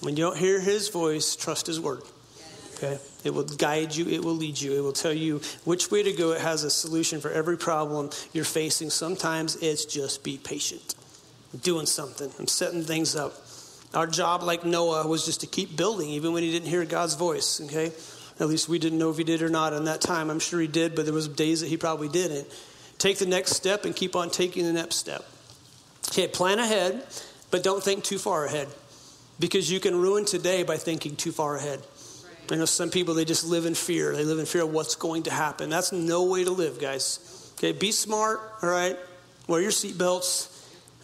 When 0.00 0.16
you 0.16 0.24
don't 0.24 0.36
hear 0.36 0.60
his 0.60 0.88
voice, 0.88 1.36
trust 1.36 1.66
his 1.66 1.80
word. 1.80 2.02
Okay? 2.76 2.98
It 3.24 3.32
will 3.32 3.44
guide 3.44 3.94
you, 3.94 4.06
it 4.08 4.22
will 4.22 4.34
lead 4.34 4.60
you, 4.60 4.76
it 4.76 4.80
will 4.80 4.92
tell 4.92 5.12
you 5.12 5.40
which 5.64 5.90
way 5.90 6.02
to 6.02 6.12
go. 6.12 6.32
It 6.32 6.40
has 6.40 6.64
a 6.64 6.70
solution 6.70 7.20
for 7.20 7.30
every 7.30 7.56
problem 7.56 8.10
you're 8.32 8.44
facing. 8.44 8.90
Sometimes 8.90 9.56
it's 9.56 9.84
just 9.84 10.22
be 10.22 10.36
patient. 10.36 10.94
I'm 11.52 11.60
doing 11.60 11.86
something, 11.86 12.30
I'm 12.38 12.48
setting 12.48 12.82
things 12.82 13.16
up. 13.16 13.32
Our 13.94 14.06
job, 14.08 14.42
like 14.42 14.64
Noah, 14.64 15.06
was 15.06 15.24
just 15.24 15.40
to 15.42 15.46
keep 15.46 15.76
building, 15.76 16.10
even 16.10 16.32
when 16.32 16.42
he 16.42 16.50
didn't 16.50 16.68
hear 16.68 16.84
God's 16.84 17.14
voice. 17.14 17.60
Okay? 17.64 17.92
At 18.40 18.48
least 18.48 18.68
we 18.68 18.80
didn't 18.80 18.98
know 18.98 19.10
if 19.10 19.16
he 19.16 19.24
did 19.24 19.40
or 19.40 19.48
not 19.48 19.72
in 19.72 19.84
that 19.84 20.00
time. 20.00 20.30
I'm 20.30 20.40
sure 20.40 20.60
he 20.60 20.66
did, 20.66 20.96
but 20.96 21.04
there 21.04 21.14
was 21.14 21.28
days 21.28 21.60
that 21.60 21.68
he 21.68 21.76
probably 21.76 22.08
didn't. 22.08 22.48
Take 22.98 23.18
the 23.18 23.26
next 23.26 23.52
step 23.52 23.84
and 23.84 23.94
keep 23.94 24.16
on 24.16 24.30
taking 24.30 24.64
the 24.64 24.72
next 24.72 24.96
step. 24.96 25.24
Okay, 26.08 26.28
plan 26.28 26.58
ahead, 26.58 27.04
but 27.50 27.62
don't 27.62 27.82
think 27.82 28.04
too 28.04 28.18
far 28.18 28.44
ahead 28.44 28.68
because 29.38 29.70
you 29.70 29.80
can 29.80 30.00
ruin 30.00 30.24
today 30.24 30.62
by 30.62 30.76
thinking 30.76 31.16
too 31.16 31.32
far 31.32 31.56
ahead. 31.56 31.80
I 32.50 32.56
know 32.56 32.66
some 32.66 32.90
people, 32.90 33.14
they 33.14 33.24
just 33.24 33.46
live 33.46 33.64
in 33.64 33.74
fear. 33.74 34.14
They 34.14 34.24
live 34.24 34.38
in 34.38 34.46
fear 34.46 34.62
of 34.62 34.72
what's 34.72 34.96
going 34.96 35.24
to 35.24 35.30
happen. 35.30 35.70
That's 35.70 35.92
no 35.92 36.24
way 36.24 36.44
to 36.44 36.50
live, 36.50 36.78
guys. 36.78 37.52
Okay, 37.56 37.72
be 37.72 37.90
smart, 37.90 38.40
all 38.62 38.68
right? 38.68 38.96
Wear 39.48 39.60
your 39.60 39.70
seatbelts, 39.70 40.50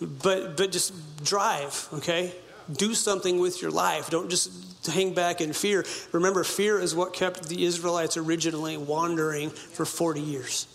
but, 0.01 0.57
but 0.57 0.71
just 0.71 0.93
drive, 1.25 1.89
okay? 1.95 2.35
Do 2.71 2.95
something 2.95 3.39
with 3.39 3.63
your 3.63 3.71
life. 3.71 4.11
Don't 4.11 4.29
just 4.29 4.87
hang 4.87 5.15
back 5.15 5.41
in 5.41 5.53
fear. 5.53 5.85
Remember, 6.13 6.45
fear 6.45 6.79
is 6.79 6.95
what 6.95 7.15
kept 7.15 7.49
the 7.49 7.65
Israelites 7.65 8.17
originally 8.17 8.77
wandering 8.77 9.51
for 9.51 9.87
40 9.87 10.21
years. 10.21 10.67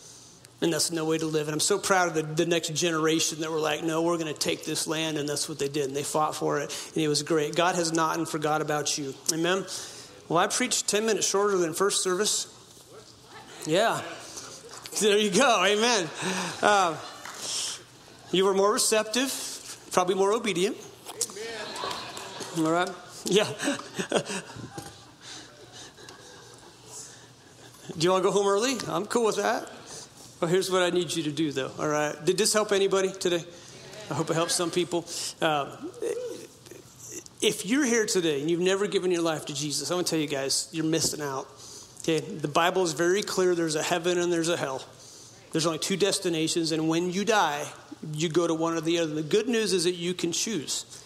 And 0.65 0.73
that's 0.73 0.91
no 0.91 1.05
way 1.05 1.19
to 1.19 1.27
live. 1.27 1.47
And 1.47 1.53
I'm 1.53 1.59
so 1.59 1.77
proud 1.77 2.07
of 2.07 2.15
the, 2.15 2.23
the 2.23 2.47
next 2.47 2.73
generation 2.73 3.41
that 3.41 3.51
were 3.51 3.59
like, 3.59 3.83
no, 3.83 4.01
we're 4.01 4.17
going 4.17 4.33
to 4.33 4.39
take 4.39 4.65
this 4.65 4.87
land. 4.87 5.19
And 5.19 5.29
that's 5.29 5.47
what 5.47 5.59
they 5.59 5.67
did. 5.67 5.85
And 5.85 5.95
they 5.95 6.01
fought 6.01 6.33
for 6.33 6.59
it. 6.59 6.75
And 6.95 7.03
it 7.03 7.07
was 7.07 7.21
great. 7.21 7.55
God 7.55 7.75
has 7.75 7.93
not 7.93 8.17
and 8.17 8.27
forgot 8.27 8.63
about 8.63 8.97
you. 8.97 9.13
Amen. 9.31 9.63
Well, 10.27 10.39
I 10.39 10.47
preached 10.47 10.87
10 10.87 11.05
minutes 11.05 11.27
shorter 11.29 11.55
than 11.59 11.75
first 11.75 12.01
service. 12.01 12.47
Yeah. 13.67 14.01
There 14.99 15.19
you 15.19 15.29
go. 15.29 15.63
Amen. 15.63 16.09
Uh, 16.63 16.97
you 18.31 18.43
were 18.43 18.55
more 18.55 18.73
receptive, 18.73 19.77
probably 19.91 20.15
more 20.15 20.33
obedient. 20.33 20.77
Amen. 22.57 22.65
All 22.65 22.71
right? 22.71 22.89
Yeah. 23.25 23.47
Do 27.95 28.03
you 28.03 28.09
want 28.09 28.23
to 28.23 28.29
go 28.29 28.31
home 28.31 28.47
early? 28.47 28.77
I'm 28.87 29.05
cool 29.05 29.27
with 29.27 29.35
that. 29.35 29.69
Well, 30.39 30.51
here's 30.51 30.69
what 30.69 30.83
I 30.83 30.89
need 30.89 31.15
you 31.15 31.23
to 31.23 31.31
do, 31.31 31.51
though. 31.51 31.71
All 31.79 31.87
right. 31.87 32.13
Did 32.25 32.37
this 32.37 32.51
help 32.51 32.71
anybody 32.71 33.11
today? 33.11 33.43
I 34.09 34.13
hope 34.13 34.29
it 34.29 34.33
helps 34.33 34.53
some 34.53 34.69
people. 34.69 35.05
Um, 35.41 35.69
if 37.41 37.65
you're 37.65 37.85
here 37.85 38.05
today 38.05 38.41
and 38.41 38.51
you've 38.51 38.59
never 38.59 38.85
given 38.87 39.11
your 39.11 39.21
life 39.21 39.45
to 39.45 39.53
Jesus, 39.53 39.91
I 39.91 39.95
want 39.95 40.07
to 40.07 40.11
tell 40.11 40.19
you 40.19 40.27
guys, 40.27 40.67
you're 40.71 40.85
missing 40.85 41.21
out. 41.21 41.47
Okay, 42.01 42.19
the 42.19 42.47
Bible 42.47 42.83
is 42.83 42.93
very 42.93 43.23
clear. 43.23 43.55
There's 43.55 43.75
a 43.75 43.83
heaven 43.83 44.17
and 44.17 44.31
there's 44.31 44.49
a 44.49 44.57
hell. 44.57 44.83
There's 45.51 45.65
only 45.65 45.79
two 45.79 45.95
destinations, 45.95 46.73
and 46.73 46.89
when 46.89 47.11
you 47.11 47.23
die, 47.23 47.65
you 48.13 48.27
go 48.27 48.45
to 48.45 48.53
one 48.53 48.73
or 48.73 48.81
the 48.81 48.99
other. 48.99 49.13
The 49.13 49.23
good 49.23 49.47
news 49.47 49.71
is 49.71 49.85
that 49.85 49.95
you 49.95 50.13
can 50.13 50.33
choose. 50.33 51.01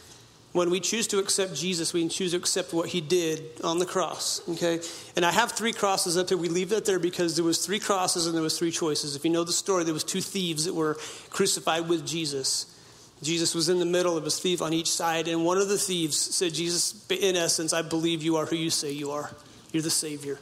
When 0.52 0.72
we 0.72 0.80
choose 0.80 1.06
to 1.08 1.20
accept 1.20 1.54
Jesus, 1.56 1.93
we 1.93 2.08
choose 2.08 2.32
to 2.32 2.38
accept 2.38 2.74
what 2.74 2.89
he 2.89 3.02
did 3.02 3.62
on 3.64 3.78
the 3.78 3.86
cross. 3.86 4.41
Okay? 4.50 4.80
And 5.16 5.24
I 5.24 5.32
have 5.32 5.52
three 5.52 5.74
crosses 5.74 6.18
up 6.18 6.28
there. 6.28 6.38
We 6.38 6.50
leave 6.50 6.70
that 6.70 6.86
there 6.86 6.97
because 6.97 7.36
there 7.36 7.45
was 7.45 7.64
three 7.64 7.80
crosses 7.80 8.26
and 8.26 8.36
there 8.36 8.41
was 8.41 8.58
three 8.58 8.72
choices. 8.72 9.16
If 9.16 9.24
you 9.24 9.30
know 9.30 9.43
the 9.43 9.52
story, 9.52 9.84
there 9.84 9.93
was 9.93 10.04
two 10.04 10.22
thieves 10.22 10.66
that 10.66 10.74
were 10.74 10.95
crucified 11.30 11.88
with 11.88 12.06
Jesus. 12.06 12.76
Jesus 13.22 13.54
was 13.54 13.70
in 13.70 13.80
the 13.80 13.86
middle 13.86 14.18
of 14.18 14.24
his 14.24 14.39
thief 14.39 14.62
on 14.62 14.74
each 14.74 14.89
side, 14.89 15.28
and 15.28 15.43
one 15.43 15.58
of 15.58 15.68
the 15.68 15.78
thieves 15.78 16.18
said, 16.18 16.54
Jesus, 16.54 17.06
in 17.10 17.36
essence, 17.36 17.74
I 17.74 17.82
believe 17.82 18.24
you 18.24 18.38
are 18.38 18.45
who 18.45 18.56
you 18.56 18.70
say 18.70 18.91
you 18.91 19.12
are. 19.12 19.30
You're 19.74 19.84
the 19.84 19.89
Savior. 19.89 20.39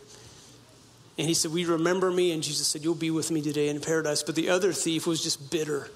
And 1.18 1.28
he 1.28 1.34
said, 1.34 1.51
We 1.51 1.66
remember 1.66 2.12
me? 2.12 2.32
And 2.32 2.43
Jesus 2.43 2.68
said, 2.68 2.84
You'll 2.84 2.95
be 2.95 3.10
with 3.10 3.32
me 3.32 3.41
today 3.41 3.70
in 3.70 3.82
paradise. 3.82 4.22
But 4.22 4.36
the 4.36 4.49
other 4.49 4.72
thief 4.72 5.08
was 5.08 5.24
just 5.24 5.51
bitter 5.51 5.89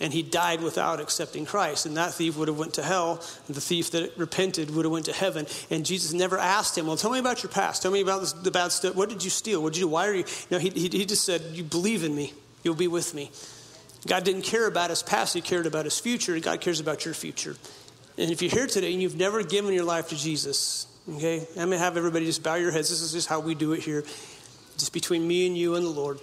and 0.00 0.12
he 0.12 0.22
died 0.22 0.60
without 0.60 1.00
accepting 1.00 1.46
Christ. 1.46 1.86
And 1.86 1.96
that 1.96 2.14
thief 2.14 2.36
would 2.36 2.48
have 2.48 2.58
went 2.58 2.74
to 2.74 2.82
hell, 2.82 3.22
and 3.46 3.56
the 3.56 3.60
thief 3.60 3.90
that 3.92 4.16
repented 4.16 4.74
would 4.74 4.84
have 4.84 4.92
went 4.92 5.04
to 5.06 5.12
heaven. 5.12 5.46
And 5.70 5.86
Jesus 5.86 6.12
never 6.12 6.38
asked 6.38 6.76
him, 6.76 6.86
"Well, 6.86 6.96
tell 6.96 7.12
me 7.12 7.18
about 7.18 7.42
your 7.42 7.50
past. 7.50 7.82
Tell 7.82 7.92
me 7.92 8.00
about 8.00 8.20
this, 8.20 8.32
the 8.32 8.50
bad 8.50 8.72
stuff. 8.72 8.94
What 8.94 9.08
did 9.08 9.22
you 9.22 9.30
steal? 9.30 9.62
What 9.62 9.72
did 9.72 9.80
you 9.80 9.86
do? 9.86 9.90
Why 9.90 10.08
are 10.08 10.14
you?" 10.14 10.24
No, 10.50 10.58
he, 10.58 10.70
he, 10.70 10.88
he 10.88 11.04
just 11.04 11.24
said, 11.24 11.42
"You 11.52 11.62
believe 11.62 12.04
in 12.04 12.14
me. 12.14 12.32
You'll 12.62 12.74
be 12.74 12.88
with 12.88 13.14
me." 13.14 13.30
God 14.06 14.24
didn't 14.24 14.42
care 14.42 14.66
about 14.66 14.90
his 14.90 15.02
past; 15.02 15.32
He 15.32 15.40
cared 15.40 15.66
about 15.66 15.84
his 15.84 15.98
future. 15.98 16.38
God 16.40 16.60
cares 16.60 16.80
about 16.80 17.04
your 17.04 17.14
future. 17.14 17.56
And 18.18 18.30
if 18.30 18.42
you're 18.42 18.50
here 18.50 18.66
today 18.66 18.92
and 18.92 19.02
you've 19.02 19.16
never 19.16 19.42
given 19.42 19.72
your 19.72 19.84
life 19.84 20.08
to 20.10 20.16
Jesus, 20.16 20.86
okay, 21.16 21.46
I'm 21.56 21.70
gonna 21.70 21.78
have 21.78 21.96
everybody 21.96 22.26
just 22.26 22.42
bow 22.42 22.54
your 22.54 22.70
heads. 22.70 22.90
This 22.90 23.00
is 23.00 23.12
just 23.12 23.28
how 23.28 23.40
we 23.40 23.54
do 23.54 23.72
it 23.72 23.80
here, 23.80 24.04
just 24.76 24.92
between 24.92 25.26
me 25.26 25.46
and 25.46 25.56
you 25.56 25.74
and 25.74 25.84
the 25.84 25.90
Lord. 25.90 26.20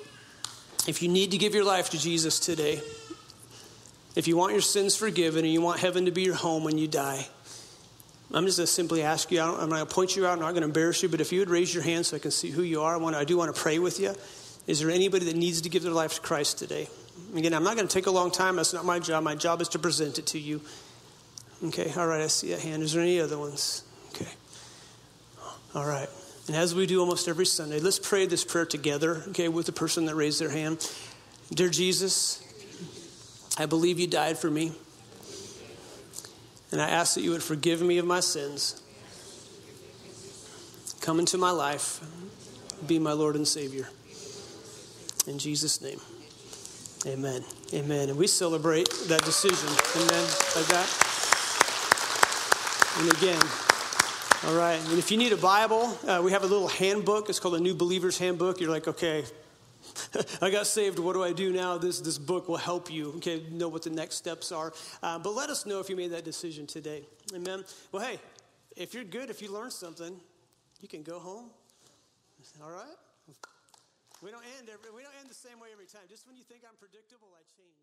If 0.88 1.02
you 1.02 1.10
need 1.10 1.32
to 1.32 1.38
give 1.38 1.54
your 1.54 1.64
life 1.64 1.90
to 1.92 2.00
Jesus 2.00 2.40
today, 2.40 2.82
if 4.16 4.28
you 4.28 4.36
want 4.36 4.52
your 4.52 4.62
sins 4.62 4.96
forgiven 4.96 5.46
and 5.46 5.54
you 5.54 5.62
want 5.62 5.80
heaven 5.80 6.06
to 6.06 6.12
be 6.12 6.24
your 6.24 6.36
home 6.36 6.64
when 6.64 6.78
you 6.78 6.88
die, 6.88 7.28
I'm 8.34 8.46
just 8.46 8.58
going 8.58 8.68
to 8.68 8.72
simply 8.72 9.04
ask 9.04 9.32
you, 9.32 9.42
I'm 9.42 9.70
going 9.70 9.86
to 9.86 9.94
point 9.94 10.16
you 10.16 10.26
out, 10.26 10.34
I'm 10.34 10.40
not 10.40 10.52
going 10.52 10.62
to 10.62 10.68
embarrass 10.68 11.04
you, 11.04 11.10
but 11.10 11.20
if 11.20 11.32
you 11.32 11.40
would 11.40 11.50
raise 11.50 11.74
your 11.74 11.84
hand 11.84 12.06
so 12.06 12.16
I 12.16 12.20
can 12.20 12.32
see 12.32 12.50
who 12.50 12.64
you 12.64 12.82
are, 12.82 12.96
I, 12.96 12.98
want 12.98 13.16
I 13.16 13.26
do 13.26 13.38
want 13.38 13.54
to 13.54 13.62
pray 13.62 13.80
with 13.80 14.00
you. 14.00 14.16
Is 14.68 14.80
there 14.80 14.90
anybody 14.90 15.26
that 15.26 15.36
needs 15.36 15.62
to 15.62 15.70
give 15.70 15.84
their 15.84 15.92
life 15.92 16.16
to 16.16 16.22
Christ 16.22 16.60
today? 16.60 16.88
Again, 17.36 17.54
I'm 17.54 17.64
not 17.64 17.76
going 17.76 17.88
to 17.88 17.94
take 17.94 18.06
a 18.06 18.12
long 18.12 18.32
time. 18.32 18.56
That's 18.56 18.74
not 18.74 18.86
my 18.86 19.00
job. 19.00 19.24
My 19.24 19.36
job 19.36 19.62
is 19.62 19.70
to 19.70 19.80
present 19.80 20.18
it 20.20 20.28
to 20.28 20.40
you. 20.40 20.62
Okay, 21.64 21.92
all 21.98 22.08
right, 22.08 22.22
I 22.22 22.28
see 22.28 22.54
a 22.54 22.60
hand. 22.60 22.84
Is 22.84 22.94
there 22.94 23.02
any 23.02 23.20
other 23.20 23.38
ones? 23.38 23.84
Okay. 24.14 24.32
All 25.76 25.86
right. 25.86 26.10
And 26.48 26.56
as 26.56 26.74
we 26.74 26.86
do 26.86 27.00
almost 27.00 27.28
every 27.28 27.46
Sunday, 27.46 27.80
let's 27.80 28.00
pray 28.00 28.26
this 28.26 28.44
prayer 28.44 28.66
together, 28.66 29.24
okay, 29.30 29.48
with 29.48 29.66
the 29.66 29.72
person 29.72 30.06
that 30.06 30.16
raised 30.16 30.42
their 30.42 30.50
hand. 30.50 30.90
Dear 31.54 31.70
Jesus, 31.70 32.44
I 33.58 33.66
believe 33.66 34.00
you 34.00 34.08
died 34.08 34.38
for 34.38 34.50
me. 34.50 34.72
And 36.72 36.82
I 36.82 36.90
ask 36.90 37.16
that 37.16 37.22
you 37.22 37.32
would 37.32 37.44
forgive 37.44 37.82
me 37.82 37.98
of 37.98 38.06
my 38.06 38.22
sins. 38.22 38.82
Come 41.02 41.20
into 41.20 41.38
my 41.38 41.52
life. 41.52 42.00
Be 42.88 42.98
my 42.98 43.12
Lord 43.12 43.36
and 43.36 43.48
Savior. 43.48 43.88
In 45.28 45.38
Jesus' 45.38 45.82
name. 45.82 46.00
Amen. 47.06 47.44
Amen. 47.74 48.10
And 48.10 48.18
we 48.18 48.28
celebrate 48.28 48.90
that 49.08 49.24
decision. 49.24 49.70
Amen. 49.96 50.24
Like 50.56 50.68
that. 50.68 50.88
And 53.00 53.12
again, 53.14 53.42
all 54.46 54.56
right. 54.56 54.80
And 54.90 55.00
if 55.00 55.12
you 55.12 55.18
need 55.18 55.34
a 55.34 55.38
Bible, 55.38 55.98
uh, 56.08 56.22
we 56.24 56.32
have 56.32 56.44
a 56.44 56.48
little 56.48 56.68
handbook. 56.68 57.30
It's 57.30 57.40
called 57.40 57.56
a 57.56 57.60
New 57.60 57.74
Believer's 57.74 58.18
Handbook. 58.18 58.60
You're 58.60 58.70
like, 58.70 58.88
okay, 58.88 59.24
I 60.42 60.50
got 60.50 60.68
saved. 60.68 61.00
What 61.00 61.14
do 61.14 61.24
I 61.24 61.34
do 61.34 61.52
now? 61.52 61.78
This, 61.78 62.00
this 62.00 62.18
book 62.18 62.48
will 62.48 62.58
help 62.58 62.92
you, 62.92 63.14
okay, 63.18 63.44
know 63.52 63.70
what 63.70 63.84
the 63.84 63.90
next 63.90 64.16
steps 64.16 64.52
are. 64.52 64.74
Uh, 65.02 65.20
but 65.20 65.34
let 65.34 65.50
us 65.50 65.66
know 65.66 65.80
if 65.80 65.90
you 65.90 65.96
made 65.96 66.12
that 66.12 66.26
decision 66.26 66.68
today. 66.68 67.04
Amen. 67.34 67.64
Well, 67.92 68.04
hey, 68.04 68.20
if 68.76 68.94
you're 68.94 69.04
good, 69.04 69.30
if 69.30 69.42
you 69.42 69.52
learned 69.52 69.74
something, 69.74 70.20
you 70.82 70.88
can 70.88 71.04
go 71.04 71.20
home. 71.20 71.50
All 72.64 72.72
right? 72.72 72.98
We 74.22 74.30
don't 74.30 74.46
end 74.60 74.70
every, 74.70 74.92
we 74.94 75.02
don't 75.02 75.18
end 75.20 75.30
the 75.30 75.34
same 75.34 75.60
way 75.60 75.70
every 75.74 75.88
time. 75.88 76.02
Just 76.10 76.28
when 76.28 76.36
you 76.36 76.44
think 76.44 76.62
I'm 76.62 76.78
predictable, 76.78 77.30
I 77.34 77.42
change? 77.58 77.81